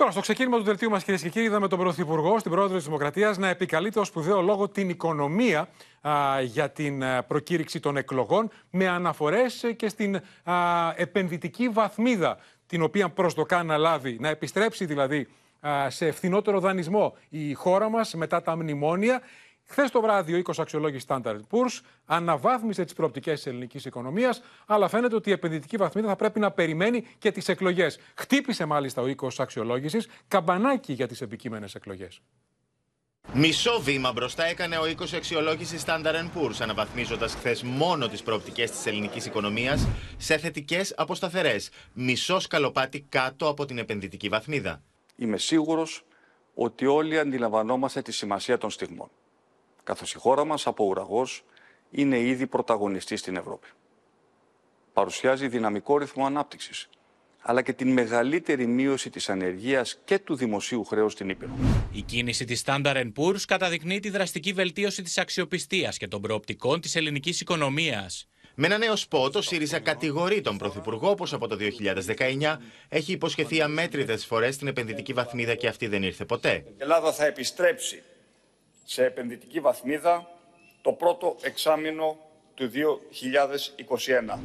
Τώρα, 0.00 0.12
στο 0.12 0.20
ξεκίνημα 0.20 0.56
του 0.56 0.62
δελτίου 0.62 0.90
μας, 0.90 1.04
κυρίες 1.04 1.22
και 1.22 1.28
κύριοι, 1.28 1.44
είδαμε 1.44 1.68
τον 1.68 1.78
Πρωθυπουργό, 1.78 2.38
στην 2.38 2.50
Πρόεδρο 2.50 2.76
της 2.76 2.84
Δημοκρατίας, 2.84 3.38
να 3.38 3.48
επικαλείται 3.48 3.98
ως 4.00 4.06
σπουδαίο 4.06 4.40
λόγο 4.40 4.68
την 4.68 4.88
οικονομία 4.88 5.68
α, 6.00 6.40
για 6.42 6.70
την 6.70 7.04
α, 7.04 7.22
προκήρυξη 7.22 7.80
των 7.80 7.96
εκλογών, 7.96 8.50
με 8.70 8.88
αναφορές 8.88 9.64
και 9.76 9.88
στην 9.88 10.16
α, 10.16 10.54
επενδυτική 10.96 11.68
βαθμίδα, 11.68 12.38
την 12.66 12.82
οποία 12.82 13.08
προσδοκά 13.08 13.62
να 13.62 13.76
λάβει, 13.76 14.16
να 14.20 14.28
επιστρέψει 14.28 14.84
δηλαδή 14.84 15.28
σε 15.88 16.10
φθηνότερο 16.10 16.60
δανεισμό 16.60 17.16
η 17.28 17.52
χώρα 17.52 17.88
μας 17.88 18.14
μετά 18.14 18.42
τα 18.42 18.56
μνημόνια 18.56 19.20
Χθες 19.70 19.90
το 19.90 20.00
βράδυ, 20.00 20.32
ο 20.32 20.36
οίκος 20.36 20.58
αξιολόγηση 20.58 21.06
Standard 21.08 21.40
Poor's 21.50 21.80
αναβάθμισε 22.04 22.84
τις 22.84 22.92
προοπτικές 22.92 23.34
της 23.34 23.46
ελληνικής 23.46 23.84
οικονομίας, 23.84 24.42
αλλά 24.66 24.88
φαίνεται 24.88 25.14
ότι 25.14 25.28
η 25.28 25.32
επενδυτική 25.32 25.76
βαθμίδα 25.76 26.08
θα 26.08 26.16
πρέπει 26.16 26.40
να 26.40 26.50
περιμένει 26.50 27.06
και 27.18 27.32
τις 27.32 27.48
εκλογές. 27.48 27.98
Χτύπησε 28.14 28.64
μάλιστα 28.64 29.02
ο 29.02 29.06
οίκος 29.06 29.40
αξιολόγησης 29.40 30.08
καμπανάκι 30.28 30.92
για 30.92 31.06
τις 31.06 31.20
επικείμενες 31.20 31.74
εκλογές. 31.74 32.20
Μισό 33.32 33.80
βήμα 33.80 34.12
μπροστά 34.12 34.44
έκανε 34.44 34.78
ο 34.78 34.86
οίκος 34.86 35.12
αξιολόγησης 35.12 35.84
Standard 35.86 36.30
Poor's, 36.34 36.60
αναβαθμίζοντας 36.60 37.34
χθες 37.34 37.62
μόνο 37.62 38.08
τις 38.08 38.22
προοπτικές 38.22 38.70
της 38.70 38.86
ελληνικής 38.86 39.26
οικονομίας 39.26 39.88
σε 40.16 40.38
θετικές 40.38 40.94
από 40.96 41.14
σταθερέ. 41.14 41.56
Μισό 41.92 42.38
σκαλοπάτι 42.40 43.00
κάτω 43.08 43.48
από 43.48 43.64
την 43.64 43.78
επενδυτική 43.78 44.28
βαθμίδα. 44.28 44.82
Είμαι 45.16 45.36
σίγουρος 45.36 46.04
ότι 46.54 46.86
όλοι 46.86 47.18
αντιλαμβανόμαστε 47.18 48.02
τη 48.02 48.12
σημασία 48.12 48.58
των 48.58 48.70
στιγμών 48.70 49.10
καθώς 49.90 50.14
η 50.14 50.18
χώρα 50.18 50.44
μας 50.44 50.66
από 50.66 50.84
ουραγός 50.84 51.44
είναι 51.90 52.18
ήδη 52.18 52.46
πρωταγωνιστή 52.46 53.16
στην 53.16 53.36
Ευρώπη. 53.36 53.68
Παρουσιάζει 54.92 55.48
δυναμικό 55.48 55.98
ρυθμό 55.98 56.26
ανάπτυξης, 56.26 56.88
αλλά 57.40 57.62
και 57.62 57.72
την 57.72 57.92
μεγαλύτερη 57.92 58.66
μείωση 58.66 59.10
της 59.10 59.28
ανεργίας 59.28 60.00
και 60.04 60.18
του 60.18 60.34
δημοσίου 60.36 60.84
χρέους 60.84 61.12
στην 61.12 61.28
Ήπειρο. 61.28 61.50
Η 61.92 62.02
κίνηση 62.02 62.44
της 62.44 62.62
Standard 62.66 63.12
Poor's 63.16 63.40
καταδεικνύει 63.46 64.00
τη 64.00 64.10
δραστική 64.10 64.52
βελτίωση 64.52 65.02
της 65.02 65.18
αξιοπιστίας 65.18 65.96
και 65.96 66.08
των 66.08 66.20
προοπτικών 66.20 66.80
της 66.80 66.96
ελληνικής 66.96 67.40
οικονομίας. 67.40 68.28
Με 68.54 68.66
ένα 68.66 68.78
νέο 68.78 68.96
σπότ, 68.96 69.36
ο 69.36 69.42
ΣΥΡΙΖΑ 69.42 69.78
κατηγορεί 69.78 70.40
τον 70.40 70.58
Πρωθυπουργό 70.58 71.14
πω 71.14 71.26
από 71.32 71.46
το 71.46 71.56
2019 71.56 72.56
έχει 72.88 73.12
υποσχεθεί 73.12 73.62
αμέτρητες 73.62 74.26
φορές 74.26 74.56
την 74.56 74.66
επενδυτική 74.66 75.12
βαθμίδα 75.12 75.54
και 75.54 75.66
αυτή 75.68 75.86
δεν 75.86 76.02
ήρθε 76.02 76.24
ποτέ. 76.24 76.52
Η 76.66 76.74
Ελλάδα 76.78 77.12
θα 77.12 77.26
επιστρέψει 77.26 78.02
σε 78.84 79.04
επενδυτική 79.04 79.60
βαθμίδα 79.60 80.28
το 80.82 80.92
πρώτο 80.92 81.36
εξάμεινο 81.42 82.16
του 82.54 82.70
2021. 84.34 84.38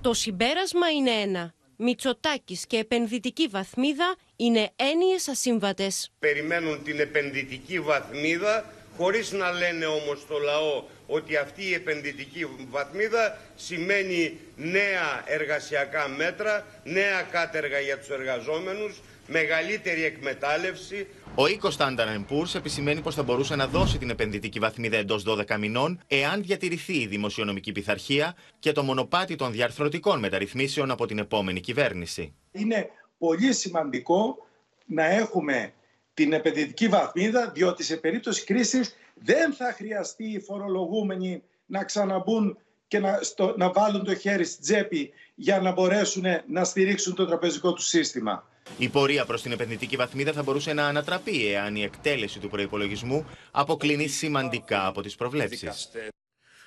Το 0.00 0.14
συμπέρασμα 0.14 0.90
είναι 0.90 1.10
ένα. 1.10 1.54
Μητσοτάκης 1.76 2.66
και 2.66 2.76
επενδυτική 2.76 3.46
βαθμίδα 3.46 4.16
είναι 4.36 4.70
έννοιες 4.76 5.28
ασύμβατες. 5.28 6.10
Περιμένουν 6.18 6.84
την 6.84 7.00
επενδυτική 7.00 7.80
βαθμίδα 7.80 8.64
χωρίς 8.96 9.32
να 9.32 9.50
λένε 9.50 9.86
όμως 9.86 10.20
στο 10.20 10.38
λαό 10.38 10.84
ότι 11.06 11.36
αυτή 11.36 11.64
η 11.68 11.74
επενδυτική 11.74 12.46
βαθμίδα 12.68 13.38
σημαίνει 13.56 14.38
νέα 14.56 15.22
εργασιακά 15.26 16.08
μέτρα, 16.08 16.66
νέα 16.84 17.22
κάτεργα 17.22 17.78
για 17.78 17.98
τους 17.98 18.08
εργαζόμενους, 18.08 19.00
μεγαλύτερη 19.26 20.04
εκμετάλλευση. 20.04 21.06
Ο 21.34 21.46
οίκος 21.46 21.76
Standard 21.78 22.24
Poor's 22.30 22.54
επισημαίνει 22.54 23.00
πως 23.00 23.14
θα 23.14 23.22
μπορούσε 23.22 23.56
να 23.56 23.66
δώσει 23.66 23.98
την 23.98 24.10
επενδυτική 24.10 24.58
βαθμίδα 24.58 24.96
εντός 24.96 25.24
12 25.26 25.56
μηνών, 25.58 26.00
εάν 26.06 26.42
διατηρηθεί 26.42 27.00
η 27.00 27.06
δημοσιονομική 27.06 27.72
πειθαρχία 27.72 28.36
και 28.58 28.72
το 28.72 28.82
μονοπάτι 28.82 29.36
των 29.36 29.52
διαρθρωτικών 29.52 30.18
μεταρρυθμίσεων 30.18 30.90
από 30.90 31.06
την 31.06 31.18
επόμενη 31.18 31.60
κυβέρνηση. 31.60 32.34
Είναι 32.52 32.90
πολύ 33.18 33.52
σημαντικό 33.52 34.36
να 34.86 35.04
έχουμε 35.04 35.72
την 36.14 36.32
επενδυτική 36.32 36.88
βαθμίδα, 36.88 37.50
διότι 37.54 37.82
σε 37.82 37.96
περίπτωση 37.96 38.44
κρίσης 38.44 38.96
δεν 39.14 39.52
θα 39.52 39.72
χρειαστεί 39.72 40.24
οι 40.24 40.40
φορολογούμενοι 40.40 41.42
να 41.66 41.84
ξαναμπούν 41.84 42.58
και 42.88 42.98
να, 42.98 43.18
στο, 43.22 43.54
να 43.56 43.72
βάλουν 43.72 44.04
το 44.04 44.14
χέρι 44.14 44.44
στην 44.44 44.62
τσέπη 44.62 45.12
για 45.34 45.60
να 45.60 45.72
μπορέσουν 45.72 46.24
να 46.46 46.64
στηρίξουν 46.64 47.14
το 47.14 47.26
τραπεζικό 47.26 47.72
του 47.72 47.82
σύστημα. 47.82 48.48
Η 48.78 48.88
πορεία 48.88 49.24
προς 49.24 49.42
την 49.42 49.52
επενδυτική 49.52 49.96
βαθμίδα 49.96 50.32
θα 50.32 50.42
μπορούσε 50.42 50.72
να 50.72 50.86
ανατραπεί 50.86 51.46
εάν 51.52 51.76
η 51.76 51.82
εκτέλεση 51.82 52.38
του 52.38 52.48
προπολογισμού 52.48 53.26
αποκλίνει 53.50 54.06
σημαντικά 54.06 54.86
από 54.86 55.02
τις 55.02 55.14
προβλέψεις. 55.14 55.88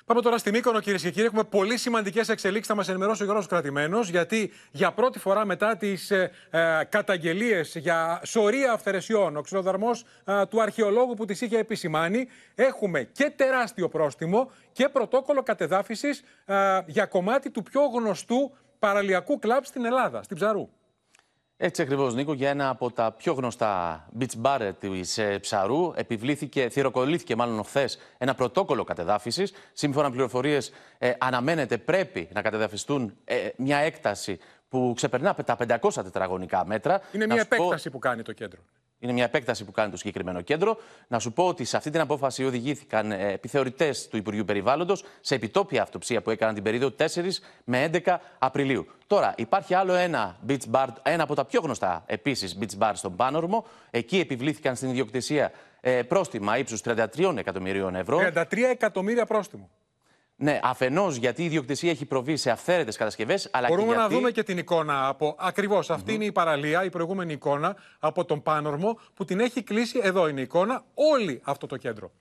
Πάμε 0.10 0.22
τώρα 0.22 0.38
στη 0.38 0.52
Μύκονο, 0.52 0.80
κυρίες 0.80 1.02
και 1.02 1.12
κύριοι. 1.12 1.26
Έχουμε 1.26 1.44
πολύ 1.44 1.78
σημαντικές 1.78 2.30
εξελίξεις. 2.30 2.68
Θα 2.68 2.76
μας 2.76 2.90
ενημερώσει 2.90 3.22
ο 3.22 3.26
Γιώργος 3.26 3.48
Κρατημένος, 3.48 4.10
γιατί 4.10 4.52
για 4.72 4.92
πρώτη 4.92 5.20
φορά 5.20 5.46
μετά 5.46 5.78
τις 5.78 6.12
ε, 6.12 6.32
ε 6.50 6.84
καταγγελίες 6.90 7.76
για 7.76 8.22
σωρία 8.26 8.72
αυθαιρεσιών, 8.72 9.38
ο 9.38 9.42
ξυλοδαρμό 9.42 9.92
ε, 10.26 10.46
του 10.46 10.62
αρχαιολόγου 10.62 11.14
που 11.14 11.26
τις 11.26 11.42
είχε 11.42 11.58
επισημάνει, 11.58 12.28
έχουμε 12.56 13.04
και 13.04 13.34
τεράστιο 13.36 13.90
πρόστιμο 13.90 14.52
και 14.72 14.90
πρωτόκολλο 14.90 15.44
κατεδάφισης 15.44 16.24
ε, 16.46 16.80
για 16.86 17.06
κομμάτι 17.06 17.50
του 17.50 17.64
πιο 17.64 17.82
γνωστού 17.82 18.52
παραλιακού 18.80 19.40
κλαμπ 19.40 19.64
στην 19.64 19.86
Ελλάδα, 19.86 20.24
στην 20.24 20.36
Ψαρού. 20.38 20.70
Έτσι 21.62 21.82
ακριβώς, 21.82 22.14
Νίκο, 22.14 22.34
για 22.34 22.50
ένα 22.50 22.70
από 22.70 22.92
τα 22.92 23.12
πιο 23.12 23.34
γνωστά 23.34 24.06
beach 24.20 24.42
bar 24.42 24.72
της 24.80 25.18
ε, 25.18 25.40
Ψαρού, 25.40 25.94
επιβλήθηκε, 25.96 26.70
θηροκολλήθηκε 26.70 27.36
μάλλον 27.36 27.64
χθε 27.64 27.90
ένα 28.18 28.36
πρωτόκολλο 28.36 28.84
κατεδάφισης. 28.84 29.54
Σύμφωνα 29.74 30.08
με 30.08 30.14
πληροφορίες, 30.14 30.72
ε, 30.98 31.12
αναμένεται 31.18 31.78
πρέπει 31.78 32.30
να 32.34 32.42
κατεδαφιστούν 32.42 33.14
ε, 33.24 33.36
μια 33.58 33.78
έκταση 33.78 34.40
που 34.70 34.94
ξεπερνά 34.96 35.34
τα 35.34 35.58
500 35.82 35.94
τετραγωνικά 35.94 36.66
μέτρα. 36.66 37.02
Είναι 37.12 37.26
μια 37.26 37.42
επέκταση 37.42 37.90
που 37.90 38.00
κάνει 38.00 38.22
το 38.22 38.34
κέντρο. 38.34 38.60
Είναι 39.00 39.14
μια 39.14 39.24
επέκταση 39.24 39.66
που 39.66 39.72
κάνει 39.72 39.92
το 39.92 39.98
συγκεκριμένο 39.98 40.42
κέντρο. 40.42 40.78
Να 41.08 41.20
σου 41.20 41.34
πω 41.34 41.48
ότι 41.48 41.64
σε 41.64 41.78
αυτή 41.78 41.90
την 41.90 42.00
απόφαση 42.00 42.46
οδηγήθηκαν 42.46 43.12
ε, 43.12 43.32
επιθεωρητές 43.32 44.08
του 44.08 44.18
Υπουργείου 44.18 44.46
Περιβάλλοντος 44.46 45.04
σε 45.22 45.36
επιτόπια 45.36 45.82
αυτοψία 45.82 46.22
που 46.22 46.30
έκαναν 46.30 46.54
την 46.54 46.64
περίοδο 46.64 46.96
4 46.98 47.06
με 47.64 47.90
11 47.94 48.18
Απριλίου. 48.40 48.88
Τώρα, 49.08 49.34
υπάρχει 49.38 49.74
άλλο 49.74 49.94
ένα 49.94 50.38
beach 50.48 50.72
bar, 50.72 50.88
ένα 51.04 51.24
από 51.24 51.36
τα 51.36 51.46
πιο 51.46 51.62
γνωστά 51.62 52.04
επίσης 52.06 52.58
beach 52.62 52.78
bar 52.84 52.92
στον 52.94 53.16
Πάνορμο. 53.16 53.66
Εκεί 53.92 54.20
επιβλήθηκαν 54.20 54.76
στην 54.76 54.90
ιδιοκτησία 54.90 55.52
ε, 55.82 56.04
πρόστιμα 56.04 56.58
ύψους 56.58 56.82
33 56.86 57.36
εκατομμυρίων 57.38 57.96
ευρώ. 57.96 58.20
33 58.20 58.44
εκατομμύρια 58.72 59.26
πρόστιμο. 59.26 59.70
Ναι, 60.42 60.60
αφενός 60.64 61.16
γιατί 61.16 61.42
η 61.42 61.46
ιδιοκτησία 61.46 61.92
έχει 61.92 62.06
προβεί 62.06 62.38
σε 62.38 62.52
αυθαίρετες 62.52 62.98
κατασκευές, 62.98 63.50
αλλά 63.52 63.68
Μπορούμε 63.68 63.88
και 63.88 63.94
γιατί... 63.94 64.14
να 64.14 64.18
δούμε 64.20 64.32
και 64.32 64.44
την 64.44 64.58
εικόνα 64.58 65.08
από. 65.08 65.36
Ακριβώς 65.40 65.90
αυτή 65.90 66.14
είναι 66.14 66.26
η 66.26 66.32
παραλία, 66.32 66.84
η 66.84 66.90
προηγούμενη 66.90 67.34
εικόνα 67.34 67.76
από 68.00 68.26
τον 68.26 68.42
Πάνορμο 68.42 69.00
που 69.14 69.26
την 69.26 69.40
έχει 69.40 69.64
κλείσει. 69.64 70.00
Εδώ 70.04 70.28
είναι 70.28 70.40
η 70.40 70.44
εικόνα, 70.44 70.84
όλη 70.94 71.42
αυτό 71.44 71.68
το 71.68 71.78
κέντρο 71.78 72.12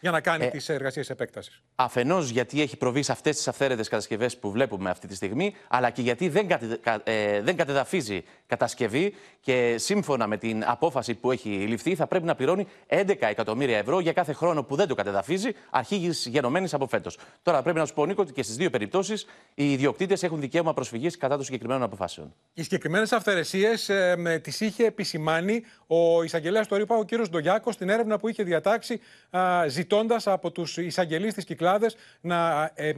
για 0.00 0.10
να 0.10 0.20
κάνει 0.20 0.44
ε, 0.44 0.48
τις 0.48 0.68
εργασίες 0.68 1.10
επέκτασης. 1.10 1.62
Αφενός 1.74 2.30
γιατί 2.30 2.62
έχει 2.62 2.76
προβεί 2.76 3.02
σε 3.02 3.12
αυτές 3.12 3.36
τις 3.36 3.48
αυθαίρετες 3.48 3.88
κατασκευές 3.88 4.38
που 4.38 4.50
βλέπουμε 4.50 4.90
αυτή 4.90 5.06
τη 5.06 5.14
στιγμή, 5.14 5.54
αλλά 5.68 5.90
και 5.90 6.02
γιατί 6.02 6.28
δεν, 6.28 6.48
κατε, 6.48 6.80
ε, 7.04 7.42
δεν 7.42 7.56
κατεδαφίζει 7.56 8.24
κατασκευή 8.48 9.14
και 9.40 9.74
σύμφωνα 9.78 10.26
με 10.26 10.36
την 10.36 10.64
απόφαση 10.66 11.14
που 11.14 11.30
έχει 11.30 11.48
ληφθεί 11.48 11.94
θα 11.94 12.06
πρέπει 12.06 12.24
να 12.24 12.34
πληρώνει 12.34 12.66
11 12.88 13.14
εκατομμύρια 13.18 13.78
ευρώ 13.78 14.00
για 14.00 14.12
κάθε 14.12 14.32
χρόνο 14.32 14.62
που 14.62 14.76
δεν 14.76 14.88
το 14.88 14.94
κατεδαφίζει, 14.94 15.50
αρχήγης 15.70 16.26
γενομένης 16.26 16.74
από 16.74 16.86
φέτος. 16.86 17.18
Τώρα 17.42 17.62
πρέπει 17.62 17.78
να 17.78 17.84
σου 17.84 17.94
πω, 17.94 18.06
Νίκο, 18.06 18.22
ότι 18.22 18.32
και 18.32 18.42
στις 18.42 18.56
δύο 18.56 18.70
περιπτώσεις 18.70 19.26
οι 19.54 19.72
ιδιοκτήτες 19.72 20.22
έχουν 20.22 20.40
δικαίωμα 20.40 20.74
προσφυγής 20.74 21.16
κατά 21.16 21.34
των 21.34 21.44
συγκεκριμένων 21.44 21.82
αποφάσεων. 21.82 22.34
Οι 22.54 22.62
συγκεκριμένες 22.62 23.12
αυθαιρεσίες 23.12 23.88
ε, 23.88 24.40
τις 24.42 24.60
είχε 24.60 24.84
επισημάνει 24.84 25.62
ο 25.86 26.22
εισαγγελέας 26.22 26.66
του 26.66 26.76
ΡΥΠΑ, 26.76 26.96
ο 26.96 27.04
κ. 27.04 27.28
Ντογιάκος, 27.30 27.74
στην 27.74 27.88
έρευνα 27.88 28.18
που 28.18 28.28
είχε 28.28 28.42
διατάξει, 28.42 29.00
ζητώντας 29.66 30.26
από 30.26 30.50
τους 30.50 30.76
εισαγγελείς 30.76 31.34
της 31.34 31.44
Κυκλάδε 31.44 31.90
να 32.20 32.70
ε, 32.74 32.92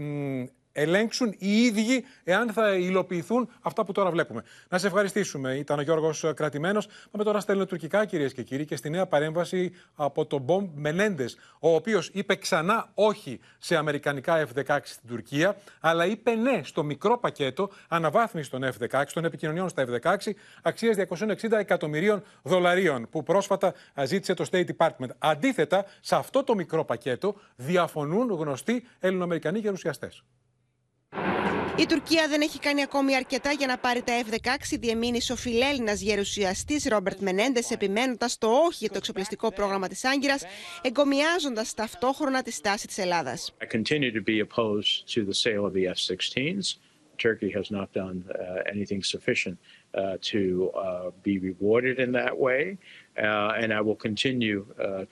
ελέγξουν 0.72 1.34
οι 1.38 1.62
ίδιοι 1.62 2.04
εάν 2.24 2.52
θα 2.52 2.74
υλοποιηθούν 2.74 3.48
αυτά 3.60 3.84
που 3.84 3.92
τώρα 3.92 4.10
βλέπουμε. 4.10 4.42
Να 4.68 4.78
σε 4.78 4.86
ευχαριστήσουμε. 4.86 5.54
Ήταν 5.54 5.78
ο 5.78 5.82
Γιώργος 5.82 6.24
Κρατημένος. 6.34 6.88
Πάμε 7.10 7.24
τώρα 7.24 7.40
στα 7.40 7.52
ελληνοτουρκικά, 7.52 8.04
κυρίες 8.04 8.32
και 8.32 8.42
κύριοι, 8.42 8.64
και 8.64 8.76
στη 8.76 8.90
νέα 8.90 9.06
παρέμβαση 9.06 9.72
από 9.94 10.26
τον 10.26 10.40
Μπομπ 10.40 10.70
Μενέντες, 10.74 11.36
ο 11.60 11.74
οποίος 11.74 12.10
είπε 12.12 12.34
ξανά 12.34 12.90
όχι 12.94 13.40
σε 13.58 13.76
αμερικανικά 13.76 14.46
F-16 14.46 14.78
στην 14.82 15.08
Τουρκία, 15.08 15.56
αλλά 15.80 16.06
είπε 16.06 16.34
ναι 16.34 16.60
στο 16.64 16.82
μικρό 16.82 17.18
πακέτο 17.18 17.70
αναβάθμιση 17.88 18.50
των 18.50 18.64
F-16, 18.64 19.04
των 19.12 19.24
επικοινωνιών 19.24 19.68
στα 19.68 19.86
F-16, 19.88 20.16
αξίας 20.62 20.96
260 20.96 21.52
εκατομμυρίων 21.58 22.22
δολαρίων, 22.42 23.08
που 23.10 23.22
πρόσφατα 23.22 23.74
ζήτησε 24.04 24.34
το 24.34 24.44
State 24.50 24.66
Department. 24.76 25.08
Αντίθετα, 25.18 25.84
σε 26.00 26.16
αυτό 26.16 26.44
το 26.44 26.54
μικρό 26.54 26.84
πακέτο 26.84 27.34
διαφωνούν 27.56 28.30
γνωστοί 28.30 28.84
Ελληνοαμερικανοί 29.00 29.58
γερουσιαστές. 29.58 30.22
Η 31.80 31.86
Τουρκία 31.86 32.28
δεν 32.28 32.40
έχει 32.40 32.58
κάνει 32.58 32.82
ακόμη 32.82 33.16
αρκετά 33.16 33.52
για 33.52 33.66
να 33.66 33.78
πάρει 33.78 34.02
τα 34.02 34.12
F-16, 34.24 34.76
διεμήνυσε 34.80 35.32
ο 35.32 35.36
φιλέλληνας 35.36 36.00
γερουσιαστής 36.00 36.84
Ρόμπερτ 36.84 37.20
Μενέντες, 37.20 37.70
επιμένοντας 37.70 38.38
το 38.38 38.48
όχι 38.48 38.76
για 38.78 38.88
το 38.88 38.96
εξοπλιστικό 38.96 39.52
πρόγραμμα 39.52 39.88
της 39.88 40.04
Άγκυρας, 40.04 40.44
εγκομιάζοντας 40.82 41.74
ταυτόχρονα 41.74 42.42
τη 42.42 42.52
στάση 42.52 42.86
της 42.86 42.98
Ελλάδας. 42.98 43.54
Turkey 47.28 47.50
has 47.58 47.68
not 47.78 47.88
done 48.02 48.18
uh, 48.24 48.74
anything 48.74 49.02
sufficient 49.14 49.56
uh, 49.62 50.16
to 50.32 50.42
uh, 50.74 51.10
be 51.28 51.34
rewarded 51.50 51.96
in 52.04 52.10
that 52.20 52.34
way, 52.46 52.62
and 53.62 53.68
I 53.78 53.80
will 53.86 54.00
continue 54.08 54.60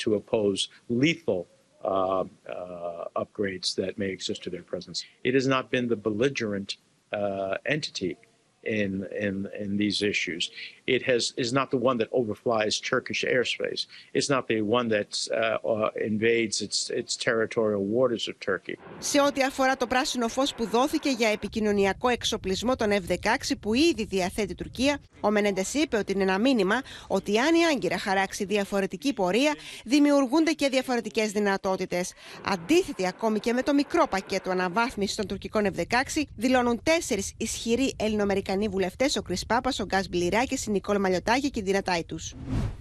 to 0.02 0.08
oppose 0.20 0.60
lethal 1.02 1.40
uh, 1.88 2.24
uh, 2.48 3.04
upgrades 3.16 3.74
that 3.74 3.98
may 3.98 4.10
exist 4.10 4.42
to 4.42 4.50
their 4.50 4.62
presence. 4.62 5.04
It 5.24 5.34
has 5.34 5.46
not 5.46 5.70
been 5.70 5.88
the 5.88 5.96
belligerent 5.96 6.76
uh, 7.12 7.56
entity 7.64 8.18
in, 8.62 9.06
in, 9.18 9.48
in 9.58 9.76
these 9.78 10.02
issues. 10.02 10.50
It 10.96 11.02
has, 11.10 11.22
is 11.44 11.50
not 11.58 11.68
the 11.74 11.80
one 11.88 11.96
that 12.02 12.10
overflies 12.20 12.74
Turkish 12.92 13.20
airspace. 13.36 13.80
It's 14.16 14.30
not 14.34 14.42
the 14.52 14.60
one 14.78 14.86
that 14.96 15.10
uh, 15.30 15.58
uh, 15.74 15.90
invades 16.12 16.56
its, 16.66 16.78
its 17.00 17.12
territorial 17.26 17.82
waters 17.96 18.28
of 18.28 18.34
Turkey. 18.40 18.76
Σε 18.98 19.20
ό,τι 19.20 19.42
αφορά 19.42 19.76
το 19.76 19.86
πράσινο 19.86 20.28
φως 20.28 20.54
που 20.54 20.66
δόθηκε 20.66 21.10
για 21.10 21.28
επικοινωνιακό 21.28 22.08
εξοπλισμό 22.08 22.76
των 22.76 22.90
F-16 22.90 23.52
που 23.60 23.74
ήδη 23.74 24.04
διαθέτει 24.04 24.52
η 24.52 24.54
Τουρκία, 24.54 25.00
ο 25.20 25.30
Μενέντες 25.30 25.74
είπε 25.74 25.96
ότι 25.96 26.12
είναι 26.12 26.22
ένα 26.22 26.38
μήνυμα 26.38 26.82
ότι 27.06 27.38
αν 27.38 27.54
η 27.54 27.64
Άγκυρα 27.72 27.98
χαράξει 27.98 28.44
διαφορετική 28.44 29.12
πορεία, 29.12 29.54
δημιουργούνται 29.84 30.52
και 30.52 30.68
διαφορετικές 30.68 31.32
δυνατότητες. 31.32 32.12
Αντίθετη 32.44 33.06
ακόμη 33.06 33.38
και 33.38 33.52
με 33.52 33.62
το 33.62 33.74
μικρό 33.74 34.06
πακέτο 34.10 34.50
αναβάθμισης 34.50 35.16
των 35.16 35.26
τουρκικών 35.26 35.66
F-16, 35.76 36.22
δηλώνουν 36.36 36.80
τέσσερις 36.82 37.34
ισχυροί 37.36 37.94
ελληνοαμερικανοί 37.96 38.36
Αμερικανοί 38.38 38.68
βουλευτές, 38.68 39.16
ο 39.16 39.22
Κρι 39.22 39.36
Πάπας, 39.46 39.80
ο 39.80 39.84
Γκάς 39.84 40.08
Μπληράκη, 40.08 40.54
η 40.54 40.70
Νικόλ 40.78 41.00
Μαλιωτάκη 41.00 41.50
και 41.50 41.58
η 41.58 41.62
Ντίνα 41.62 41.82
Τάιτου. 41.82 42.18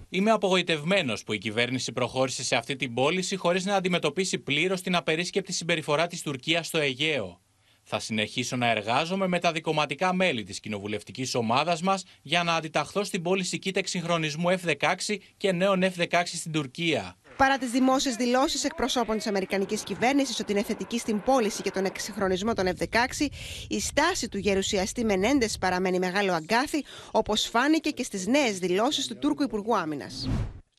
Είμαι 0.08 0.30
απογοητευμένος 0.30 1.24
που 1.24 1.32
η 1.32 1.38
κυβέρνηση 1.38 1.92
προχώρησε 1.92 2.44
σε 2.44 2.56
αυτή 2.56 2.76
την 2.76 2.94
πώληση 2.94 3.36
χωρίς 3.36 3.64
να 3.64 3.74
αντιμετωπίσει 3.74 4.38
πλήρως 4.38 4.80
την 4.80 4.96
απερίσκεπτη 4.96 5.52
συμπεριφορά 5.52 6.06
της 6.06 6.22
Τουρκίας 6.22 6.66
στο 6.66 6.78
Αιγαίο. 6.78 7.40
Θα 7.82 7.98
συνεχίσω 7.98 8.56
να 8.56 8.70
εργάζομαι 8.70 9.26
με 9.26 9.38
τα 9.38 9.52
δικοματικά 9.52 10.12
μέλη 10.12 10.42
της 10.42 10.60
κοινοβουλευτικής 10.60 11.34
ομάδας 11.34 11.82
μας 11.82 12.04
για 12.22 12.42
να 12.42 12.54
αντιταχθώ 12.54 13.04
στην 13.04 13.22
πώληση 13.22 13.58
κοίτα 13.58 13.78
εξυγχρονισμού 13.78 14.46
F-16 14.48 15.16
και 15.36 15.52
νέων 15.52 15.82
F-16 15.82 16.22
στην 16.24 16.52
Τουρκία. 16.52 17.16
Παρά 17.38 17.58
τις 17.58 17.70
δημόσιες 17.70 18.14
δηλώσεις 18.14 18.64
εκπροσώπων 18.64 19.16
της 19.16 19.26
Αμερικανικής 19.26 19.82
κυβέρνησης 19.82 20.40
ότι 20.40 20.52
είναι 20.52 20.62
θετική 20.62 20.98
στην 20.98 21.22
πώληση 21.22 21.62
και 21.62 21.70
τον 21.70 21.84
εξυγχρονισμό 21.84 22.54
των 22.54 22.66
F-16, 22.66 23.26
η 23.68 23.80
στάση 23.80 24.28
του 24.28 24.38
γερουσιαστή 24.38 25.04
Μενέντες 25.04 25.58
παραμένει 25.58 25.98
μεγάλο 25.98 26.32
αγκάθι, 26.32 26.84
όπως 27.10 27.42
φάνηκε 27.42 27.90
και 27.90 28.02
στις 28.02 28.26
νέες 28.26 28.58
δηλώσεις 28.58 29.06
του 29.06 29.18
Τούρκου 29.18 29.42
Υπουργού 29.42 29.76
Άμυνας. 29.76 30.28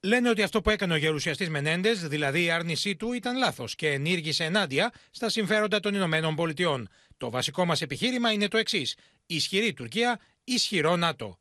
Λένε 0.01 0.29
ότι 0.29 0.41
αυτό 0.41 0.61
που 0.61 0.69
έκανε 0.69 0.93
ο 0.93 0.97
γερουσιαστής 0.97 1.49
Μενέντες, 1.49 2.07
δηλαδή 2.07 2.43
η 2.43 2.51
άρνησή 2.51 2.95
του, 2.95 3.13
ήταν 3.13 3.37
λάθος 3.37 3.75
και 3.75 3.87
ενήργησε 3.87 4.43
ενάντια 4.43 4.91
στα 5.11 5.29
συμφέροντα 5.29 5.79
των 5.79 5.93
Ηνωμένων 5.93 6.35
Πολιτειών. 6.35 6.89
Το 7.17 7.29
βασικό 7.29 7.65
μας 7.65 7.81
επιχείρημα 7.81 8.31
είναι 8.31 8.47
το 8.47 8.57
εξής: 8.57 8.95
Ισχυρή 9.25 9.73
Τουρκία, 9.73 10.19
ισχυρό 10.43 10.95
ΝΑΤΟ. 10.95 11.38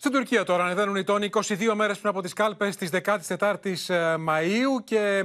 Στην 0.00 0.12
Τουρκία 0.12 0.44
τώρα 0.44 0.64
ανεβαίνουν 0.64 0.96
οι 0.96 1.04
τόνοι 1.04 1.30
22 1.32 1.72
μέρες 1.74 1.98
πριν 1.98 2.10
από 2.10 2.22
τις 2.22 2.32
κάλπες 2.32 2.76
της 2.76 2.90
14η 3.04 4.16
Μαου 4.18 4.84
και 4.84 5.22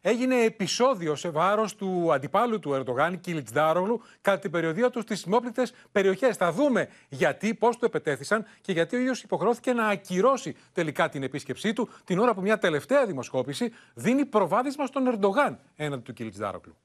έγινε 0.00 0.44
επεισόδιο 0.44 1.14
σε 1.14 1.28
βάρος 1.28 1.74
του 1.74 2.12
αντιπάλου 2.12 2.58
του 2.58 2.72
Ερντογάν, 2.74 3.20
Κίλιτ 3.20 3.48
Ντάρογλου, 3.52 4.02
κατά 4.20 4.38
την 4.38 4.50
περιοδία 4.50 4.90
του 4.90 5.00
στις 5.00 5.24
μόπλητε 5.24 5.66
περιοχές. 5.92 6.36
Θα 6.36 6.52
δούμε 6.52 6.88
γιατί, 7.08 7.54
πώς 7.54 7.76
του 7.76 7.84
επετέθησαν 7.84 8.44
και 8.60 8.72
γιατί 8.72 8.96
ο 8.96 8.98
ίδιος 8.98 9.22
υποχρεώθηκε 9.22 9.72
να 9.72 9.86
ακυρώσει 9.86 10.56
τελικά 10.72 11.08
την 11.08 11.22
επίσκεψή 11.22 11.72
του, 11.72 11.88
την 12.04 12.18
ώρα 12.18 12.34
που 12.34 12.40
μια 12.40 12.58
τελευταία 12.58 13.06
δημοσκόπηση 13.06 13.72
δίνει 13.94 14.24
προβάδισμα 14.24 14.86
στον 14.86 15.06
Ερντογάν 15.06 15.58
έναντι 15.76 16.02
του 16.02 16.12
Κίλιτ 16.12 16.36
Ντάρογλου. 16.38 16.76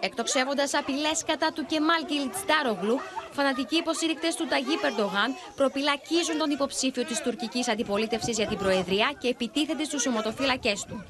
Εκτοξεύοντας 0.00 0.74
απειλές 0.74 1.24
κατά 1.26 1.52
του 1.54 1.66
Κεμάλ 1.66 2.04
Κιλτστάρογλου, 2.06 3.00
φανατικοί 3.30 3.76
υποστηρικτέ 3.76 4.28
του 4.36 4.46
Ταγί 4.46 4.76
Περντογάν 4.80 5.34
προπυλακίζουν 5.56 6.38
τον 6.38 6.50
υποψήφιο 6.50 7.04
της 7.04 7.20
τουρκικής 7.20 7.68
αντιπολίτευσης 7.68 8.36
για 8.36 8.46
την 8.46 8.58
Προεδρία 8.58 9.14
και 9.18 9.28
επιτίθεται 9.28 9.84
στους 9.84 10.02
σωματοφύλακέ 10.02 10.72
του. 10.88 11.04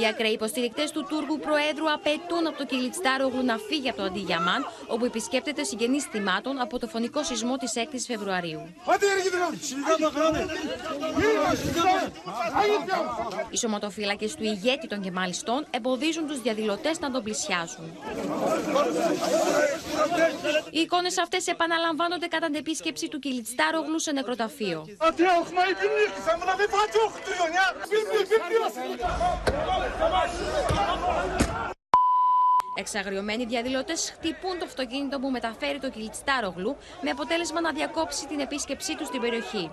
Οι 0.00 0.06
ακραίοι 0.06 0.32
υποστηρικτέ 0.32 0.88
του 0.92 1.06
Τούρκου 1.08 1.38
Προέδρου 1.38 1.92
απαιτούν 1.92 2.46
από 2.46 2.58
το 2.58 2.66
Κιλιτστάρογλου 2.66 3.44
να 3.44 3.56
φύγει 3.56 3.88
από 3.88 3.98
το 3.98 4.04
Αντιγιαμάν, 4.04 4.66
όπου 4.86 5.04
επισκέπτεται 5.04 5.62
συγγενεί 5.64 6.00
θυμάτων 6.00 6.60
από 6.60 6.78
το 6.78 6.86
φωνικό 6.86 7.24
σεισμό 7.24 7.56
τη 7.56 7.66
6η 7.74 7.98
Φεβρουαρίου. 8.06 8.74
Οι 13.50 13.56
σωματοφύλακε 13.56 14.28
του 14.36 14.44
ηγέτη 14.44 14.86
των 14.86 15.00
Κεμαλιστών 15.00 15.66
εμποδίζουν 15.70 16.26
του 16.26 16.40
διαδηλωτέ 16.42 16.90
να 17.00 17.10
τον 17.10 17.22
πλησιάσουν. 17.22 17.84
Οι 20.70 20.80
εικόνε 20.80 21.08
αυτέ 21.22 21.38
επαναλαμβάνονται 21.44 22.26
κατά 22.26 22.46
την 22.46 22.54
επίσκεψη 22.54 23.08
του 23.08 23.18
Κιλιτστάρογλου 23.18 23.98
σε 24.00 24.12
νεκροταφείο. 24.12 24.86
Εξαγριωμένοι 32.74 33.44
διαδηλωτέ 33.46 33.96
χτυπούν 33.96 34.58
το 34.58 34.64
αυτοκίνητο 34.64 35.18
που 35.18 35.30
μεταφέρει 35.30 35.78
το 35.78 35.90
Κιλτστάρογλου 35.90 36.76
με 37.02 37.10
αποτέλεσμα 37.10 37.60
να 37.60 37.72
διακόψει 37.72 38.26
την 38.26 38.40
επίσκεψή 38.40 38.96
τους 38.96 39.06
στην 39.06 39.20
περιοχή. 39.20 39.70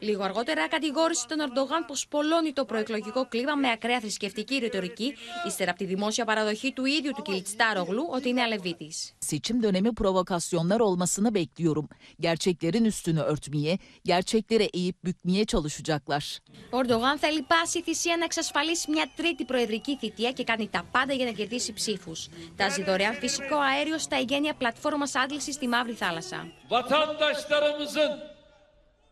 Λίγο 0.00 0.22
αργότερα 0.22 0.68
κατηγόρησε 0.68 1.26
τον 1.28 1.38
Ερντογάν 1.40 1.84
πως 1.86 2.08
πολλώνει 2.08 2.52
το 2.52 2.64
προεκλογικό 2.64 3.26
κλίμα 3.28 3.54
με 3.54 3.70
ακραία 3.70 4.00
θρησκευτική 4.00 4.56
ρητορική, 4.58 5.14
ύστερα 5.46 5.70
από 5.70 5.78
τη 5.78 5.84
δημόσια 5.84 6.24
παραδοχή 6.24 6.72
του 6.72 6.84
ίδιου 6.84 7.12
του 7.16 7.22
Κιλτστάρογλου 7.22 8.08
ότι 8.10 8.28
είναι 8.28 8.42
Αλεβίτης. 8.42 9.12
Seçim 9.30 9.62
dönemi 9.62 9.94
provokasyonlar 9.94 10.80
olmasını 10.80 11.34
bekliyorum. 11.34 11.88
Gerçeklerin 12.20 12.84
üstünü 12.84 13.20
örtmeye, 13.20 13.78
gerçeklere 14.04 14.64
eğip 14.64 15.04
bükmeye 15.04 15.44
çalışacaklar. 15.44 16.38
Ο 16.70 16.78
Ερντογάν 16.78 17.18
θέλει 17.18 17.42
πάση 17.42 17.82
θυσία 17.82 18.16
να 18.16 18.24
εξασφαλίσει 18.24 18.90
μια 18.90 19.10
τρίτη 19.16 19.44
προεδρική 19.44 19.96
θητεία 19.96 20.32
και 20.32 20.44
κάνει 20.44 20.68
τα 20.68 20.84
πάντα 20.92 21.12
για 21.12 21.24
να 21.24 21.30
κερδίσει 21.32 21.72
ψήφους. 21.72 22.28
Τάζει 22.56 22.82
δωρεάν 22.82 23.14
φυσικό 23.14 23.56
αέριο 23.56 23.98
στα 23.98 24.16
εγγένεια 24.16 24.54
πλατφόρμας 24.54 25.14
άντλησης 25.14 25.54
στη 25.54 25.68
Μαύρη 25.68 25.92
Θάλασσα. 25.92 26.46
vatandaşlarımızın 26.70 28.10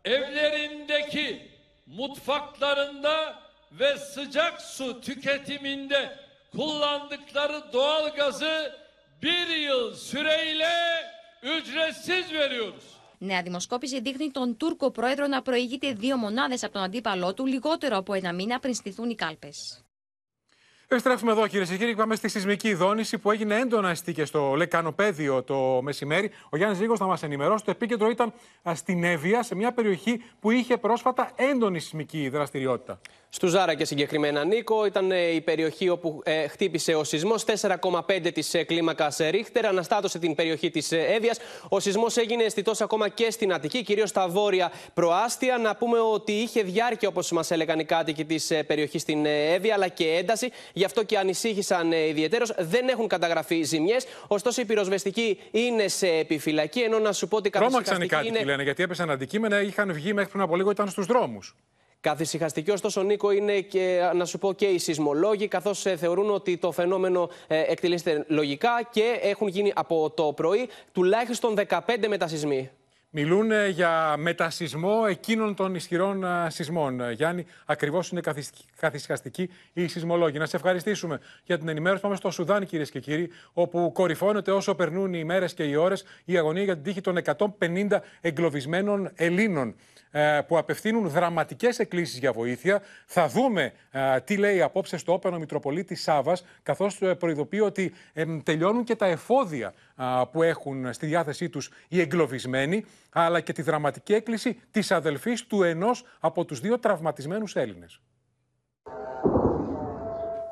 evlerindeki 0.07 1.51
mutfaklarında 1.87 3.43
ve 3.73 3.97
sıcak 3.97 4.61
su 4.61 5.01
tüketiminde 5.01 6.19
kullandıkları 6.53 7.73
doğalgazı 7.73 8.73
bir 9.23 9.47
yıl 9.47 9.95
süreyle 9.95 10.75
ücretsiz 11.43 12.33
veriyoruz. 12.33 12.85
Νέα 13.21 13.43
δημοσκόπηση 13.43 14.01
δείχνει 14.01 14.31
τον 14.31 14.57
Τούρκο 14.57 14.91
πρόεδρο 14.91 15.27
να 15.27 15.43
προηγείται 15.43 15.93
δύο 15.93 16.17
μονάδες 16.17 16.65
από 16.65 16.73
τον 16.73 16.83
αντίπαλό 16.83 17.35
του 17.35 17.47
λιγότερο 17.47 17.97
από 17.97 18.15
ένα 18.15 18.33
μήνα 18.33 18.59
πριν 18.59 18.75
στηθούν 18.75 19.11
οι 19.11 19.15
κάλπες. 19.15 19.86
Επιστρέφουμε 20.89 21.33
εδώ 21.33 21.47
κυρίες 21.47 21.69
και 21.69 21.77
κύριοι. 21.77 21.95
Πάμε 21.95 22.15
στη 22.15 22.29
σεισμική 22.29 22.75
δόνηση 22.75 23.19
που 23.19 23.31
έγινε 23.31 23.59
έντονα 23.59 23.91
αισθή 23.91 24.13
και 24.13 24.25
στο 24.25 24.55
Λεκανοπέδιο 24.55 25.43
το 25.43 25.81
μεσημέρι. 25.83 26.31
Ο 26.51 26.57
Γιάννης 26.57 26.79
Ρίγο 26.79 26.97
θα 26.97 27.07
μας 27.07 27.23
ενημερώσει. 27.23 27.65
Το 27.65 27.71
επίκεντρο 27.71 28.11
ήταν 28.11 28.33
στην 28.75 29.05
Εύβοια, 29.05 29.43
σε 29.43 29.55
μια 29.55 29.73
περιοχή 29.73 30.23
που 30.41 30.51
είχε 30.51 30.77
πρόσφατα 30.77 31.31
έντονη 31.37 31.81
σεισμική 31.81 32.29
δραστηριότητα. 32.29 33.01
Στου 33.29 33.47
Ζάρα 33.47 33.75
και 33.75 33.85
συγκεκριμένα 33.85 34.45
Νίκο 34.45 34.87
ήταν 34.87 35.11
ε, 35.11 35.17
η 35.17 35.41
περιοχή 35.41 35.89
όπου 35.89 36.21
ε, 36.25 36.47
χτύπησε 36.47 36.95
ο 36.95 37.05
σεισμός 37.05 37.45
4,5 37.81 38.31
της 38.35 38.55
ε, 38.55 38.63
κλίμακας 38.63 39.17
Ρίχτερ, 39.31 39.67
αναστάτωσε 39.67 40.19
την 40.19 40.35
περιοχή 40.35 40.71
της 40.71 40.93
ε, 40.93 40.99
Εύβοιας. 40.99 41.39
Ο 41.69 41.81
σεισμός 41.81 42.17
έγινε 42.17 42.43
αισθητός 42.43 42.81
ακόμα 42.81 43.09
και 43.09 43.31
στην 43.31 43.53
Αττική, 43.53 43.83
κυρίως 43.83 44.09
στα 44.09 44.29
βόρεια 44.29 44.73
προάστια. 44.95 45.59
Να 45.59 45.77
πούμε 45.77 45.99
ότι 45.99 46.33
είχε 46.33 46.63
διάρκεια 46.63 47.09
όπως 47.09 47.31
μας 47.31 47.51
έλεγαν 47.51 47.79
οι 47.79 47.85
κάτοικοι 47.85 48.25
της 48.25 48.51
ε, 48.51 48.63
περιοχής 48.63 49.03
στην 49.03 49.27
ε, 49.27 49.53
Εύβοια, 49.55 49.75
αλλά 49.75 49.89
και 49.89 50.09
ένταση. 50.09 50.51
Γι' 50.77 50.85
αυτό 50.85 51.03
και 51.03 51.19
ανησύχησαν 51.19 51.93
ε, 51.93 52.07
ιδιαίτερως. 52.07 52.53
Δεν 52.59 52.89
έχουν 52.89 53.09
καταγραφεί 53.09 53.63
ζημιές, 53.63 54.07
ωστόσο 54.27 54.61
η 54.61 54.65
πυροσβεστική 54.65 55.39
είναι 55.51 55.89
σε 55.89 56.09
επιφυλακή, 56.09 56.81
ενώ 56.81 56.99
να 56.99 57.13
σου 57.13 57.29
πω 57.29 57.37
ότι 57.37 57.51
Τρόμαξαν 57.51 57.81
οι 57.81 57.85
καθησυχαστική 57.85 58.29
κάτοικοι, 58.29 58.45
λένε, 58.45 58.63
γιατί 58.63 58.83
έπεσαν 58.83 59.11
αντικείμενα, 59.11 59.61
είχαν 59.61 59.93
βγει 59.93 60.13
μέχρι 60.13 60.31
πριν 60.31 60.43
από 60.43 60.57
λίγο, 60.57 60.71
ήταν 60.71 60.89
στους 60.89 61.07
δρόμους. 61.07 61.55
Καθησυχαστική, 62.01 62.71
ωστόσο, 62.71 63.03
Νίκο, 63.03 63.31
είναι 63.31 63.61
και 63.61 64.11
να 64.15 64.25
σου 64.25 64.39
πω 64.39 64.53
και 64.53 64.67
οι 64.67 64.79
σεισμολόγοι, 64.79 65.49
καθώς 65.49 65.81
θεωρούν 65.97 66.31
ότι 66.31 66.57
το 66.57 66.73
φαινόμενο 66.73 67.31
ε, 67.47 67.61
εκτελήσεται 67.61 68.25
λογικά 68.29 68.89
και 68.91 69.19
έχουν 69.23 69.49
γίνει 69.49 69.73
από 69.75 70.11
το 70.11 70.33
πρωί 70.33 70.69
τουλάχιστον 70.93 71.55
15 71.69 71.79
μετασυσμοί. 72.09 72.71
Μιλούν 73.19 73.51
ε, 73.51 73.69
για 73.69 74.15
μετασυσμό 74.19 75.05
εκείνων 75.09 75.55
των 75.55 75.75
ισχυρών 75.75 76.25
ε, 76.25 76.51
σεισμών. 76.51 77.01
Ε, 77.01 77.13
Γιάννη, 77.13 77.47
ακριβώς 77.65 78.11
είναι 78.11 78.21
καθισ- 78.21 78.65
καθησυχαστικοί 78.81 79.51
οι 79.73 79.89
σεισμολόγοι. 79.89 80.39
Να 80.39 80.47
σε 80.47 80.57
ευχαριστήσουμε 80.57 81.21
για 81.45 81.59
την 81.59 81.69
ενημέρωση. 81.69 82.03
Πάμε 82.03 82.17
στο 82.17 82.31
Σουδάν, 82.31 82.67
κυρίες 82.67 82.91
και 82.91 83.01
κύριοι, 83.01 83.31
όπου 83.53 83.91
κορυφώνεται 83.95 84.51
όσο 84.51 84.75
περνούν 84.75 85.15
οι 85.15 85.25
μέρες 85.25 85.55
και 85.55 85.65
οι 85.65 85.75
ώρες 85.75 86.05
η 86.25 86.37
αγωνία 86.37 86.63
για 86.63 86.75
την 86.75 86.83
τύχη 86.83 87.01
των 87.01 87.19
150 87.59 87.99
εγκλωβισμένων 88.21 89.11
Ελλήνων 89.15 89.75
ε, 90.11 90.41
που 90.47 90.59
απευθύνουν 90.59 91.09
δραματικές 91.09 91.79
εκκλήσεις 91.79 92.19
για 92.19 92.33
βοήθεια. 92.33 92.83
Θα 93.07 93.29
δούμε 93.29 93.73
ε, 93.91 94.21
τι 94.21 94.37
λέει 94.37 94.63
απόψε 94.63 94.97
στο 94.97 95.13
όπερο 95.13 95.39
Μητροπολίτη 95.39 95.95
Σάβας, 95.95 96.45
καθώς 96.63 96.99
προειδοποιεί 97.19 97.61
ότι 97.63 97.93
εμ, 98.13 98.43
τελειώνουν 98.43 98.85
και 98.85 98.97
τα 98.97 99.07
εφόδια 99.07 99.69
α, 99.69 99.73
που 100.33 100.43
έχουν 100.43 100.93
στη 100.93 101.07
διάθεσή 101.07 101.49
τους 101.49 101.71
οι 101.89 102.01
εγκλωβισμένοι, 102.01 102.85
αλλά 103.11 103.41
και 103.41 103.53
τη 103.53 103.63
δραματική 103.63 104.13
έκκληση 104.13 104.61
της 104.71 104.91
αδελφής 104.91 105.47
του 105.47 105.63
ενός 105.63 106.05
από 106.21 106.45
τους 106.45 106.61
δύο 106.61 106.79
τραυματισμένους 106.79 107.57
Έλληνες. 107.57 108.01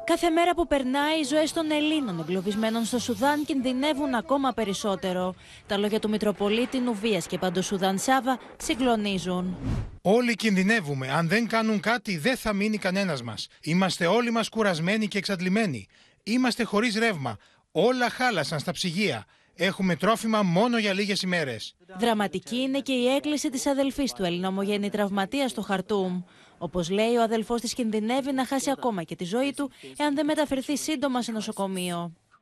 Κάθε 0.05 0.30
μέρα 0.30 0.55
που 0.55 0.66
περνάει, 0.66 1.20
οι 1.20 1.22
ζωές 1.22 1.53
των 1.53 1.70
Ελλήνων 1.70 2.20
εγκλωβισμένων 2.20 2.84
στο 2.84 2.99
Σουδάν 2.99 3.45
κινδυνεύουν 3.45 4.14
ακόμα 4.14 4.53
περισσότερο. 4.53 5.34
Τα 5.66 5.78
λόγια 5.78 6.01
του 6.01 6.09
Μητροπολίτη 6.09 6.78
Νουβίας 6.78 7.26
και 7.26 7.38
παντού 7.38 7.62
Σουδάν 7.62 7.99
Σάβα 7.99 8.38
συγκλονίζουν. 8.57 9.57
Όλοι 10.03 10.34
κινδυνεύουμε. 10.34 11.11
Αν 11.11 11.28
δεν 11.28 11.49
κάνουν 11.49 11.80
κάτι, 11.80 12.18
δεν 12.18 12.36
θα 12.36 12.53
μείνει 12.53 12.78
κανένας 12.78 13.22
μας. 13.22 13.49
Είμαστε 13.62 14.07
όλοι 14.07 14.30
μας 14.30 14.49
κουρασμένοι 14.49 15.09
και 15.09 15.18
εξαντλημένοι. 15.18 15.86
Είμαστε 16.22 16.64
χωρίς 16.64 16.97
ρεύμα. 16.99 17.36
Όλα 17.76 18.08
χάλασαν 18.10 18.58
στα 18.58 18.72
ψυγεία. 18.72 19.24
Έχουμε 19.56 19.96
τρόφιμα 19.96 20.42
μόνο 20.42 20.78
για 20.78 20.92
λίγες 20.92 21.22
ημέρες. 21.22 21.76
Δραματική 21.98 22.56
είναι 22.56 22.80
και 22.80 22.92
η 22.92 23.06
έκκληση 23.16 23.50
της 23.50 23.66
αδελφής 23.66 24.12
του 24.12 24.24
Ελληνομογενή 24.24 24.90
τραυματίας 24.90 25.50
στο 25.50 25.62
Χαρτούμ. 25.62 26.22
Όπως 26.58 26.90
λέει, 26.90 27.14
ο 27.16 27.22
αδελφός 27.22 27.60
της 27.60 27.74
κινδυνεύει 27.74 28.32
να 28.32 28.44
χάσει 28.46 28.70
ακόμα 28.70 29.02
και 29.02 29.16
τη 29.16 29.24
ζωή 29.24 29.52
του, 29.56 29.70
εάν 29.96 30.14
δεν 30.14 30.24
μεταφερθεί 30.26 30.76
σύντομα 30.76 31.22
σε 31.22 31.32
νοσοκομείο. 31.32 31.98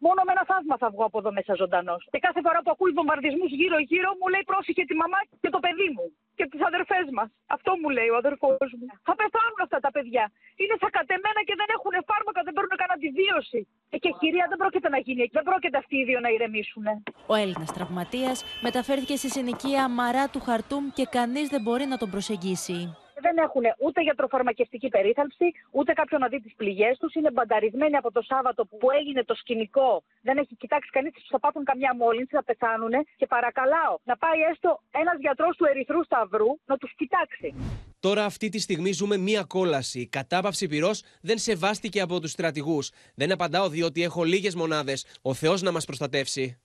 Μόνο 0.06 0.20
με 0.26 0.32
ένα 0.36 0.44
θαύμα 0.50 0.76
θα 0.82 0.88
βγω 0.90 1.04
από 1.04 1.18
εδώ 1.18 1.32
μέσα 1.32 1.54
ζωντανός. 1.54 2.08
Και 2.12 2.18
κάθε 2.26 2.40
φορά 2.44 2.58
που 2.62 2.70
ακούει 2.74 2.92
βομβαρδισμούς 2.98 3.50
γύρω-γύρω 3.60 4.10
μου 4.18 4.26
λέει 4.32 4.44
πρόσεχε 4.50 4.82
τη 4.90 4.94
μαμά 5.02 5.18
και 5.42 5.50
το 5.54 5.58
παιδί 5.64 5.88
μου. 5.96 6.04
Και 6.38 6.44
τις 6.52 6.62
αδερφές 6.68 7.06
μας. 7.16 7.28
Αυτό 7.56 7.70
μου 7.80 7.88
λέει 7.96 8.10
ο 8.14 8.16
αδερφός 8.22 8.68
μου. 8.78 8.86
Θα 9.08 9.14
πεθάνουν 9.20 9.60
αυτά 9.66 9.78
τα 9.86 9.90
παιδιά. 9.94 10.24
Είναι 10.62 10.76
σακατεμένα 10.82 11.40
και 11.48 11.54
δεν 11.60 11.68
έχουν 11.76 11.94
φάρμακα, 12.10 12.40
δεν 12.46 12.54
παίρνουν 12.56 12.76
καν 12.82 12.90
αντιβίωση. 12.96 13.60
Ε, 13.94 13.96
και 14.02 14.10
κυρία 14.20 14.46
δεν 14.50 14.58
πρόκειται 14.62 14.88
να 14.94 14.98
γίνει. 15.06 15.22
Δεν 15.36 15.44
πρόκειται 15.48 15.76
αυτοί 15.82 15.96
οι 16.00 16.04
δύο 16.08 16.20
να 16.24 16.28
ηρεμήσουν. 16.36 16.84
Ο 17.32 17.34
Έλληνας 17.42 17.70
τραυματίας 17.76 18.36
μεταφέρθηκε 18.66 19.14
στη 19.20 19.28
συνοικία 19.36 19.82
Μαρά 20.00 20.24
του 20.32 20.40
Χαρτούμ 20.46 20.84
και 20.98 21.04
κανείς 21.16 21.46
δεν 21.54 21.62
μπορεί 21.64 21.84
να 21.92 21.96
τον 22.02 22.10
προσεγγίσει 22.14 22.78
δεν 23.26 23.36
έχουν 23.46 23.64
ούτε 23.84 23.98
γιατροφαρμακευτική 24.02 24.88
περίθαλψη, 24.88 25.46
ούτε 25.70 25.92
κάποιον 25.92 26.20
να 26.20 26.28
δει 26.28 26.40
τις 26.40 26.54
πληγές 26.60 26.94
τους. 27.00 27.14
Είναι 27.14 27.30
μπανταρισμένοι 27.30 27.96
από 27.96 28.10
το 28.16 28.22
Σάββατο 28.30 28.60
που 28.66 28.90
έγινε 28.98 29.24
το 29.24 29.34
σκηνικό. 29.34 30.02
Δεν 30.22 30.36
έχει 30.42 30.54
κοιτάξει 30.56 30.90
κανείς 30.90 31.12
τους 31.12 31.26
θα 31.34 31.40
πάθουν 31.40 31.64
καμιά 31.64 31.92
μόλυνση, 32.02 32.32
θα 32.38 32.44
πεθάνουν. 32.44 32.92
Και 33.16 33.26
παρακαλάω 33.26 33.94
να 34.04 34.16
πάει 34.16 34.40
έστω 34.50 34.70
ένας 34.90 35.16
γιατρός 35.24 35.56
του 35.56 35.64
Ερυθρού 35.70 36.04
Σταυρού 36.04 36.50
να 36.64 36.76
τους 36.76 36.92
κοιτάξει. 36.96 37.54
Τώρα 38.00 38.24
αυτή 38.24 38.48
τη 38.48 38.58
στιγμή 38.58 38.92
ζούμε 38.92 39.16
μία 39.16 39.42
κόλαση. 39.42 40.00
Η 40.00 40.06
κατάπαυση 40.06 40.66
πυρός 40.66 41.02
δεν 41.20 41.38
σεβάστηκε 41.38 42.00
από 42.00 42.20
τους 42.20 42.30
στρατηγούς. 42.30 42.90
Δεν 43.14 43.32
απαντάω 43.32 43.68
διότι 43.68 44.02
έχω 44.02 44.24
λίγες 44.24 44.54
μονάδες. 44.54 45.06
Ο 45.22 45.34
Θεός 45.34 45.62
να 45.62 45.72
μας 45.72 45.84
προστατεύσει. 45.84 46.58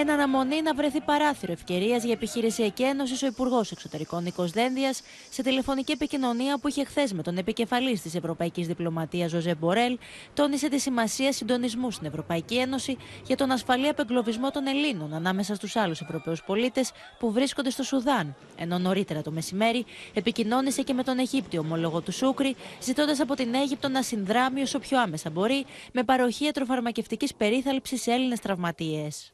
Εν 0.00 0.10
αναμονή 0.10 0.62
να 0.62 0.74
βρεθεί 0.74 1.00
παράθυρο 1.00 1.52
ευκαιρίας 1.52 2.04
για 2.04 2.12
επιχειρησιακή 2.12 2.82
ένωση 2.82 3.24
ο 3.24 3.28
Υπουργός 3.28 3.70
Εξωτερικών 3.70 4.22
Νίκος 4.22 4.50
Δένδιας 4.50 5.02
σε 5.30 5.42
τηλεφωνική 5.42 5.92
επικοινωνία 5.92 6.58
που 6.58 6.68
είχε 6.68 6.84
χθες 6.84 7.12
με 7.12 7.22
τον 7.22 7.36
επικεφαλής 7.38 8.02
της 8.02 8.14
Ευρωπαϊκής 8.14 8.66
Διπλωματίας 8.66 9.30
Ζωζέ 9.30 9.54
Μπορέλ, 9.54 9.98
τόνισε 10.34 10.68
τη 10.68 10.78
σημασία 10.78 11.32
συντονισμού 11.32 11.90
στην 11.90 12.06
Ευρωπαϊκή 12.06 12.56
Ένωση 12.56 12.96
για 13.26 13.36
τον 13.36 13.50
ασφαλή 13.50 13.88
απεγκλωβισμό 13.88 14.50
των 14.50 14.66
Ελλήνων 14.66 15.14
ανάμεσα 15.14 15.54
στους 15.54 15.76
άλλους 15.76 16.00
Ευρωπαίους 16.00 16.42
πολίτες 16.42 16.92
που 17.18 17.32
βρίσκονται 17.32 17.70
στο 17.70 17.82
Σουδάν. 17.82 18.34
Ενώ 18.56 18.78
νωρίτερα 18.78 19.22
το 19.22 19.30
μεσημέρι 19.30 19.84
επικοινώνησε 20.14 20.82
και 20.82 20.92
με 20.92 21.02
τον 21.02 21.18
Αιγύπτιο 21.18 21.60
ομόλογο 21.60 22.00
του 22.00 22.12
Σούκρη, 22.12 22.56
ζητώντας 22.82 23.20
από 23.20 23.34
την 23.34 23.54
Αίγυπτο 23.54 23.88
να 23.88 24.02
συνδράμει 24.02 24.62
όσο 24.62 24.78
πιο 24.78 25.00
άμεσα 25.00 25.30
μπορεί 25.30 25.64
με 25.92 26.02
παροχή 26.02 26.44
ιατροφαρμακευτικής 26.44 27.34
περίθαλψης 27.34 28.02
σε 28.02 28.12
Έλληνες 28.12 28.40
τραυματίες. 28.40 29.32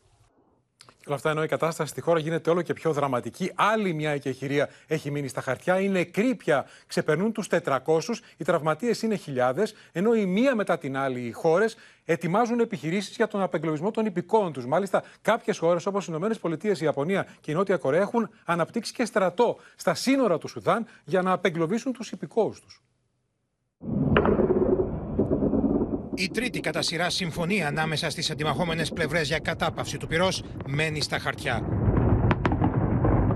Όλα 1.06 1.16
αυτά 1.16 1.30
ενώ 1.30 1.42
η 1.42 1.48
κατάσταση 1.48 1.90
στη 1.90 2.00
χώρα 2.00 2.18
γίνεται 2.18 2.50
όλο 2.50 2.62
και 2.62 2.72
πιο 2.72 2.92
δραματική. 2.92 3.52
Άλλη 3.54 3.92
μια 3.92 4.10
εκεχηρία 4.10 4.68
έχει 4.86 5.10
μείνει 5.10 5.28
στα 5.28 5.40
χαρτιά. 5.40 5.80
Οι 5.80 5.88
νεκροί 5.88 6.34
πια 6.34 6.66
ξεπερνούν 6.86 7.32
τους 7.32 7.48
400, 7.50 7.80
οι 8.36 8.44
τραυματίες 8.44 9.02
είναι 9.02 9.16
χιλιάδες, 9.16 9.74
ενώ 9.92 10.14
η 10.14 10.26
μία 10.26 10.54
μετά 10.54 10.78
την 10.78 10.96
άλλη 10.96 11.20
οι 11.20 11.32
χώρες 11.32 11.76
ετοιμάζουν 12.04 12.60
επιχειρήσεις 12.60 13.16
για 13.16 13.26
τον 13.26 13.42
απεγκλωβισμό 13.42 13.90
των 13.90 14.06
υπηκόων 14.06 14.52
τους. 14.52 14.66
Μάλιστα, 14.66 15.02
κάποιες 15.22 15.58
χώρες 15.58 15.86
όπως 15.86 16.06
οι 16.08 16.12
ΗΠΑ, 16.12 16.68
η 16.68 16.72
Ιαπωνία 16.80 17.26
και 17.40 17.50
η 17.50 17.54
Νότια 17.54 17.76
Κορέα 17.76 18.00
έχουν 18.00 18.30
αναπτύξει 18.44 18.92
και 18.92 19.04
στρατό 19.04 19.58
στα 19.76 19.94
σύνορα 19.94 20.38
του 20.38 20.48
Σουδάν 20.48 20.86
για 21.04 21.22
να 21.22 21.32
απεγκλωβίσουν 21.32 21.92
τους 21.92 22.10
υπηκόους 22.10 22.60
τους. 22.60 22.82
Η 26.16 26.28
τρίτη 26.28 26.60
κατά 26.60 26.82
σειρά 26.82 27.10
συμφωνία 27.10 27.66
ανάμεσα 27.66 28.10
στις 28.10 28.30
αντιμαχόμενες 28.30 28.90
πλευρές 28.90 29.28
για 29.28 29.38
κατάπαυση 29.38 29.98
του 29.98 30.06
πυρός 30.06 30.42
μένει 30.66 31.00
στα 31.00 31.18
χαρτιά. 31.18 31.62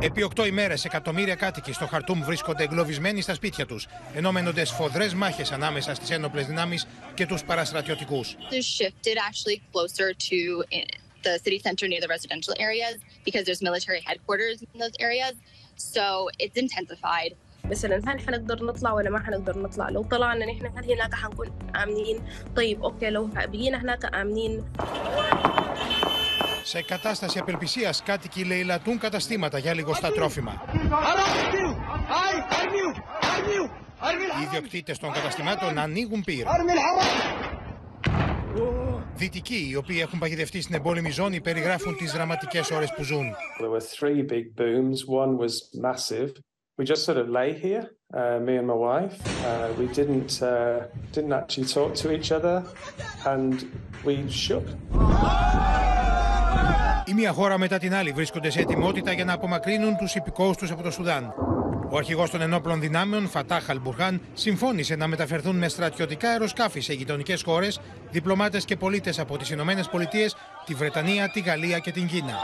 Επί 0.01 0.23
οκτώ 0.23 0.47
ημέρες, 0.47 0.85
εκατομμύρια 0.85 1.35
κάτοικοι 1.35 1.73
στο 1.73 1.87
Χαρτούμ 1.87 2.23
βρίσκονται 2.23 2.63
εγκλωβισμένοι 2.63 3.21
στα 3.21 3.35
σπίτια 3.35 3.67
τους, 3.67 3.87
ενώ 4.15 4.33
μένονται 4.33 4.65
σφοδρέ 4.65 5.15
μάχες 5.15 5.53
ανάμεσα 5.53 5.95
στις 5.95 6.11
ένοπλες 6.11 6.47
δυνάμεις 6.47 6.87
και 7.15 7.27
τους 7.27 7.45
παραστρατιωτικούς. 7.45 8.37
The 11.23 11.39
city 11.47 11.59
center 11.67 11.87
near 11.93 12.03
the 12.07 12.13
residential 12.17 12.55
areas 12.69 12.97
because 13.27 13.45
there's 13.47 13.63
military 13.71 14.01
headquarters 14.09 14.57
in 14.73 14.77
those 14.83 14.97
areas. 15.09 15.35
So 15.95 16.07
it's 16.43 16.57
intensified. 16.65 17.33
مثلا 17.68 18.02
هل 18.08 18.20
حنقدر 18.20 18.66
نطلع 18.66 18.94
ولا 18.94 19.10
ما 19.10 19.20
حنقدر 19.20 19.60
نطلع 19.60 19.90
لو 19.90 20.04
طلعنا 20.04 20.46
نحن 20.46 20.66
هل 20.78 20.92
هناك 20.92 21.14
حنكون 21.14 21.48
آمنين 21.84 22.20
طيب 22.56 22.84
أوكي 22.84 23.10
لو 23.10 23.26
بقينا 23.26 23.82
هناك 23.82 24.16
آمنين 24.16 24.64
Σε 26.64 26.82
κατάσταση 26.82 27.40
απελπισίας 27.40 28.04
κάτοικοι 28.04 28.44
λαιλατούν 28.44 29.00
καταστήματα 29.00 29.58
για 29.58 29.74
λιγοστά 29.74 30.12
τρόφιμα. 30.12 30.62
Οι 34.40 34.44
ιδιοκτήτε 34.44 34.96
των 35.00 35.12
καταστημάτων 35.12 35.78
ανοίγουν 35.78 36.24
πύρα. 36.24 36.50
Δυτικοί, 39.16 39.68
οι 39.70 39.76
οποίοι 39.76 39.98
έχουν 40.02 40.20
παγιδευτεί 40.20 40.62
στην 40.62 40.76
εμπόλεμη 40.76 41.10
ζώνη, 41.12 41.42
περιγράφουν 41.42 41.96
τις 41.96 42.12
δραματικές 42.12 42.72
ώρες 42.72 42.94
που 42.96 43.04
ζουν. 43.04 43.26
There 43.60 43.70
were 43.70 43.86
three 44.00 44.22
big 44.22 44.46
booms. 44.56 44.98
One 45.08 45.38
was 45.38 45.54
massive. 45.82 46.32
we 46.79 46.85
just 46.85 47.05
sort 47.05 47.19
of 47.23 47.29
lay 47.29 47.51
here, 47.65 47.85
uh, 48.15 48.39
me 48.47 48.55
and 48.61 48.67
my 48.73 48.79
wife. 48.89 49.17
Uh, 49.45 49.69
we 49.79 49.87
didn't 49.99 50.33
uh, 50.41 50.87
didn't 51.15 51.35
actually 51.41 51.67
talk 51.77 51.91
to 52.03 52.07
each 52.17 52.31
other, 52.39 52.57
and 53.33 53.55
we 54.07 54.15
shook. 54.31 54.67
Η 57.07 57.15
μία 57.15 57.33
χώρα 57.33 57.59
μετά 57.59 57.79
την 57.79 57.95
άλλη 57.95 58.11
βρίσκονται 58.13 58.51
σε 58.51 58.61
ετοιμότητα 58.61 59.13
για 59.13 59.25
να 59.25 59.33
απομακρύνουν 59.33 59.97
τους 59.97 60.15
υπηκόους 60.15 60.57
τους 60.57 60.71
από 60.71 60.83
το 60.83 60.91
Σουδάν. 60.91 61.35
Ο 61.91 61.97
αρχηγός 61.97 62.31
των 62.31 62.41
ενόπλων 62.41 62.81
δυνάμεων, 62.81 63.29
Φατάχ 63.29 63.71
Αλμπουρχάν, 63.71 64.21
συμφώνησε 64.35 64.97
να 64.97 65.07
μεταφερθούν 65.07 65.57
με 65.57 65.69
στρατιωτικά 65.69 66.31
αεροσκάφη 66.31 66.81
σε 66.81 66.93
γειτονικές 66.93 67.43
χώρες 67.43 67.81
διπλωμάτες 68.11 68.65
και 68.65 68.77
πολίτες 68.77 69.19
από 69.19 69.39
τις 69.39 69.51
Ηνωμένες 69.51 69.89
Πολιτείες, 69.89 70.37
τη 70.65 70.75
Βρετανία, 70.75 71.31
τη 71.31 71.41
Γαλλία 71.41 71.79
και 71.79 71.91
την 71.91 72.07
Κίνα. 72.07 72.35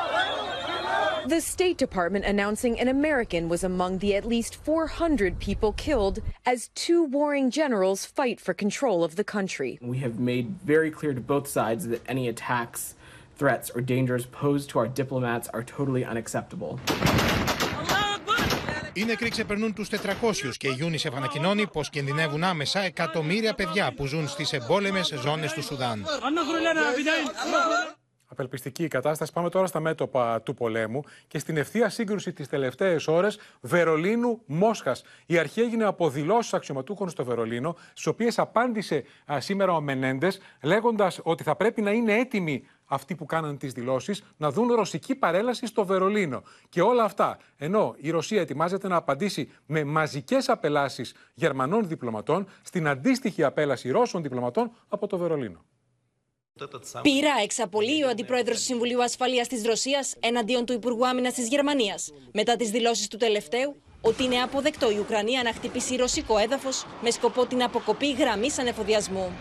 The 1.27 1.41
State 1.41 1.77
Department 1.77 2.25
announcing 2.25 2.79
an 2.79 2.87
American 2.87 3.49
was 3.49 3.63
among 3.63 3.99
the 3.99 4.15
at 4.15 4.25
least 4.25 4.55
400 4.55 5.39
people 5.39 5.71
killed 5.73 6.19
as 6.45 6.69
two 6.75 7.03
warring 7.03 7.51
generals 7.51 8.05
fight 8.05 8.37
for 8.39 8.53
control 8.53 9.03
of 9.03 9.15
the 9.15 9.23
country. 9.23 9.77
We 9.81 9.99
have 9.99 10.19
made 10.19 10.47
very 10.73 10.91
clear 10.91 11.13
to 11.13 11.21
both 11.21 11.47
sides 11.47 11.87
that 11.91 12.01
any 12.07 12.25
attacks, 12.33 12.95
threats, 13.37 13.69
or 13.75 13.81
dangers 13.81 14.25
posed 14.25 14.69
to 14.71 14.79
our 14.79 14.87
diplomats 14.87 15.47
are 15.55 15.63
totally 15.63 16.03
unacceptable. 16.05 16.79
Οι 18.93 19.05
νεκροί 19.05 19.29
ξεπερνούν 19.29 19.73
τους 19.73 19.87
400 19.87 20.57
και 20.57 20.67
η 20.67 20.77
UNICEF 20.81 21.13
ανακοινώνει 21.15 21.67
πως 21.67 21.89
κινδυνεύουν 21.89 22.43
άμεσα 22.43 22.79
εκατομμύρια 22.79 23.53
παιδιά 23.53 23.93
που 23.93 24.05
ζουν 24.05 24.27
στις 24.27 24.53
εμπόλεμες 24.53 25.13
ζώνες 25.23 25.53
του 25.53 25.63
Σουδάν. 25.63 26.05
Απελπιστική 28.34 28.84
η 28.84 28.88
κατάσταση. 28.88 29.32
Πάμε 29.32 29.48
τώρα 29.48 29.66
στα 29.66 29.80
μέτωπα 29.80 30.42
του 30.42 30.54
πολέμου 30.54 31.02
και 31.26 31.38
στην 31.38 31.56
ευθεία 31.56 31.88
σύγκρουση 31.88 32.32
τις 32.32 32.48
τελευταίες 32.48 33.06
ώρες 33.06 33.38
Βερολίνου-Μόσχα. 33.60 34.96
Η 35.26 35.38
αρχή 35.38 35.60
έγινε 35.60 35.84
από 35.84 36.10
δηλώσεις 36.10 36.54
αξιωματούχων 36.54 37.08
στο 37.08 37.24
Βερολίνο, 37.24 37.76
στις 37.88 38.06
οποίες 38.06 38.38
απάντησε 38.38 39.04
σήμερα 39.38 39.72
ο 39.72 39.80
Μενέντες, 39.80 40.40
λέγοντας 40.62 41.20
ότι 41.22 41.42
θα 41.42 41.56
πρέπει 41.56 41.82
να 41.82 41.90
είναι 41.90 42.14
έτοιμοι 42.14 42.66
αυτοί 42.86 43.14
που 43.14 43.26
κάναν 43.26 43.58
τις 43.58 43.72
δηλώσεις 43.72 44.24
να 44.36 44.50
δουν 44.50 44.72
ρωσική 44.72 45.14
παρέλαση 45.14 45.66
στο 45.66 45.84
Βερολίνο. 45.84 46.42
Και 46.68 46.80
όλα 46.80 47.04
αυτά, 47.04 47.38
ενώ 47.56 47.94
η 47.96 48.10
Ρωσία 48.10 48.40
ετοιμάζεται 48.40 48.88
να 48.88 48.96
απαντήσει 48.96 49.50
με 49.66 49.84
μαζικές 49.84 50.48
απελάσεις 50.48 51.14
Γερμανών 51.34 51.88
διπλωματών 51.88 52.46
στην 52.62 52.88
αντίστοιχη 52.88 53.44
απέλαση 53.44 53.90
Ρώσων 53.90 54.22
διπλωματών 54.22 54.70
από 54.88 55.06
το 55.06 55.18
Βερολίνο. 55.18 55.64
Πήρα 57.02 57.30
εξαπολύει 57.42 58.02
ο 58.04 58.08
αντιπρόεδρος 58.08 58.56
του 58.56 58.62
Συμβουλίου 58.62 59.02
Ασφαλείας 59.02 59.48
της 59.48 59.64
Ρωσίας 59.64 60.14
εναντίον 60.20 60.64
του 60.64 60.72
Υπουργού 60.72 61.06
Άμυνας 61.06 61.34
της 61.34 61.48
Γερμανίας 61.48 62.12
μετά 62.32 62.56
τις 62.56 62.70
δηλώσεις 62.70 63.08
του 63.08 63.16
τελευταίου 63.16 63.76
ότι 64.00 64.24
είναι 64.24 64.42
αποδεκτό 64.42 64.90
η 64.90 64.98
Ουκρανία 64.98 65.42
να 65.42 65.52
χτυπήσει 65.52 65.96
ρωσικό 65.96 66.38
έδαφος 66.38 66.86
με 67.02 67.10
σκοπό 67.10 67.46
την 67.46 67.62
αποκοπή 67.62 68.12
γραμμής 68.12 68.58
ανεφοδιασμού. 68.58 69.32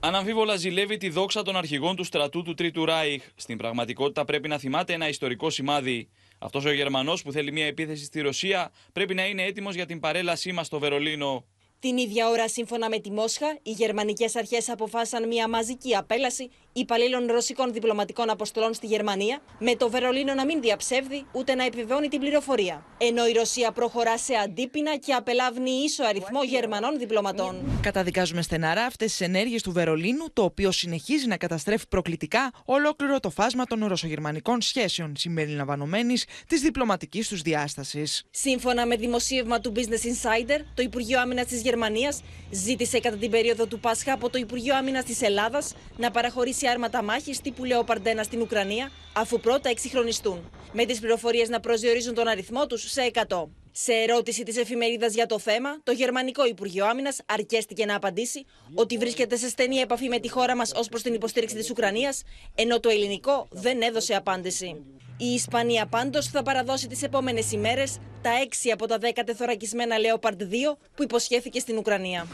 Αναμφίβολα 0.00 0.56
ζηλεύει 0.56 0.96
τη 0.96 1.08
δόξα 1.08 1.42
των 1.42 1.56
αρχηγών 1.56 1.96
του 1.96 2.04
στρατού 2.04 2.42
του 2.42 2.54
Τρίτου 2.54 2.84
Ράιχ. 2.84 3.22
Στην 3.34 3.56
πραγματικότητα 3.56 4.24
πρέπει 4.24 4.48
να 4.48 4.58
θυμάται 4.58 4.92
ένα 4.92 5.08
ιστορικό 5.08 5.50
σημάδι. 5.50 6.08
Αυτός 6.38 6.64
ο 6.64 6.72
Γερμανός 6.72 7.22
που 7.22 7.32
θέλει 7.32 7.52
μια 7.52 7.66
επίθεση 7.66 8.04
στη 8.04 8.20
Ρωσία 8.20 8.72
πρέπει 8.92 9.14
να 9.14 9.26
είναι 9.26 9.42
έτοιμος 9.42 9.74
για 9.74 9.86
την 9.86 10.00
παρέλασή 10.00 10.52
μας 10.52 10.66
στο 10.66 10.78
Βερολίνο. 10.78 11.44
Την 11.80 11.96
ίδια 11.96 12.28
ώρα, 12.28 12.48
σύμφωνα 12.48 12.88
με 12.88 12.98
τη 12.98 13.10
Μόσχα, 13.10 13.58
οι 13.62 13.70
γερμανικές 13.70 14.36
αρχές 14.36 14.68
αποφάσισαν 14.68 15.26
μια 15.26 15.48
μαζική 15.48 15.96
απέλαση 15.96 16.50
υπαλλήλων 16.72 17.26
ρωσικών 17.26 17.72
διπλωματικών 17.72 18.30
αποστολών 18.30 18.74
στη 18.74 18.86
Γερμανία, 18.86 19.40
με 19.58 19.76
το 19.76 19.90
Βερολίνο 19.90 20.34
να 20.34 20.44
μην 20.44 20.60
διαψεύδει 20.60 21.26
ούτε 21.32 21.54
να 21.54 21.64
επιβεβαιώνει 21.64 22.08
την 22.08 22.20
πληροφορία. 22.20 22.86
Ενώ 22.98 23.26
η 23.26 23.32
Ρωσία 23.32 23.72
προχωρά 23.72 24.18
σε 24.18 24.34
αντίπεινα 24.34 24.96
και 24.96 25.12
απελάβνει 25.12 25.70
ίσο 25.70 26.04
αριθμό 26.04 26.44
Γερμανών 26.44 26.98
διπλωματών. 26.98 27.80
Καταδικάζουμε 27.82 28.42
στεναρά 28.42 28.84
αυτές 28.84 29.10
τις 29.10 29.20
ενέργειες 29.20 29.62
του 29.62 29.72
Βερολίνου, 29.72 30.24
το 30.32 30.42
οποίο 30.42 30.70
συνεχίζει 30.70 31.26
να 31.26 31.36
καταστρέφει 31.36 31.88
προκλητικά 31.88 32.52
ολόκληρο 32.64 33.20
το 33.20 33.30
φάσμα 33.30 33.64
των 33.64 33.86
ρωσογερμανικών 33.86 34.60
σχέσεων, 34.60 35.12
συμπεριλαμβανομένης 35.16 36.24
της 36.46 36.60
διπλωματικής 36.60 37.28
τους 37.28 37.42
διάστασης. 37.42 38.24
Σύμφωνα 38.30 38.86
με 38.86 38.96
δημοσίευμα 38.96 39.60
του 39.60 39.72
Business 39.76 40.06
Insider, 40.06 40.60
το 40.74 40.82
Υπουργείο 40.82 41.20
Άμυνας 41.20 41.46
της 41.46 41.62
Γερμανίας 41.68 42.22
ζήτησε 42.50 42.98
κατά 43.00 43.16
την 43.16 43.30
περίοδο 43.30 43.66
του 43.66 43.80
Πάσχα 43.80 44.12
από 44.12 44.30
το 44.30 44.38
Υπουργείο 44.38 44.76
Άμυνας 44.76 45.04
της 45.04 45.22
Ελλάδας 45.22 45.74
να 45.96 46.10
παραχωρήσει 46.10 46.66
άρματα 46.66 47.02
μάχης 47.02 47.40
τύπου 47.40 47.64
Λεοπαρντένα 47.64 48.22
στην 48.22 48.40
Ουκρανία, 48.40 48.90
αφού 49.12 49.40
πρώτα 49.40 49.68
εξυγχρονιστούν. 49.68 50.50
Με 50.72 50.84
τις 50.84 50.98
πληροφορίες 51.00 51.48
να 51.48 51.60
προσδιορίζουν 51.60 52.14
τον 52.14 52.28
αριθμό 52.28 52.66
τους 52.66 52.90
σε 52.90 53.02
100. 53.02 53.48
Σε 53.72 53.92
ερώτηση 53.92 54.42
της 54.42 54.56
εφημερίδας 54.56 55.14
για 55.14 55.26
το 55.26 55.38
θέμα, 55.38 55.80
το 55.82 55.92
Γερμανικό 55.92 56.46
Υπουργείο 56.46 56.86
Άμυνας 56.86 57.20
αρκέστηκε 57.26 57.84
να 57.84 57.94
απαντήσει 57.94 58.44
ότι 58.74 58.98
βρίσκεται 58.98 59.36
σε 59.36 59.48
στενή 59.48 59.76
επαφή 59.76 60.08
με 60.08 60.18
τη 60.18 60.28
χώρα 60.28 60.56
μας 60.56 60.72
ως 60.74 60.88
προς 60.88 61.02
την 61.02 61.14
υποστήριξη 61.14 61.56
της 61.56 61.70
Ουκρανίας, 61.70 62.22
ενώ 62.54 62.80
το 62.80 62.88
ελληνικό 62.88 63.48
δεν 63.50 63.82
έδωσε 63.82 64.14
απάντηση. 64.14 64.76
Η 65.20 65.26
Ισπανία 65.26 65.86
πάντως 65.86 66.26
θα 66.26 66.42
παραδώσει 66.42 66.88
τις 66.88 67.02
επόμενες 67.02 67.52
ημέρες 67.52 67.98
τα 68.22 68.30
6 68.66 68.70
από 68.72 68.86
τα 68.86 68.98
10 68.98 69.22
τεθωρακισμένα 69.26 69.96
Leopard 69.98 70.42
2 70.42 70.78
που 70.96 71.02
υποσχέθηκε 71.02 71.58
στην 71.58 71.78
Ουκρανία. 71.78 72.26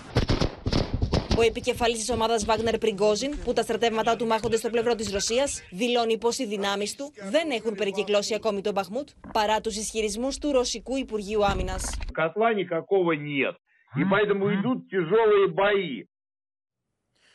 Ο 1.38 1.42
επικεφαλής 1.42 1.98
της 1.98 2.10
ομάδας 2.10 2.44
Βάγνερ 2.44 2.78
Πριγκόζιν, 2.78 3.38
που 3.44 3.52
τα 3.52 3.62
στρατεύματά 3.62 4.16
του 4.16 4.26
μάχονται 4.26 4.56
στο 4.56 4.70
πλευρό 4.70 4.94
της 4.94 5.12
Ρωσίας, 5.12 5.62
δηλώνει 5.70 6.18
πως 6.18 6.38
οι 6.38 6.46
δυνάμεις 6.46 6.96
του 6.96 7.12
δεν 7.30 7.50
έχουν 7.50 7.74
περικυκλώσει 7.74 8.34
ακόμη 8.34 8.60
τον 8.60 8.72
Μπαχμούτ, 8.72 9.08
παρά 9.32 9.60
τους 9.60 9.76
ισχυρισμούς 9.76 10.38
του 10.38 10.52
Ρωσικού 10.52 10.96
Υπουργείου 10.96 11.44
Άμυνας. 11.44 11.98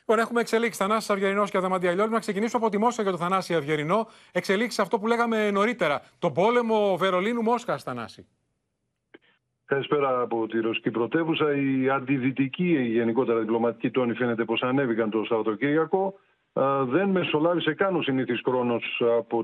Λοιπόν, 0.10 0.26
έχουμε 0.26 0.41
εξελίξει 0.41 0.80
Θανάσης 0.80 1.10
Αυγερινός 1.10 1.51
και 1.51 1.57
Αδαμαντία 1.57 1.91
Λιόλου. 1.91 2.12
Να 2.12 2.20
ξεκινήσουμε 2.20 2.66
από 2.66 2.72
τη 2.72 2.78
Μόσχα 2.78 3.01
για 3.01 3.12
το 3.12 3.18
Θανάση 3.18 3.55
Αυγερινό. 3.55 4.07
Εξελίξεις 4.32 4.80
αυτό 4.80 4.99
που 4.99 5.07
λέγαμε 5.07 5.51
νωρίτερα. 5.51 6.01
Το 6.20 6.32
πόλεμο 6.32 6.97
Βερολίνου 6.97 7.41
Μόσχας, 7.41 7.84
Θανάση. 7.84 8.28
Καλησπέρα 9.66 10.22
από 10.22 10.47
τη 10.47 10.60
Ρωσική 10.60 10.91
πρωτεύουσα. 10.91 11.55
Η 11.55 11.89
αντιδυτική, 11.89 12.70
η 12.70 12.88
γενικότερα 12.88 13.39
διπλωματική 13.39 13.91
τόνη 13.91 14.14
φαίνεται 14.14 14.45
πως 14.45 14.62
ανέβηκαν 14.62 15.10
το 15.10 15.24
Σαββατοκύριακο. 15.24 16.20
Δεν 16.84 17.10
μεσολάβησε 17.10 17.74
καν 17.74 17.95
ο 17.95 18.01
συνήθις 18.01 18.41
χρόνος 18.45 19.01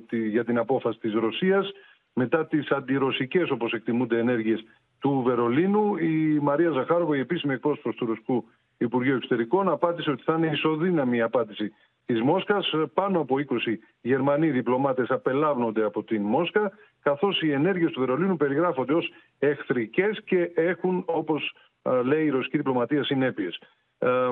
για 0.09 0.45
την 0.45 0.57
απόφαση 0.57 0.99
της 0.99 1.13
Ρωσίας. 1.13 1.71
Μετά 2.13 2.45
τις 2.45 2.71
αντιρωσικές, 2.71 3.49
όπως 3.49 3.73
εκτιμούνται, 3.73 4.19
ενέργειες 4.19 4.63
του 4.99 5.21
Βερολίνου, 5.25 5.97
η 5.97 6.39
Μαρία 6.41 6.71
Ζαχάροβα, 6.71 7.15
η 7.15 7.19
επίσημη 7.19 7.53
εκπρόσωπος 7.53 7.95
του 7.95 8.05
Ρωσικού 8.05 8.45
Υπουργείου 8.77 9.15
Εξωτερικών, 9.15 9.69
απάντησε 9.69 10.11
ότι 10.11 10.23
θα 10.23 10.35
είναι 10.37 10.47
ισοδύναμη 10.47 11.17
η 11.17 11.21
απάντηση 11.21 11.71
της 12.05 12.21
Μόσχας. 12.21 12.73
Πάνω 12.93 13.19
από 13.19 13.39
20 13.39 13.79
Γερμανοί 14.01 14.51
διπλωμάτες 14.51 15.09
απελάβνονται 15.09 15.83
από 15.83 16.03
την 16.03 16.21
Μόσχα, 16.21 16.71
καθώς 17.01 17.41
οι 17.41 17.51
ενέργειες 17.51 17.91
του 17.91 17.99
Βερολίνου 17.99 18.37
περιγράφονται 18.37 18.93
ως 18.93 19.11
εχθρικές 19.39 20.21
και 20.25 20.51
έχουν, 20.55 21.03
όπως 21.07 21.55
λέει 22.03 22.25
η 22.25 22.29
ρωσική 22.29 22.57
διπλωματία, 22.57 23.03
συνέπειες. 23.03 23.59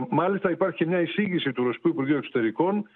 Μάλιστα, 0.09 0.51
υπάρχει 0.51 0.85
μια 0.85 1.01
εισήγηση 1.01 1.51
του 1.51 1.63
Ρωσικού 1.63 1.87
Υπουργείου 1.87 2.17
Εξωτερικών 2.17 2.87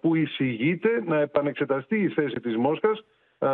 που 0.00 0.14
εισηγείται 0.14 1.02
να 1.06 1.20
επανεξεταστεί 1.20 2.02
η 2.02 2.08
θέση 2.08 2.40
της 2.40 2.56
Μόσχας 2.56 3.04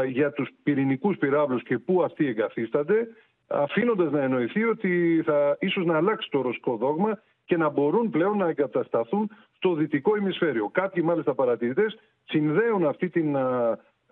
για 0.08 0.32
τους 0.32 0.48
πυρηνικούς 0.62 1.16
πυράβλους 1.16 1.62
και 1.62 1.78
πού 1.78 2.02
αυτοί 2.02 2.26
εγκαθίστανται, 2.26 3.08
αφήνοντας 3.46 4.12
να 4.12 4.22
εννοηθεί 4.22 4.64
ότι 4.64 5.22
θα 5.24 5.56
ίσως 5.60 5.84
να 5.84 5.96
αλλάξει 5.96 6.30
το 6.30 6.40
ρωσικό 6.40 6.76
δόγμα 6.76 7.22
και 7.48 7.56
να 7.56 7.68
μπορούν 7.68 8.10
πλέον 8.10 8.36
να 8.36 8.48
εγκατασταθούν 8.48 9.30
στο 9.56 9.74
δυτικό 9.74 10.16
ημισφαίριο. 10.16 10.68
Κάποιοι 10.68 11.02
μάλιστα 11.06 11.34
παρατηρητές 11.34 11.98
συνδέουν 12.24 12.86
αυτή 12.86 13.08
την 13.08 13.36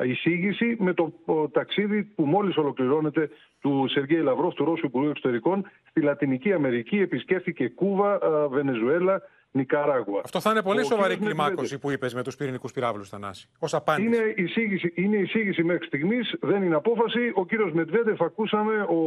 εισήγηση 0.02 0.76
με 0.78 0.94
το 0.94 1.12
ταξίδι 1.52 2.02
που 2.02 2.24
μόλις 2.24 2.56
ολοκληρώνεται 2.56 3.30
του 3.60 3.84
Σεργέη 3.88 4.20
Λαυρόφ, 4.22 4.54
του 4.54 4.64
Ρώσου 4.64 4.86
Υπουργού 4.86 5.08
Εξωτερικών, 5.08 5.66
στη 5.90 6.00
Λατινική 6.00 6.52
Αμερική. 6.52 6.98
Επισκέφθηκε 7.00 7.68
Κούβα, 7.68 8.18
Βενεζουέλα, 8.48 9.22
Νικαράγουα. 9.56 10.20
Αυτό 10.24 10.40
θα 10.40 10.50
είναι 10.50 10.62
πολύ 10.62 10.84
σοβαρή 10.84 11.16
κλιμάκωση 11.16 11.78
που 11.78 11.90
είπες 11.90 12.14
με 12.14 12.22
τους 12.22 12.36
πυρηνικούς 12.36 12.72
πυράβλους, 12.72 13.08
Θανάση. 13.08 13.48
Ω 13.58 13.66
απάντηση. 13.72 14.06
Είναι 14.06 14.34
εισήγηση, 14.36 14.92
είναι 14.94 15.16
εισήγηση 15.16 15.62
μέχρι 15.62 15.86
στιγμής, 15.86 16.34
δεν 16.40 16.62
είναι 16.62 16.74
απόφαση. 16.74 17.32
Ο 17.34 17.46
κύριος 17.46 17.72
Μετβέντεφ, 17.72 18.20
ακούσαμε, 18.20 18.86
ο, 18.88 19.00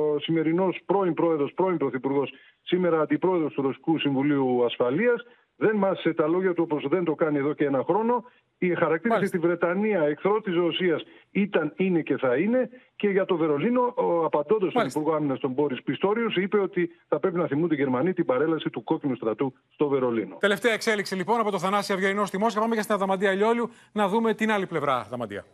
ο 0.00 0.18
σημερινός 0.18 0.80
πρώην 0.86 1.14
πρόεδρος, 1.14 1.52
πρώην 1.54 1.76
πρωθυπουργός, 1.76 2.32
σήμερα 2.62 3.00
αντιπρόεδρος 3.00 3.52
του 3.52 3.62
Ρωσικού 3.62 3.98
Συμβουλίου 3.98 4.64
Ασφαλείας, 4.64 5.26
δεν 5.56 5.76
μάσησε 5.76 6.12
τα 6.12 6.26
λόγια 6.26 6.54
του 6.54 6.62
όπως 6.62 6.88
δεν 6.88 7.04
το 7.04 7.14
κάνει 7.14 7.38
εδώ 7.38 7.52
και 7.52 7.64
ένα 7.64 7.84
χρόνο. 7.84 8.24
Η 8.58 8.74
χαρακτήρισε 8.74 9.30
τη 9.30 9.38
Βρετανία 9.38 10.02
εχθρό 10.02 10.40
της 10.40 10.54
Ρωσίας 10.54 11.02
ήταν, 11.30 11.72
είναι 11.76 12.02
και 12.02 12.16
θα 12.16 12.36
είναι. 12.36 12.68
Και 12.96 13.08
για 13.08 13.24
το 13.24 13.36
Βερολίνο, 13.36 13.94
απαντώντας 14.24 14.70
στον 14.70 14.86
Υπουργό 14.86 15.14
Άμυνας, 15.14 15.40
τον 15.40 15.50
Μπόρις 15.50 15.82
Πιστόριους, 15.82 16.36
είπε 16.36 16.58
ότι 16.58 16.90
θα 17.08 17.18
πρέπει 17.18 17.36
να 17.36 17.46
θυμούνται 17.46 17.74
οι 17.74 17.78
Γερμανοί 17.78 18.12
την 18.12 18.24
παρέλαση 18.24 18.70
του 18.70 18.84
κόκκινου 18.84 19.14
στρατού 19.14 19.54
στο 19.72 19.88
Βερολίνο. 19.88 20.36
Τελευταία 20.40 20.72
εξέλιξη 20.72 21.14
λοιπόν 21.14 21.40
από 21.40 21.50
το 21.50 21.58
Θανάση 21.58 21.92
Αυγερινό 21.92 22.24
στη 22.24 22.38
Μόσχα. 22.38 22.60
Πάμε 22.60 22.74
για 22.74 22.82
στην 22.82 22.94
Αδαμαντία 22.94 23.32
Λιόλιου 23.32 23.70
να 23.92 24.08
δούμε 24.08 24.34
την 24.34 24.50
άλλη 24.50 24.66
πλευρά. 24.66 24.96
Αδαμαντία. 24.96 25.44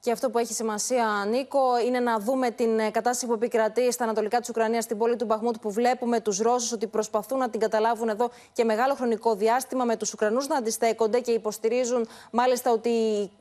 Και 0.00 0.12
αυτό 0.12 0.30
που 0.30 0.38
έχει 0.38 0.52
σημασία, 0.52 1.24
Νίκο, 1.28 1.78
είναι 1.86 2.00
να 2.00 2.18
δούμε 2.18 2.50
την 2.50 2.78
ε, 2.78 2.90
κατάσταση 2.90 3.26
που 3.26 3.32
επικρατεί 3.32 3.92
στα 3.92 4.04
ανατολικά 4.04 4.40
της 4.40 4.48
Ουκρανίας, 4.48 4.84
στην 4.84 4.98
πόλη 4.98 5.16
του 5.16 5.24
Μπαχμούτ, 5.24 5.56
που 5.60 5.70
βλέπουμε 5.70 6.20
τους 6.20 6.38
Ρώσους 6.38 6.72
ότι 6.72 6.86
προσπαθούν 6.86 7.38
να 7.38 7.50
την 7.50 7.60
καταλάβουν 7.60 8.08
εδώ 8.08 8.30
και 8.52 8.64
μεγάλο 8.64 8.94
χρονικό 8.94 9.34
διάστημα, 9.34 9.84
με 9.84 9.96
τους 9.96 10.12
Ουκρανούς 10.12 10.46
να 10.46 10.56
αντιστέκονται 10.56 11.20
και 11.20 11.30
υποστηρίζουν 11.30 12.08
μάλιστα 12.30 12.70
ότι 12.70 12.88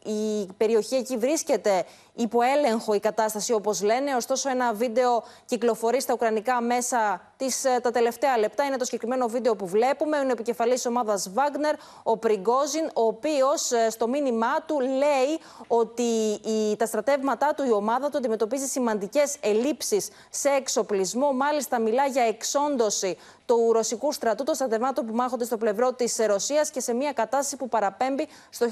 η 0.04 0.48
περιοχή 0.58 0.96
εκεί 0.96 1.18
βρίσκεται 1.18 1.86
υπό 2.14 2.42
έλεγχο 2.42 2.94
η 2.94 3.00
κατάσταση, 3.00 3.54
όπως 3.54 3.82
λένε. 3.82 4.16
Ωστόσο, 4.16 4.50
ένα 4.50 4.74
βίντεο 4.74 5.24
κυκλοφορεί 5.46 6.02
στα 6.02 6.14
Ουκρανικά 6.14 6.62
μέσα 6.62 7.27
τις, 7.38 7.66
ε, 7.66 7.80
τα 7.82 7.92
τελευταία 7.92 8.38
λεπτά. 8.38 8.64
Είναι 8.64 8.78
το 8.78 8.86
συγκεκριμένο 8.86 9.28
βίντεο 9.28 9.56
που 9.56 9.68
βλέπουμε. 9.68 10.18
Είναι 10.18 10.28
ο 10.28 10.32
επικεφαλής 10.32 10.86
ομάδας 10.86 11.30
Βάγνερ, 11.34 11.76
ο 12.04 12.18
Πριγκόζιν, 12.18 12.86
ο 12.94 13.02
οποίος 13.06 13.72
ε, 13.72 13.90
στο 13.90 14.08
μήνυμά 14.08 14.62
του 14.66 14.80
λέει 14.80 15.40
ότι 15.68 16.40
η, 16.50 16.76
τα 16.76 16.86
στρατεύματά 16.86 17.54
του, 17.56 17.64
η 17.66 17.72
ομάδα 17.72 18.10
του 18.10 18.18
αντιμετωπίζει 18.18 18.66
σημαντικές 18.66 19.36
ελλείψεις 19.40 20.10
σε 20.30 20.50
εξοπλισμό. 20.50 21.34
Μάλιστα, 21.34 21.80
μιλά 21.80 22.06
για 22.06 22.24
εξόντωση 22.24 23.18
του 23.46 23.72
ρωσικού 23.74 24.12
στρατού 24.12 24.44
των 24.44 24.56
στρατευμάτων 24.56 25.06
που 25.06 25.14
μάχονται 25.14 25.46
στο 25.46 25.58
πλευρό 25.58 25.94
της 25.94 26.18
Ρωσίας 26.26 26.70
και 26.70 26.80
σε 26.80 26.94
μια 26.94 27.14
κατάσταση 27.14 27.56
που 27.56 27.70
παραπέμπει 27.70 28.28
στο 28.50 28.66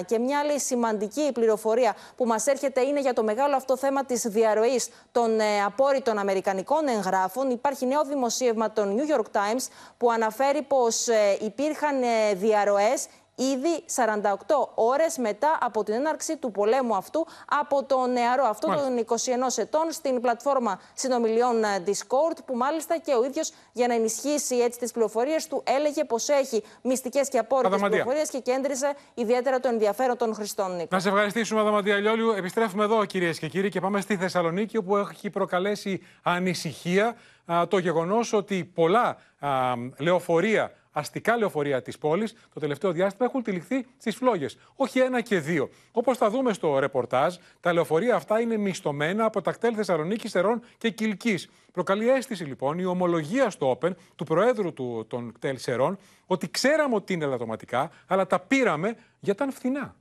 1941. 0.00 0.04
Και 0.06 0.18
μια 0.18 0.38
άλλη 0.38 0.60
σημαντική 0.60 1.32
πληροφορία 1.32 1.96
που 2.16 2.26
μας 2.26 2.46
έρχεται 2.46 2.80
είναι 2.80 3.00
για 3.00 3.12
το 3.12 3.22
μεγάλο 3.22 3.56
αυτό 3.56 3.76
θέμα 3.76 4.04
της 4.04 4.22
διαρροής 4.22 4.88
των 5.12 5.40
ε, 5.40 5.62
απόρριτων 5.64 6.18
Αμερικανικών 6.18 6.88
εγγράφων. 6.88 7.15
Υπάρχει 7.50 7.86
νέο 7.86 8.04
δημοσίευμα 8.04 8.72
των 8.72 8.96
New 8.96 9.16
York 9.16 9.26
Times 9.32 9.66
που 9.96 10.10
αναφέρει 10.10 10.62
πως 10.62 11.08
ε, 11.08 11.38
υπήρχαν 11.40 12.02
ε, 12.02 12.34
διαρροές 12.34 13.06
ήδη 13.36 13.84
48 13.94 14.22
ώρες 14.74 15.18
μετά 15.18 15.58
από 15.60 15.84
την 15.84 15.94
έναρξη 15.94 16.36
του 16.36 16.50
πολέμου 16.50 16.96
αυτού 16.96 17.26
από 17.60 17.84
τον 17.84 18.12
νεαρό 18.12 18.44
αυτό 18.44 18.66
των 18.66 19.04
21 19.06 19.16
ετών 19.56 19.92
στην 19.92 20.20
πλατφόρμα 20.20 20.80
συνομιλιών 20.94 21.64
ε, 21.64 21.82
Discord 21.86 22.36
που 22.44 22.56
μάλιστα 22.56 22.98
και 22.98 23.14
ο 23.14 23.24
ίδιος 23.24 23.52
για 23.72 23.86
να 23.86 23.94
ενισχύσει 23.94 24.56
έτσι 24.56 24.78
τις 24.78 24.92
πληροφορίες 24.92 25.46
του 25.46 25.62
έλεγε 25.66 26.04
πως 26.04 26.28
έχει 26.28 26.62
μυστικές 26.82 27.28
και 27.28 27.38
απόρριτες 27.38 27.80
πληροφορίες 27.80 28.30
και 28.30 28.38
κέντριζε 28.38 28.94
ιδιαίτερα 29.14 29.60
το 29.60 29.68
ενδιαφέρον 29.68 30.16
των 30.16 30.34
χρηστών. 30.34 30.86
Να 30.88 31.00
σε 31.00 31.08
ευχαριστήσουμε 31.08 31.60
Αδαμαντία 31.60 31.96
Λιόλιου. 31.96 32.30
Επιστρέφουμε 32.30 32.84
εδώ 32.84 33.04
κυρίες 33.04 33.38
και 33.38 33.48
κύριοι 33.48 33.68
και 33.68 33.80
πάμε 33.80 34.00
στη 34.00 34.16
Θεσσαλονίκη 34.16 34.76
όπου 34.76 34.96
έχει 34.96 35.30
προκαλέσει 35.30 36.02
ανησυχία 36.22 37.16
το 37.68 37.78
γεγονός 37.78 38.32
ότι 38.32 38.64
πολλά 38.74 39.16
λεωφορεία 39.98 40.72
αστικά 40.96 41.36
λεωφορεία 41.36 41.82
της 41.82 41.98
πόλης 41.98 42.34
το 42.52 42.60
τελευταίο 42.60 42.92
διάστημα 42.92 43.26
έχουν 43.28 43.42
τυλιχθεί 43.42 43.86
στις 43.98 44.16
φλόγες. 44.16 44.58
Όχι 44.76 44.98
ένα 44.98 45.20
και 45.20 45.38
δύο. 45.38 45.68
Όπως 45.92 46.16
θα 46.16 46.30
δούμε 46.30 46.52
στο 46.52 46.78
ρεπορτάζ, 46.78 47.34
τα 47.60 47.72
λεωφορεία 47.72 48.14
αυτά 48.14 48.40
είναι 48.40 48.56
μισθωμένα 48.56 49.24
από 49.24 49.40
τα 49.40 49.52
κτέλ 49.52 49.72
Θεσσαλονίκης, 49.76 50.30
Σερών 50.30 50.62
και 50.78 50.90
Κυλκής. 50.90 51.48
Προκαλεί 51.72 52.08
αίσθηση 52.08 52.44
λοιπόν 52.44 52.78
η 52.78 52.84
ομολογία 52.84 53.50
στο 53.50 53.78
Open 53.80 53.90
του 54.16 54.24
Προέδρου 54.24 54.72
του, 54.72 55.06
των 55.08 55.32
κτέλ 55.32 55.58
Σερών 55.58 55.98
ότι 56.26 56.50
ξέραμε 56.50 56.94
ότι 56.94 57.12
είναι 57.12 57.24
ελαττωματικά, 57.24 57.90
αλλά 58.06 58.26
τα 58.26 58.40
πήραμε 58.40 58.88
γιατί 59.20 59.42
ήταν 59.42 59.52
φθηνά. 59.52 59.96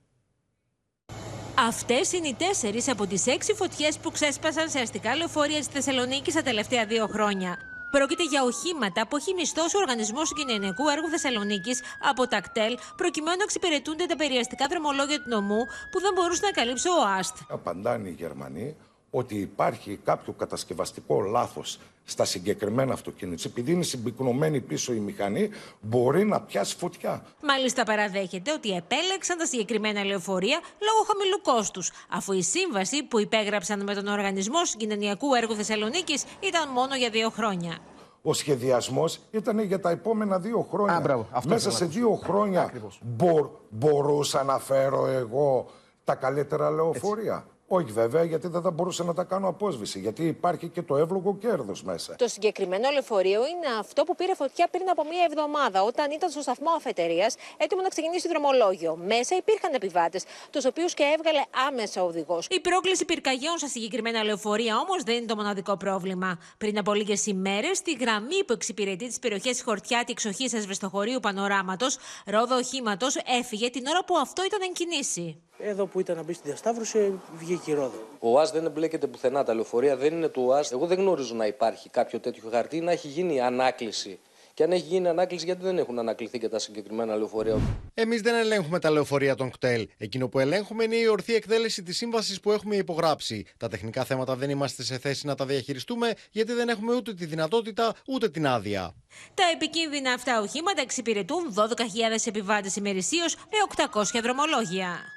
Αυτές 1.57 2.13
είναι 2.13 2.27
οι 2.27 2.33
τέσσερις 2.33 2.89
από 2.89 3.07
τις 3.07 3.27
έξι 3.27 3.53
φωτιές 3.53 3.97
που 3.97 4.11
ξέσπασαν 4.11 4.69
σε 4.69 4.79
αστικά 4.79 5.15
λεωφορεία 5.15 5.61
στη 5.61 5.73
Θεσσαλονίκη 5.73 6.31
στα 6.31 6.41
τελευταία 6.41 6.85
δύο 6.85 7.07
χρόνια. 7.07 7.74
Πρόκειται 7.97 8.23
για 8.23 8.43
οχήματα 8.43 9.07
που 9.07 9.15
έχει 9.15 9.33
μισθώσει 9.33 9.75
ο 9.77 9.79
Οργανισμός 9.79 10.33
Κοινωνικού 10.33 10.89
Έργου 10.89 11.09
Θεσσαλονίκης 11.09 11.81
από 11.99 12.27
τα 12.27 12.41
κτέλ, 12.41 12.77
προκειμένου 12.95 13.37
να 13.37 13.43
εξυπηρετούνται 13.43 14.05
τα 14.05 14.15
περιαστικά 14.15 14.67
δρομολόγια 14.67 15.17
του 15.21 15.29
νομού 15.29 15.61
που 15.91 15.99
δεν 15.99 16.13
μπορούσε 16.13 16.41
να 16.45 16.51
καλύψει 16.51 16.87
ο 16.87 17.01
ΑΣΤ. 17.17 17.37
Απαντάνε 17.49 18.09
οι 18.09 18.11
Γερμανοί 18.11 18.75
ότι 19.17 19.35
υπάρχει 19.35 19.99
κάποιο 20.03 20.33
κατασκευαστικό 20.33 21.21
λάθος 21.21 21.79
στα 22.03 22.25
συγκεκριμένα 22.25 22.93
αυτοκίνητα. 22.93 23.43
Επειδή 23.45 23.71
είναι 23.71 23.83
συμπυκνωμένη 23.83 24.61
πίσω 24.61 24.93
η 24.93 24.99
μηχανή, 24.99 25.49
μπορεί 25.81 26.25
να 26.25 26.41
πιάσει 26.41 26.75
φωτιά. 26.75 27.23
Μάλιστα, 27.41 27.83
παραδέχεται 27.83 28.51
ότι 28.51 28.69
επέλεξαν 28.69 29.37
τα 29.37 29.45
συγκεκριμένα 29.45 30.03
λεωφορεία 30.03 30.59
λόγω 30.59 31.03
χαμηλού 31.07 31.41
κόστους, 31.41 31.91
αφού 32.09 32.33
η 32.33 32.41
σύμβαση 32.41 33.03
που 33.03 33.19
υπέγραψαν 33.19 33.83
με 33.83 33.93
τον 33.93 34.07
Οργανισμό 34.07 34.65
Συγκοινωνιακού 34.65 35.33
Έργου 35.33 35.55
Θεσσαλονίκης 35.55 36.23
ήταν 36.39 36.69
μόνο 36.69 36.95
για 36.95 37.09
δύο 37.09 37.29
χρόνια. 37.29 37.77
Ο 38.21 38.33
σχεδιασμός 38.33 39.19
ήταν 39.31 39.59
για 39.59 39.79
τα 39.79 39.89
επόμενα 39.89 40.39
δύο 40.39 40.67
χρόνια. 40.71 40.95
Α, 40.95 40.99
μπράβο, 40.99 41.27
αυτό 41.31 41.49
Μέσα 41.49 41.71
σε 41.71 41.85
δύο 41.85 42.19
χρόνια 42.23 42.71
μπο, 43.01 43.59
μπορούσα 43.69 44.43
να 44.43 44.59
φέρω 44.59 45.05
εγώ 45.05 45.65
τα 46.03 46.15
καλύτερα 46.15 46.69
λεωφορεία. 46.69 47.45
Όχι 47.67 47.91
βέβαια, 47.91 48.23
γιατί 48.23 48.47
δεν 48.47 48.61
θα 48.61 48.71
μπορούσα 48.71 49.03
να 49.03 49.13
τα 49.13 49.23
κάνω 49.23 49.47
απόσβηση. 49.47 49.99
Γιατί 49.99 50.27
υπάρχει 50.27 50.67
και 50.67 50.81
το 50.81 50.95
εύλογο 50.97 51.37
κέρδος 51.37 51.83
μέσα. 51.83 52.15
Το 52.15 52.27
συγκεκριμένο 52.27 52.89
λεωφορείο 52.89 53.41
είναι 53.47 53.67
αυτό 53.79 54.03
που 54.03 54.15
πήρε 54.15 54.35
φωτιά 54.35 54.67
πριν 54.71 54.89
από 54.89 55.03
μία 55.03 55.23
εβδομάδα, 55.29 55.83
όταν 55.83 56.11
ήταν 56.11 56.29
στο 56.29 56.41
σταθμό 56.41 56.69
αφετερία, 56.75 57.31
έτοιμο 57.57 57.81
να 57.81 57.87
ξεκινήσει 57.89 58.27
δρομολόγιο. 58.27 58.95
Μέσα 58.95 59.35
υπήρχαν 59.35 59.73
επιβάτες, 59.73 60.23
τους 60.49 60.65
οποίους 60.65 60.93
και 60.93 61.03
έβγαλε 61.17 61.41
άμεσα 61.67 62.03
ο 62.03 62.07
οδηγός. 62.07 62.47
Η 62.49 62.59
πρόκληση 62.59 63.05
πυρκαγιών 63.05 63.57
στα 63.57 63.67
συγκεκριμένα 63.67 64.23
λεωφορεία 64.23 64.77
όμως 64.77 65.03
δεν 65.03 65.15
είναι 65.15 65.25
το 65.25 65.35
μοναδικό 65.35 65.77
πρόβλημα. 65.77 66.39
Πριν 66.57 66.77
από 66.77 66.93
λίγες 66.93 67.25
ημέρες, 67.25 67.77
στη 67.77 67.93
γραμμή 67.93 68.43
που 68.45 68.53
εξυπηρετεί 68.53 69.07
τις 69.07 69.19
περιοχές 69.19 69.61
Χορτιάτη 69.61 70.11
εξοχής 70.11 70.53
Ασβεστοχωρίου 70.53 71.19
Πανοράματος, 71.19 71.97
ρόδο 72.25 72.55
οχήματος 72.55 73.15
έφυγε 73.39 73.69
την 73.69 73.85
ώρα 73.87 74.03
που 74.05 74.17
αυτό 74.17 74.43
ήταν 74.45 74.59
εν 74.61 74.73
κινήσει. 74.73 75.39
Εδώ 75.57 75.85
που 75.85 75.99
ήταν 75.99 76.15
να 76.15 76.23
μπει 76.23 76.33
στη 76.33 76.47
διασταύρωση, 76.47 77.19
βγήκε 77.37 77.71
η 77.71 77.73
ρόδο. 77.73 78.07
Ο 78.19 78.29
ΟΑΣ 78.29 78.51
δεν 78.51 78.65
εμπλέκεται 78.65 79.07
πουθενά. 79.07 79.43
Τα 79.43 79.53
λεωφορεία 79.53 79.97
δεν 79.97 80.13
είναι 80.13 80.27
του 80.27 80.43
ΟΑΣ. 80.45 80.71
Εγώ 80.71 80.85
δεν 80.85 80.97
γνωρίζω 80.97 81.35
να 81.35 81.45
υπάρχει 81.45 81.89
κάποιο 81.89 82.19
τέτοιο 82.19 82.49
χαρτί 82.51 82.81
να 82.81 82.91
έχει 82.91 83.07
γίνει 83.07 83.41
ανάκληση. 83.41 84.19
Και 84.53 84.63
αν 84.63 84.71
έχει 84.71 84.85
γίνει 84.87 85.07
ανάκληση, 85.07 85.45
γιατί 85.45 85.63
δεν 85.63 85.77
έχουν 85.77 85.99
ανακληθεί 85.99 86.39
και 86.39 86.49
τα 86.49 86.59
συγκεκριμένα 86.59 87.15
λεωφορεία; 87.15 87.59
Εμείς 87.93 88.21
δεν 88.21 88.35
ελέγχουμε 88.35 88.79
τα 88.79 88.89
λεωφορεία 88.89 89.35
των 89.35 89.51
κτέλ. 89.51 89.87
Εκείνο 89.97 90.27
που 90.27 90.39
ελέγχουμε 90.39 90.83
είναι 90.83 90.95
η 90.95 91.07
ορθή 91.07 91.35
εκτέλεση 91.35 91.83
της 91.83 91.97
σύμβασης 91.97 92.39
που 92.39 92.51
έχουμε 92.51 92.75
υπογράψει. 92.75 93.45
Τα 93.57 93.67
τεχνικά 93.67 94.03
θέματα 94.03 94.35
δεν 94.35 94.49
είμαστε 94.49 94.83
σε 94.83 94.97
θέση 94.97 95.25
να 95.25 95.35
τα 95.35 95.45
διαχειριστούμε, 95.45 96.13
γιατί 96.31 96.53
δεν 96.53 96.69
έχουμε 96.69 96.95
ούτε 96.95 97.13
τη 97.13 97.25
δυνατότητα 97.25 97.93
ούτε 98.07 98.29
την 98.29 98.47
άδεια. 98.47 98.93
Τα 99.33 99.43
επικίνδυνα 99.53 100.13
αυτά 100.13 100.41
οχήματα 100.41 100.81
εξυπηρετούν 100.81 101.53
12.000 101.55 101.63
επιβάτες 102.25 102.75
ημερησίως 102.75 103.35
με 103.35 103.87
800 103.93 104.19
δρομολόγια 104.21 105.14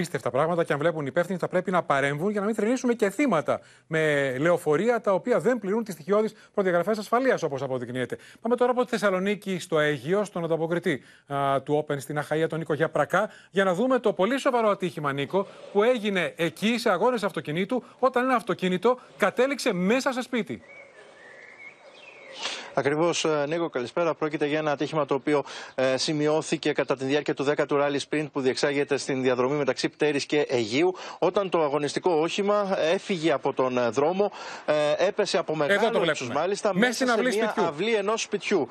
απίστευτα 0.00 0.30
πράγματα 0.30 0.64
και 0.64 0.72
αν 0.72 0.78
βλέπουν 0.78 1.06
υπεύθυνοι 1.06 1.38
θα 1.38 1.48
πρέπει 1.48 1.70
να 1.70 1.82
παρέμβουν 1.82 2.30
για 2.30 2.40
να 2.40 2.46
μην 2.46 2.54
θρυνήσουμε 2.54 2.94
και 2.94 3.10
θύματα 3.10 3.60
με 3.86 4.34
λεωφορεία 4.38 5.00
τα 5.00 5.12
οποία 5.12 5.40
δεν 5.40 5.58
πληρούν 5.58 5.84
τις 5.84 5.94
στοιχειώδεις 5.94 6.34
προδιαγραφές 6.54 6.98
ασφαλείας 6.98 7.42
όπως 7.42 7.62
αποδεικνύεται. 7.62 8.18
Πάμε 8.40 8.56
τώρα 8.56 8.70
από 8.70 8.84
τη 8.84 8.90
Θεσσαλονίκη 8.90 9.58
στο 9.58 9.78
Αίγυο, 9.78 10.24
στον 10.24 10.44
ανταποκριτή 10.44 11.02
α, 11.26 11.62
του 11.62 11.74
Όπεν 11.74 12.00
στην 12.00 12.18
Αχαία, 12.18 12.46
τον 12.46 12.58
Νίκο 12.58 12.74
Γιαπρακά, 12.74 13.30
για 13.50 13.64
να 13.64 13.74
δούμε 13.74 13.98
το 13.98 14.12
πολύ 14.12 14.38
σοβαρό 14.38 14.68
ατύχημα, 14.68 15.12
Νίκο, 15.12 15.46
που 15.72 15.82
έγινε 15.82 16.32
εκεί 16.36 16.78
σε 16.78 16.90
αγώνες 16.90 17.22
αυτοκινήτου 17.22 17.82
όταν 17.98 18.24
ένα 18.24 18.34
αυτοκίνητο 18.34 18.98
κατέληξε 19.16 19.72
μέσα 19.72 20.12
σε 20.12 20.22
σπίτι. 20.22 20.62
Ακριβώς, 22.74 23.24
ε, 23.24 23.44
Νίκο, 23.48 23.68
καλησπέρα. 23.68 24.14
Πρόκειται 24.14 24.46
για 24.46 24.58
ένα 24.58 24.70
ατύχημα 24.72 25.06
το 25.06 25.14
οποίο 25.14 25.44
ε, 25.74 25.96
σημειώθηκε 25.96 26.72
κατά 26.72 26.96
τη 26.96 27.04
διάρκεια 27.04 27.34
του 27.34 27.46
10ου 27.48 27.66
Rally 27.68 27.98
Sprint 28.08 28.26
που 28.32 28.40
διεξάγεται 28.40 28.96
στην 28.96 29.22
διαδρομή 29.22 29.56
μεταξύ 29.56 29.88
Πτέρης 29.88 30.24
και 30.24 30.46
Αιγείου. 30.48 30.94
Όταν 31.18 31.48
το 31.50 31.62
αγωνιστικό 31.62 32.10
όχημα 32.10 32.78
έφυγε 32.92 33.32
από 33.32 33.52
τον 33.52 33.78
ε, 33.78 33.88
δρόμο, 33.88 34.32
ε, 34.66 35.06
έπεσε 35.06 35.38
από 35.38 35.56
μεγάλο 35.56 36.04
ύψο 36.04 36.26
μάλιστα 36.32 36.74
μέσα, 36.74 37.06
μέσα 37.06 37.30
σε 37.30 37.36
μια 37.38 37.54
αυλή 37.56 37.94
ενός 37.94 38.22
σπιτιού. 38.22 38.68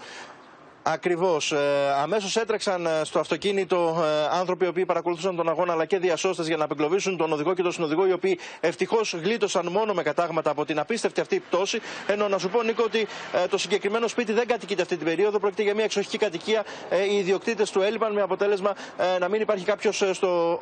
Ακριβώς. 0.84 1.52
Ε, 1.52 1.58
Αμέσως 2.02 2.36
έτρεξαν 2.36 2.86
ε, 2.86 3.02
στο 3.04 3.20
αυτοκίνητο 3.20 4.04
ε, 4.04 4.38
άνθρωποι 4.38 4.66
οι 4.66 4.68
οποίοι 4.68 4.86
παρακολουθούσαν 4.86 5.36
τον 5.36 5.50
αγώνα 5.50 5.74
αλλά 5.74 5.86
και 5.86 5.98
διασώστες 6.00 6.48
για 6.48 6.58
να 6.58 6.64
απεγκλωβίσουν 6.64 7.18
τον 7.18 7.34
οδηγό 7.34 7.54
και 7.54 7.62
τον 7.62 7.72
συνοδηγό, 7.72 8.08
οι 8.08 8.12
οποίοι 8.12 8.40
ευτυχώς 8.60 9.14
γλίτωσαν 9.14 9.68
μόνο 9.68 9.94
με 9.94 10.04
κατάγματα 10.04 10.50
από 10.50 10.66
την 10.66 10.80
απίστευτη 10.80 11.22
αυτή 11.22 11.40
πτώση. 11.50 11.80
Ενώ 12.08 12.28
να 12.28 12.38
σου 12.38 12.50
πω, 12.50 12.64
Νίκο, 12.64 12.84
ότι 12.84 13.08
ε, 13.44 13.48
το 13.48 13.58
συγκεκριμένο 13.58 14.08
σπίτι 14.08 14.34
δεν 14.34 14.48
κατοικείται 14.48 14.82
αυτή 14.82 14.96
την 14.96 15.06
περίοδο. 15.06 15.40
Πρόκειται 15.40 15.64
για 15.64 15.74
μια 15.74 15.84
εξοχική 15.84 16.18
κατοικία. 16.18 16.64
Ε, 16.90 17.04
οι 17.04 17.18
ιδιοκτήτες 17.18 17.72
του 17.72 17.82
έλειπαν 17.82 18.14
με 18.14 18.22
αποτέλεσμα 18.22 18.74
ε, 19.16 19.20
να 19.20 19.28
μην 19.28 19.42
υπάρχει 19.42 19.66
κάποιος 19.66 20.04
στο, 20.12 20.60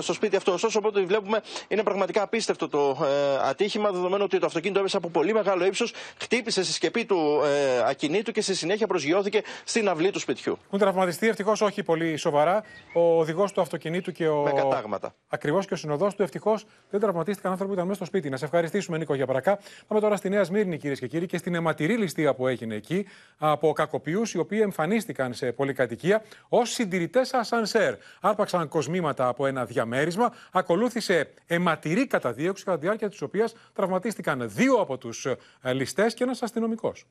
στο 0.00 0.12
σπίτι 0.12 0.36
αυτό. 0.36 0.52
Ωστόσο, 0.52 0.78
οπότε 0.78 1.00
βλέπουμε 1.00 1.42
είναι 1.68 1.82
πραγματικά 1.82 2.22
απίστευτο 2.22 2.68
το 2.68 2.98
ατύχημα, 3.42 3.90
δεδομένου 3.90 4.22
ότι 4.24 4.38
το 4.38 4.46
αυτοκίνητο 4.46 4.80
έπεσε 4.80 4.96
από 4.96 5.08
πολύ 5.08 5.32
μεγάλο 5.32 5.64
ύψος, 5.64 5.92
χτύπησε 6.20 6.62
στη 6.62 6.72
σκεπή 6.72 7.04
του 7.04 7.40
ακινήτου 7.86 8.32
και 8.32 8.40
στη 8.40 8.54
συνέχεια 8.54 8.86
προσγειώθηκε 8.86 9.42
στην 9.64 9.88
αυλή 9.88 10.10
του 10.10 10.18
σπιτιού. 10.18 10.58
Έχουν 10.66 10.78
τραυματιστεί 10.78 11.28
ευτυχώς 11.28 11.60
όχι 11.60 11.82
πολύ 11.82 12.16
σοβαρά. 12.16 12.62
Ο 12.94 13.18
οδηγός 13.18 13.52
του 13.52 13.60
αυτοκινήτου 13.60 14.12
και 14.12 14.28
ο. 14.28 14.42
Με 14.42 14.52
κατάγματα. 14.52 15.14
Ακριβώς 15.28 15.66
και 15.66 15.74
ο 15.74 15.76
συνοδός 15.76 16.14
του 16.14 16.22
ευτυχώς 16.22 16.66
δεν 16.90 17.00
τραυματίστηκαν 17.00 17.50
άνθρωποι 17.50 17.72
που 17.72 17.76
ήταν 17.76 17.88
μέσα 17.88 18.04
στο 18.04 18.16
σπίτι. 18.16 18.30
Να 18.30 18.36
σε 18.36 18.44
ευχαριστήσουμε, 18.44 18.98
Νίκο, 18.98 19.14
για 19.14 19.26
παρακά. 19.26 19.58
Πάμε 19.86 20.00
τώρα 20.00 20.16
στη 20.16 20.28
Νέα 20.28 20.44
Σμύρνη, 20.44 20.78
κυρίες 20.78 20.98
και 20.98 21.06
κύριοι, 21.06 21.26
και 21.26 21.36
στην 21.36 21.54
αιματηρή 21.54 21.96
ληστεία 21.96 22.34
που 22.34 22.46
έγινε 22.46 22.74
εκεί 22.74 23.06
από 23.38 23.72
κακοποιούς 23.72 24.34
οι 24.34 24.38
οποίοι 24.38 24.60
εμφανίστηκαν 24.62 25.34
σε 25.34 25.52
πολυκατοικία 25.52 26.22
ως 26.48 26.70
συντηρητές 26.70 27.32
ασανσέρ. 27.32 27.94
Άρπαξαν 28.20 28.68
κοσμήματα 28.68 29.28
από 29.28 29.46
ένα 29.46 29.64
διαμέρισμα. 29.64 30.32
Ακολούθησε 30.52 31.32
αιματηρή 31.46 32.06
καταδίωξη, 32.06 32.64
κατά 32.64 32.78
τη 32.78 32.84
διάρκεια 32.84 33.08
της 33.08 33.22
οποίας 33.22 33.54
τραυματίστηκαν 33.72 34.50
δύο 34.50 34.74
από 34.74 34.98
τους 34.98 35.26
ε, 35.62 35.72
ληστές 35.72 36.14
και 36.14 36.24
ένας 36.24 36.42
αστυνομικός. 36.42 37.06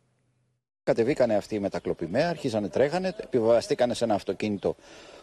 Κατεβήκανε 0.86 1.36
αυτοί 1.36 1.60
με 1.60 1.70
τα 1.70 1.80
κλοπημαία, 1.80 2.30
αρχίζανε 2.30 2.70
τρέχανε, 2.70 3.16
επιβαστήκανε 3.18 3.94
σε 3.94 4.04
ένα 4.04 4.14
αυτοκίνητο 4.14 4.76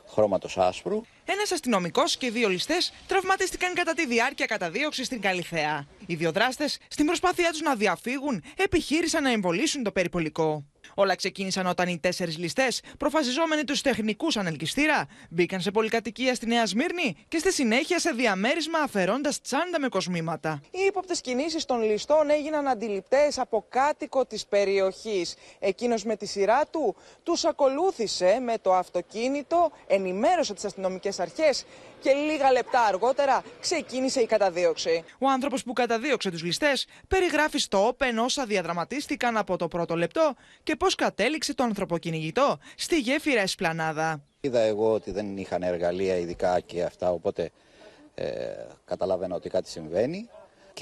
χρώματος 0.09 0.59
άσπρου. 0.59 1.01
Ένας 1.25 1.53
αστυνομικός 1.53 2.17
και 2.17 2.31
δύο 2.31 2.49
ληστές 2.49 2.93
τραυματίστηκαν 3.07 3.75
κατά 3.75 3.95
τη 3.95 4.07
διάρκεια 4.07 4.47
καταδίωξης 4.47 5.07
στην 5.07 5.21
Καλιθέα. 5.21 5.87
Οι 6.07 6.15
δύο 6.15 6.33
δράστες, 6.33 6.79
στην 6.89 7.07
προσπάθειά 7.07 7.51
τους 7.51 7.61
να 7.61 7.75
διαφύγουν, 7.75 8.43
επιχείρησαν 8.57 9.23
να 9.23 9.31
εμβολήσουν 9.31 9.83
το 9.83 9.93
περιπολικό. 9.93 10.65
Όλα 10.95 11.15
ξεκίνησαν 11.15 11.67
όταν 11.67 11.89
οι 11.89 11.99
τέσσερις 11.99 12.39
ληστές, 12.39 12.83
προφασιζόμενοι 12.99 13.65
τους 13.65 13.81
τεχνικούς 13.81 14.37
ανελκυστήρα, 14.37 15.07
μπήκαν 15.31 15.61
σε 15.61 15.71
πολυκατοικία 15.71 16.35
στη 16.35 16.47
Νέα 16.47 16.67
Σμύρνη 16.67 17.17
και 17.29 17.39
στη 17.39 17.53
συνέχεια 17.53 17.99
σε 17.99 18.11
διαμέρισμα 18.11 18.79
αφαιρώντας 18.79 19.41
τσάντα 19.41 19.81
με 19.81 19.89
κοσμήματα. 19.89 20.61
Οι 20.71 20.85
ύποπτες 20.87 21.21
κινήσεις 21.21 21.65
των 21.65 21.83
ληστών 21.83 22.31
έγιναν 22.31 22.69
αντιληπτές 22.69 23.39
από 23.39 23.67
κάτοικο 23.69 24.25
της 24.27 24.47
περιοχής. 24.47 25.35
Εκείνος 25.59 26.05
με 26.05 26.17
τη 26.17 26.27
σειρά 26.27 26.67
του 26.67 26.97
τους 27.23 27.45
ακολούθησε 27.45 28.39
με 28.43 28.59
το 28.63 28.75
αυτοκίνητο, 28.75 29.73
ενημέρωσε 29.87 30.55
τις 30.55 30.65
αστυνομικές 30.65 31.21
αρχές 31.21 31.65
και 32.01 32.13
λίγα 32.13 32.53
λεπτά 32.53 32.81
αργότερα 32.81 33.43
ξεκίνησε 33.61 34.21
η 34.21 34.27
καταδίωξη. 34.27 35.05
Ο 35.19 35.29
άνθρωπος 35.29 35.63
που 35.63 35.73
καταδίωξε 35.73 36.31
τους 36.31 36.43
ληστές 36.43 36.87
περιγράφει 37.09 37.59
στο 37.59 37.89
Open 37.89 38.25
όσα 38.25 38.45
διαδραματίστηκαν 38.45 39.37
από 39.37 39.57
το 39.57 39.69
πρώτο 39.69 39.97
λεπτό 39.97 40.35
και 40.63 40.77
πώς 40.83 40.95
κατέληξε 40.95 41.55
το 41.55 41.63
ανθρωποκυνηγητό 41.63 42.59
στη 42.77 42.99
γέφυρα 42.99 43.41
Εσπλανάδα. 43.41 44.23
Είδα 44.41 44.61
εγώ 44.61 44.93
ότι 44.93 45.11
δεν 45.11 45.37
είχαν 45.37 45.63
εργαλεία 45.63 46.17
ειδικά 46.17 46.61
και 46.61 46.83
αυτά, 46.83 47.11
οπότε 47.11 47.51
ε, 48.15 48.27
καταλαβαίνω 48.85 49.35
ότι 49.35 49.49
κάτι 49.49 49.69
συμβαίνει 49.69 50.29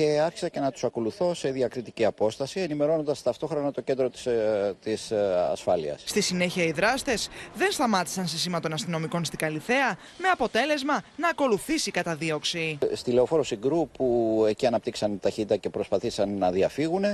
και 0.01 0.21
άρχισα 0.21 0.49
και 0.49 0.61
να 0.61 0.71
τους 0.71 0.85
ακολουθώ 0.85 1.35
σε 1.35 1.51
διακριτική 1.51 2.05
απόσταση, 2.05 2.61
ενημερώνοντας 2.61 3.23
ταυτόχρονα 3.23 3.73
το 3.73 3.81
κέντρο 3.81 4.11
της, 4.11 4.27
ε, 4.27 4.75
της 4.83 5.11
ε, 5.11 5.49
ασφάλειας. 5.51 6.03
Στη 6.05 6.21
συνέχεια 6.21 6.65
οι 6.65 6.73
δράστες 6.73 7.29
δεν 7.55 7.73
σταμάτησαν 7.73 8.27
σε 8.27 8.39
σήμα 8.39 8.61
των 8.61 8.73
αστυνομικών 8.73 9.25
στην 9.25 9.39
Καλιθέα, 9.39 9.99
με 10.19 10.29
αποτέλεσμα 10.33 11.03
να 11.17 11.29
ακολουθήσει 11.29 11.89
η 11.89 11.93
καταδίωξη. 11.93 12.79
Στη 12.93 13.11
λεωφόρο 13.11 13.43
Συγκρού 13.43 13.89
που 13.89 14.45
εκεί 14.49 14.67
αναπτύξαν 14.67 15.21
ταχύτητα 15.21 15.57
και 15.57 15.69
προσπαθήσαν 15.69 16.39
να 16.39 16.51
διαφύγουν, 16.51 17.05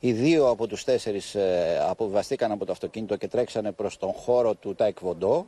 οι 0.00 0.12
δύο 0.12 0.48
από 0.48 0.66
τους 0.66 0.84
τέσσερις 0.84 1.34
ε, 1.34 1.86
αποβιβαστήκαν 1.88 2.52
από 2.52 2.64
το 2.64 2.72
αυτοκίνητο 2.72 3.16
και 3.16 3.28
τρέξανε 3.28 3.72
προς 3.72 3.96
τον 3.96 4.12
χώρο 4.12 4.54
του 4.54 4.74
Τάε 4.74 4.96
Κβον 5.00 5.23
Ντο. 5.23 5.46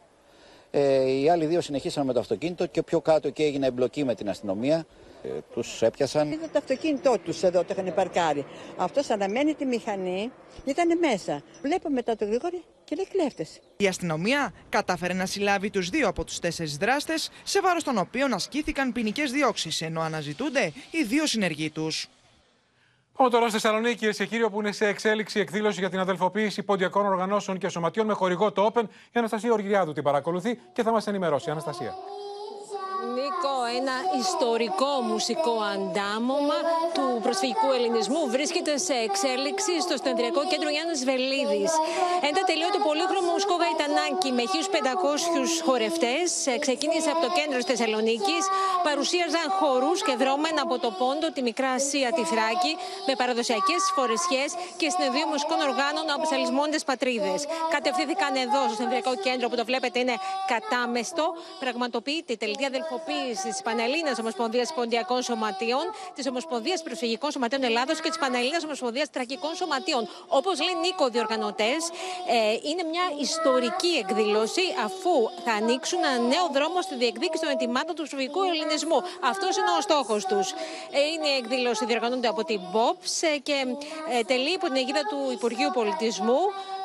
Ε, 0.70 1.10
οι 1.10 1.28
άλλοι 1.28 1.46
δύο 1.46 1.60
συνεχίσαν 1.60 2.06
με 2.06 2.12
το 2.12 2.20
αυτοκίνητο 2.20 2.66
και 2.66 2.82
πιο 2.82 3.00
κάτω 3.00 3.28
εκεί 3.28 3.42
έγινε 3.42 3.66
εμπλοκή 3.66 4.04
με 4.04 4.14
την 4.14 4.28
αστυνομία. 4.28 4.86
Ε, 5.22 5.28
τους 5.54 5.82
έπιασαν. 5.82 6.32
Είδα 6.32 6.46
το 6.46 6.58
αυτοκίνητό 6.58 7.18
τους 7.24 7.42
εδώ, 7.42 7.64
το 7.64 7.74
είχαν 7.78 7.94
παρκάρει. 7.94 8.46
Αυτός 8.76 9.10
αναμμένη 9.10 9.54
τη 9.54 9.64
μηχανή, 9.64 10.30
ήταν 10.64 10.98
μέσα. 10.98 11.42
Βλέπω 11.62 11.90
μετά 11.90 12.16
τον 12.16 12.24
Γρηγόρη 12.24 12.64
και 12.84 12.94
είναι 12.98 13.06
κλέφτες. 13.12 13.60
Η 13.76 13.86
αστυνομία 13.86 14.52
κατάφερε 14.68 15.12
να 15.12 15.26
συλλάβει 15.26 15.70
τους 15.70 15.88
δύο 15.88 16.08
από 16.08 16.24
τους 16.24 16.38
τέσσερις 16.38 16.76
δράστες, 16.76 17.30
σε 17.42 17.60
βάρος 17.60 17.84
των 17.84 17.98
οποίων 17.98 18.32
ασκήθηκαν 18.32 18.92
ποινικές 18.92 19.32
διώξεις, 19.32 19.80
ενώ 19.80 20.00
αναζητούνται 20.00 20.72
οι 20.90 21.02
δύο 21.02 21.26
συνεργοί 21.26 21.70
τους. 21.70 22.08
Πάμε 23.16 23.32
τώρα 23.32 23.48
στη 23.48 23.60
Θεσσαλονίκη, 23.60 23.96
κυρίες 23.96 24.16
και 24.16 24.26
κύριοι, 24.26 24.42
όπου 24.42 24.60
είναι 24.60 24.72
σε 24.72 24.86
εξέλιξη 24.86 25.40
εκδήλωση 25.40 25.80
για 25.80 25.90
την 25.90 25.98
αδελφοποίηση 25.98 26.62
ποντιακών 26.62 27.06
οργανώσεων 27.06 27.58
και 27.58 27.68
σωματείων 27.68 28.06
με 28.06 28.12
χορηγό 28.12 28.52
το 28.52 28.72
Open. 28.74 28.82
Η 28.82 29.18
Αναστασία 29.18 29.52
Οργυριάδου 29.52 29.92
την 29.92 30.02
παρακολουθεί 30.02 30.58
και 30.72 30.82
θα 30.82 30.90
μας 30.90 31.06
ενημερώσει. 31.06 31.50
Αναστασία. 31.50 31.94
Νίκο, 33.70 33.78
ένα 33.78 33.92
ιστορικό 34.18 35.00
μουσικό 35.00 35.56
αντάμωμα 35.74 36.54
του 36.94 37.09
προσφυγικού 37.26 37.68
ελληνισμού 37.76 38.22
βρίσκεται 38.36 38.72
σε 38.86 38.94
εξέλιξη 39.08 39.74
στο 39.86 39.94
Στενδριακό 40.00 40.42
Κέντρο 40.50 40.68
Γιάννης 40.74 41.00
Βελίδης. 41.08 41.72
Ένα 42.28 42.40
τελείωτο 42.50 42.78
πολύχρωμο 42.88 43.30
μουσικό 43.34 43.54
γαϊτανάκι 43.62 44.30
με 44.38 44.44
1500 44.52 45.66
χορευτές 45.66 46.28
ξεκίνησε 46.64 47.08
από 47.14 47.20
το 47.26 47.30
κέντρο 47.38 47.58
της 47.60 47.68
Θεσσαλονίκης. 47.70 48.42
Παρουσίαζαν 48.88 49.46
χορούς 49.58 49.98
και 50.06 50.14
δρόμενα 50.22 50.60
από 50.66 50.76
το 50.84 50.90
Πόντο, 51.00 51.26
τη 51.36 51.40
Μικρά 51.48 51.70
Ασία, 51.78 52.08
τη 52.18 52.24
Θράκη, 52.32 52.72
με 53.08 53.14
παραδοσιακές 53.20 53.80
φορεσιές 53.96 54.50
και 54.80 54.86
συνεδρίο 54.94 55.26
μουσικών 55.32 55.58
οργάνων 55.68 56.04
από 56.14 56.22
τις 56.24 56.32
αλυσμόντες 56.36 56.82
πατρίδες. 56.90 57.38
Κατευθύνθηκαν 57.74 58.32
εδώ 58.44 58.60
στο 58.68 58.74
Στενδριακό 58.78 59.12
Κέντρο 59.26 59.46
που 59.50 59.56
το 59.60 59.64
βλέπετε 59.70 59.96
είναι 60.02 60.16
κατάμεστο. 60.54 61.24
Πραγματοποιείται 61.64 62.32
η 62.36 62.38
τελική 62.42 62.66
αδελφοποίησης 62.72 63.50
της 63.54 63.62
Πανελλήνας 63.66 64.16
Ομοσπονδίας 64.22 64.68
Ποντιακών 64.76 65.20
Σωματείων, 65.28 65.84
της 66.16 66.24
Ομοσπονδίας 66.32 66.78
Προσφυγικών 66.82 67.09
Σωματείων 67.30 67.62
Ελλάδος 67.62 68.00
και 68.00 68.08
της 68.08 68.18
Πανελλήνα 68.18 68.58
Ομοσπονδίας 68.64 69.10
Τρακικών 69.10 69.54
Σωματείων. 69.54 70.08
Όπως 70.28 70.60
λέει 70.60 70.74
Νίκο, 70.84 71.08
διοργανωτές, 71.08 71.80
ε, 72.28 72.68
είναι 72.68 72.82
μια 72.92 73.06
ιστορική 73.20 73.92
εκδήλωση 74.02 74.64
αφού 74.86 75.14
θα 75.44 75.52
ανοίξουν 75.52 75.98
ένα 76.04 76.18
νέο 76.18 76.46
δρόμο 76.52 76.82
στη 76.82 76.94
διεκδίκηση 77.02 77.42
των 77.44 77.52
ετοιμάτων 77.56 77.94
του 77.94 78.02
προσφυγικού 78.02 78.42
ελληνισμού. 78.42 78.98
Αυτός 79.32 79.52
είναι 79.56 79.72
ο 79.78 79.80
στόχος 79.80 80.24
τους. 80.30 80.46
Ε, 80.90 81.00
είναι 81.12 81.28
η 81.28 81.36
εκδήλωση 81.36 81.84
διοργανώνεται 81.84 82.28
από 82.28 82.44
την 82.44 82.60
BOPS 82.72 83.12
ε, 83.34 83.38
και 83.38 83.56
ε, 84.12 84.22
τελεί 84.22 84.52
υπό 84.52 84.66
την 84.66 84.76
αιγίδα 84.76 85.02
του 85.10 85.18
Υπουργείου 85.32 85.70
Πολιτισμού. 85.74 86.40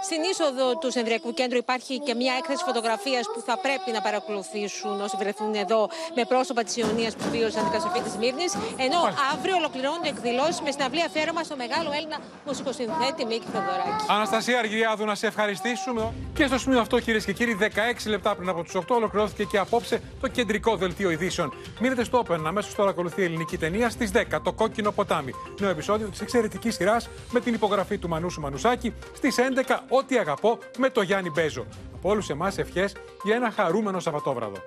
Στην 0.08 0.22
είσοδο 0.32 0.78
του 0.82 0.92
Συνεδριακού 0.92 1.34
Κέντρου 1.34 1.58
υπάρχει 1.58 2.00
και 2.00 2.14
μια 2.22 2.34
έκθεση 2.40 2.64
φωτογραφίας 2.64 3.26
που 3.34 3.40
θα 3.48 3.56
πρέπει 3.66 3.90
να 3.98 4.02
παρακολουθήσουν 4.08 5.02
όσοι 5.06 5.16
βρεθούν 5.22 5.54
εδώ 5.64 5.90
με 6.16 6.24
πρόσωπα 6.32 6.64
της 6.64 6.76
Ιωνίας 6.78 7.14
που 7.16 7.26
βίωσαν 7.34 7.62
την 7.64 7.72
καταστροφή 7.72 8.02
της 8.08 8.16
Μύρνης. 8.22 8.52
Ενώ 8.86 9.00
αύριο 9.34 9.56
ολοκληρώνονται 9.62 10.10
εκδηλώσεις 10.16 10.62
με 10.66 10.72
συναυλή 10.72 11.04
αφιέρωμα 11.04 11.44
στο 11.44 11.56
μεγάλο 11.64 11.90
Έλληνα 11.98 12.18
μουσικοσυνθέτη 12.46 13.26
Μίκη 13.26 13.48
Θεοδωράκη. 13.52 14.04
Αναστασία 14.18 14.58
Αργυριάδου, 14.60 15.06
να 15.06 15.16
σε 15.16 15.28
ευχαριστήσουμε. 15.28 16.14
Και 16.38 16.46
στο 16.48 16.58
σημείο 16.58 16.80
αυτό, 16.80 17.00
κυρίες 17.00 17.26
και 17.26 17.34
κύριοι, 17.34 17.54
16 17.62 18.10
λεπτά 18.10 18.36
πριν 18.36 18.50
από 18.50 18.64
του 18.64 18.72
8 18.80 18.96
ολοκληρώθηκε 19.00 19.44
και 19.44 19.58
απόψε 19.58 20.02
το 20.22 20.28
κεντρικό 20.28 20.76
δελτίο 20.76 21.10
ειδήσεων. 21.10 21.54
Μείνετε 21.80 22.04
στο 22.04 22.24
Open, 22.26 22.40
αμέσως 22.46 22.76
τώρα 22.76 22.90
ακολουθεί 22.90 23.22
η 23.22 23.24
ελληνική 23.24 23.58
ταινία 23.58 23.90
στις 23.90 24.12
10, 24.14 24.42
το 24.44 24.52
κόκκινο 24.54 24.92
ποτάμι. 24.92 25.32
Νέο 25.60 25.70
επεισόδιο 25.70 26.08
της 26.08 26.22
εξαιρετικής 26.22 26.76
σειράς 26.76 27.10
με 27.32 27.40
την 27.40 27.54
υπογραφή 27.54 27.98
του 27.98 28.08
Μανούσου 28.08 28.42
Μανουσάκη 28.42 28.94
στις 29.16 29.36
11, 29.38 29.84
Ό,τι 29.98 30.18
αγαπώ 30.18 30.58
με 30.78 30.90
το 30.90 31.02
Γιάννη 31.02 31.30
Μπέζο. 31.30 31.66
Από 31.94 32.10
όλους 32.10 32.30
εμάς 32.30 32.58
ευχές 32.58 32.96
για 33.24 33.36
ένα 33.36 33.52
χαρούμενο 33.52 34.00
Σαββατόβραδο. 34.00 34.58